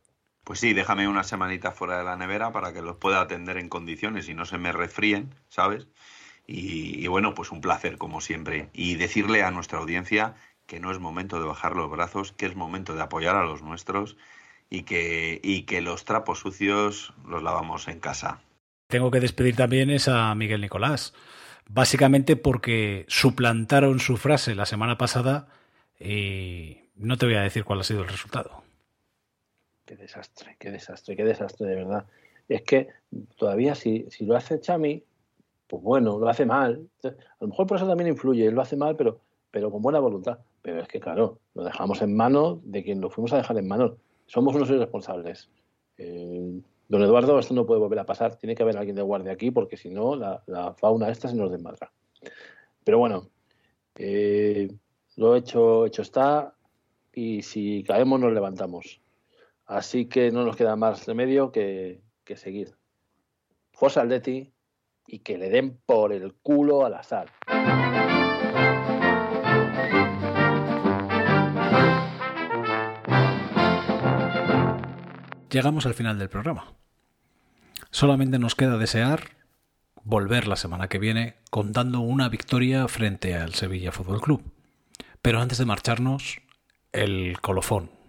[0.45, 3.69] Pues sí, déjame una semanita fuera de la nevera para que los pueda atender en
[3.69, 5.87] condiciones y no se me refríen, ¿sabes?
[6.47, 8.69] Y, y, bueno, pues un placer como siempre.
[8.73, 10.35] Y decirle a nuestra audiencia
[10.67, 13.63] que no es momento de bajar los brazos, que es momento de apoyar a los
[13.63, 14.17] nuestros
[14.69, 18.41] y que, y que los trapos sucios los lavamos en casa.
[18.89, 21.15] Tengo que despedir también es a Miguel Nicolás,
[21.69, 25.49] básicamente porque suplantaron su frase la semana pasada
[26.01, 28.62] y no te voy a decir cuál ha sido el resultado
[29.93, 32.07] qué desastre, qué desastre, qué desastre de verdad.
[32.49, 32.89] Es que
[33.37, 35.05] todavía si, si lo hace Chami,
[35.67, 36.89] pues bueno, lo hace mal.
[37.05, 37.11] A
[37.41, 39.21] lo mejor por eso también influye, lo hace mal, pero,
[39.51, 40.39] pero con buena voluntad.
[40.63, 43.69] Pero es que, claro, lo dejamos en manos de quien lo fuimos a dejar en
[43.69, 43.93] manos.
[44.27, 45.51] Somos unos irresponsables.
[45.99, 48.37] Eh, don Eduardo, esto no puede volver a pasar.
[48.37, 51.37] Tiene que haber alguien de guardia aquí, porque si no, la, la, fauna esta se
[51.37, 51.93] nos desmadra.
[52.83, 53.29] Pero bueno,
[53.97, 54.71] eh,
[55.17, 56.55] lo hecho, hecho está.
[57.13, 59.02] Y si caemos, nos levantamos.
[59.73, 62.03] Así que no nos queda más remedio que,
[62.37, 62.77] seguir.
[63.73, 64.53] Forza Atleti
[65.07, 67.31] y que le den por el culo al azar.
[75.51, 76.75] Llegamos al final del programa.
[77.91, 79.31] Solamente nos queda desear
[80.05, 84.43] volver la semana que viene contando una victoria frente al Sevilla Fútbol Club.
[85.23, 86.43] Pero antes de marcharnos,
[86.93, 88.02] el colofón.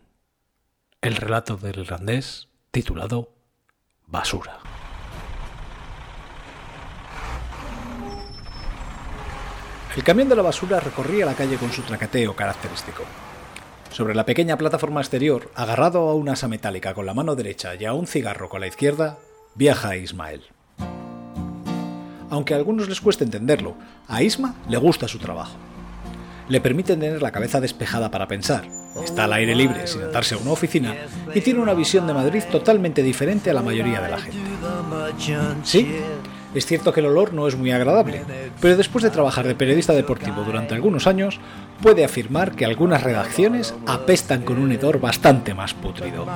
[1.03, 3.33] El relato del irlandés titulado
[4.07, 4.59] Basura.
[9.97, 13.03] El camión de la basura recorría la calle con su traqueteo característico.
[13.91, 17.83] Sobre la pequeña plataforma exterior, agarrado a una asa metálica con la mano derecha y
[17.83, 19.17] a un cigarro con la izquierda,
[19.55, 20.43] viaja Ismael.
[22.29, 23.75] Aunque a algunos les cueste entenderlo,
[24.07, 25.57] a Isma le gusta su trabajo.
[26.47, 28.63] Le permite tener la cabeza despejada para pensar,
[29.03, 30.95] está al aire libre sin atarse a una oficina
[31.33, 34.39] y tiene una visión de Madrid totalmente diferente a la mayoría de la gente.
[35.63, 35.95] Sí,
[36.53, 38.21] es cierto que el olor no es muy agradable,
[38.61, 41.39] pero después de trabajar de periodista deportivo durante algunos años,
[41.81, 46.27] puede afirmar que algunas redacciones apestan con un hedor bastante más putrido.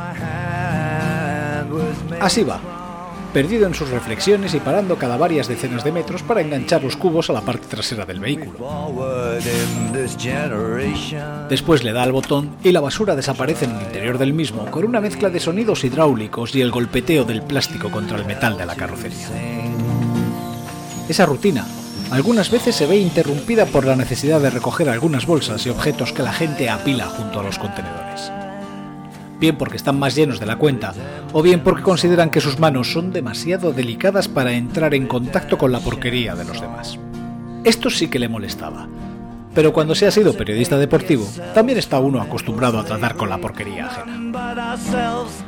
[2.19, 2.59] Así va,
[3.27, 7.29] perdido en sus reflexiones y parando cada varias decenas de metros para enganchar los cubos
[7.29, 8.57] a la parte trasera del vehículo.
[11.49, 14.85] Después le da al botón y la basura desaparece en el interior del mismo con
[14.85, 18.75] una mezcla de sonidos hidráulicos y el golpeteo del plástico contra el metal de la
[18.75, 19.27] carrocería.
[21.07, 21.65] Esa rutina
[22.11, 26.23] algunas veces se ve interrumpida por la necesidad de recoger algunas bolsas y objetos que
[26.23, 28.31] la gente apila junto a los contenedores.
[29.39, 30.93] Bien porque están más llenos de la cuenta,
[31.31, 35.71] o bien porque consideran que sus manos son demasiado delicadas para entrar en contacto con
[35.71, 36.97] la porquería de los demás.
[37.63, 38.87] Esto sí que le molestaba.
[39.53, 43.39] Pero cuando se ha sido periodista deportivo, también está uno acostumbrado a tratar con la
[43.39, 44.75] porquería ajena.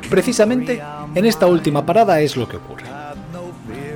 [0.08, 0.82] Precisamente
[1.14, 2.86] en esta última parada es lo que ocurre.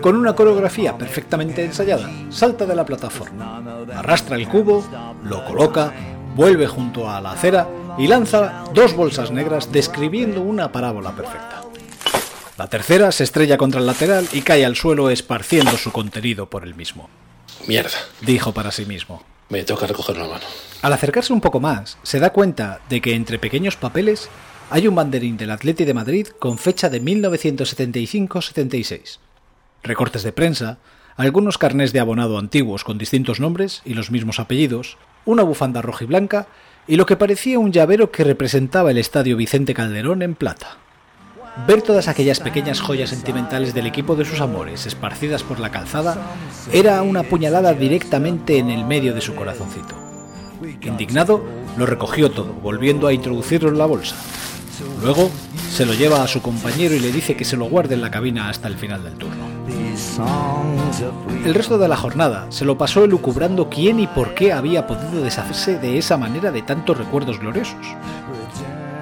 [0.01, 3.61] Con una coreografía perfectamente ensayada, salta de la plataforma,
[3.95, 4.85] arrastra el cubo,
[5.25, 5.93] lo coloca,
[6.37, 7.67] vuelve junto a la acera
[7.99, 11.63] y lanza dos bolsas negras describiendo una parábola perfecta.
[12.57, 16.65] La tercera se estrella contra el lateral y cae al suelo esparciendo su contenido por
[16.65, 17.09] el mismo.
[17.67, 17.97] Mierda.
[18.21, 19.23] Dijo para sí mismo.
[19.49, 20.45] Me toca recoger una mano.
[20.83, 24.29] Al acercarse un poco más, se da cuenta de que entre pequeños papeles
[24.71, 29.19] hay un banderín del Atleti de Madrid con fecha de 1975-76.
[29.83, 30.79] Recortes de prensa,
[31.17, 36.05] algunos carnés de abonado antiguos con distintos nombres y los mismos apellidos, una bufanda roja
[36.05, 36.47] y blanca
[36.87, 40.79] y lo que parecía un llavero que representaba el estadio Vicente Calderón en plata.
[41.67, 46.19] Ver todas aquellas pequeñas joyas sentimentales del equipo de sus amores esparcidas por la calzada
[46.73, 49.95] era una puñalada directamente en el medio de su corazoncito.
[50.83, 51.45] Indignado,
[51.77, 54.17] lo recogió todo, volviendo a introducirlo en la bolsa.
[55.01, 55.31] Luego,
[55.71, 58.11] se lo lleva a su compañero y le dice que se lo guarde en la
[58.11, 59.44] cabina hasta el final del turno.
[61.45, 65.23] El resto de la jornada se lo pasó elucubrando quién y por qué había podido
[65.23, 67.77] deshacerse de esa manera de tantos recuerdos gloriosos.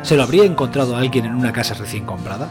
[0.02, 2.50] ¿Se lo habría encontrado alguien en una casa recién comprada?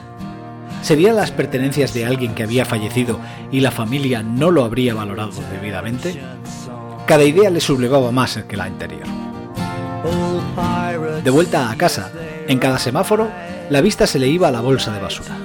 [0.82, 3.20] ¿Serían las pertenencias de alguien que había fallecido
[3.52, 6.20] y la familia no lo habría valorado debidamente?
[7.06, 9.08] Cada idea le sublevaba más que la anterior.
[11.24, 12.12] De vuelta a casa,
[12.48, 13.30] en cada semáforo,
[13.70, 15.38] la vista se le iba a la bolsa de basura.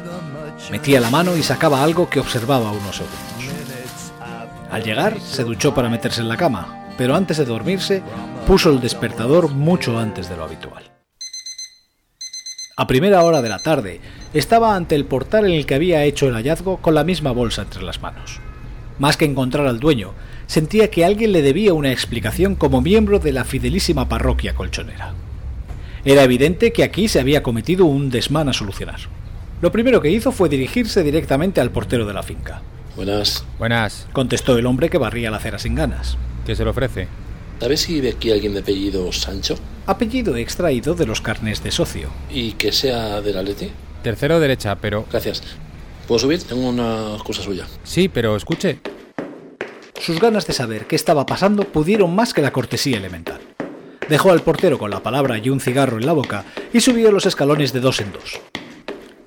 [0.71, 4.13] Metía la mano y sacaba algo que observaba unos segundos.
[4.71, 8.03] Al llegar, se duchó para meterse en la cama, pero antes de dormirse,
[8.47, 10.91] puso el despertador mucho antes de lo habitual.
[12.77, 14.01] A primera hora de la tarde,
[14.35, 17.63] estaba ante el portal en el que había hecho el hallazgo con la misma bolsa
[17.63, 18.41] entre las manos.
[18.99, 20.13] Más que encontrar al dueño,
[20.47, 25.15] sentía que alguien le debía una explicación como miembro de la fidelísima parroquia colchonera.
[26.05, 29.01] Era evidente que aquí se había cometido un desmán a solucionar.
[29.63, 32.61] Lo primero que hizo fue dirigirse directamente al portero de la finca.
[32.95, 33.45] Buenas.
[33.59, 34.07] Buenas.
[34.13, 36.19] Contestó el hombre que barría la acera sin ganas.
[36.45, 37.09] ¿Qué se le ofrece?
[37.59, 39.57] ¿Sabes si vive aquí alguien de apellido Sancho?
[39.87, 42.11] Apellido extraído de los carnes de socio.
[42.31, 43.71] ¿Y que sea del Atleti?
[44.03, 45.07] Tercero derecha, pero...
[45.11, 45.43] Gracias.
[46.07, 46.43] ¿Puedo subir?
[46.43, 47.67] Tengo una cosa suya.
[47.83, 48.81] Sí, pero escuche.
[49.99, 53.41] Sus ganas de saber qué estaba pasando pudieron más que la cortesía elemental.
[54.09, 57.25] Dejó al portero con la palabra y un cigarro en la boca y subió los
[57.25, 58.39] escalones de dos en dos.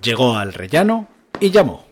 [0.02, 1.08] Llegó al rellano
[1.40, 1.86] y llamó.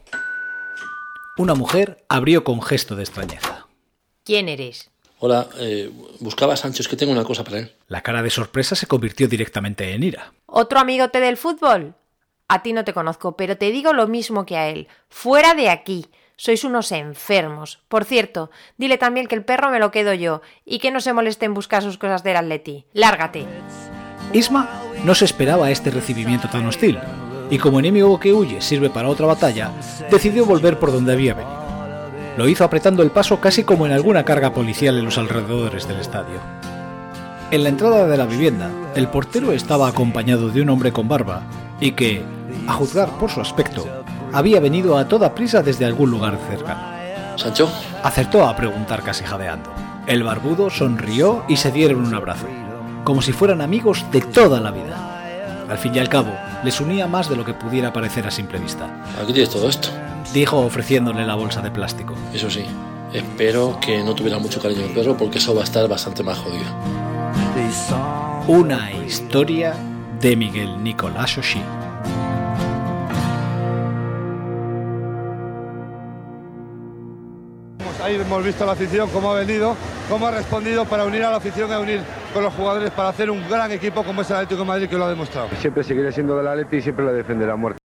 [1.38, 3.68] Una mujer abrió con gesto de extrañeza.
[4.24, 4.90] ¿Quién eres?
[5.20, 7.76] Hola, eh, buscaba a Sancho, es que tengo una cosa para él.
[7.88, 10.32] La cara de sorpresa se convirtió directamente en ira.
[10.46, 11.96] ¿Otro amigote del fútbol?
[12.48, 14.88] A ti no te conozco, pero te digo lo mismo que a él.
[15.10, 16.06] Fuera de aquí.
[16.38, 17.80] Sois unos enfermos.
[17.88, 21.12] Por cierto, dile también que el perro me lo quedo yo y que no se
[21.12, 22.86] moleste en buscar sus cosas del Atleti.
[22.94, 23.46] Lárgate.
[24.34, 24.70] Isma
[25.04, 27.00] no se esperaba este recibimiento tan hostil,
[27.50, 29.72] y como enemigo que huye sirve para otra batalla,
[30.12, 31.58] decidió volver por donde había venido.
[32.38, 36.00] Lo hizo apretando el paso casi como en alguna carga policial en los alrededores del
[36.00, 36.40] estadio.
[37.50, 41.42] En la entrada de la vivienda, el portero estaba acompañado de un hombre con barba
[41.80, 42.22] y que,
[42.68, 43.88] a juzgar por su aspecto,
[44.34, 46.98] había venido a toda prisa desde algún lugar cercano.
[47.38, 47.72] ¿Sancho?
[48.04, 49.72] Acertó a preguntar casi jadeando.
[50.06, 52.48] El barbudo sonrió y se dieron un abrazo.
[53.04, 55.64] como si fueran amigos de toda la vida.
[55.70, 58.60] Al fin y al cabo, les unía más de lo que pudiera parecer a simple
[58.60, 59.04] vista.
[59.22, 59.90] Aquí tienes todo esto.
[60.34, 62.16] Dijo ofreciéndole la bolsa de plástico.
[62.34, 62.66] Eso sí,
[63.14, 66.38] espero que no tuviera mucho cariño el perro porque eso va a estar bastante más
[66.38, 66.66] jodido.
[68.48, 69.76] Una historia
[70.22, 71.62] de Miguel Nicolás Oshí.
[78.08, 79.76] Ahí hemos visto la afición, cómo ha venido,
[80.08, 82.00] cómo ha respondido para unir a la afición a unir
[82.34, 84.96] con los jugadores para hacer un gran equipo como es el Atlético de Madrid que
[84.96, 85.50] lo ha demostrado.
[85.60, 87.87] Siempre seguiré siendo del Atleti y siempre lo defenderé a muerte.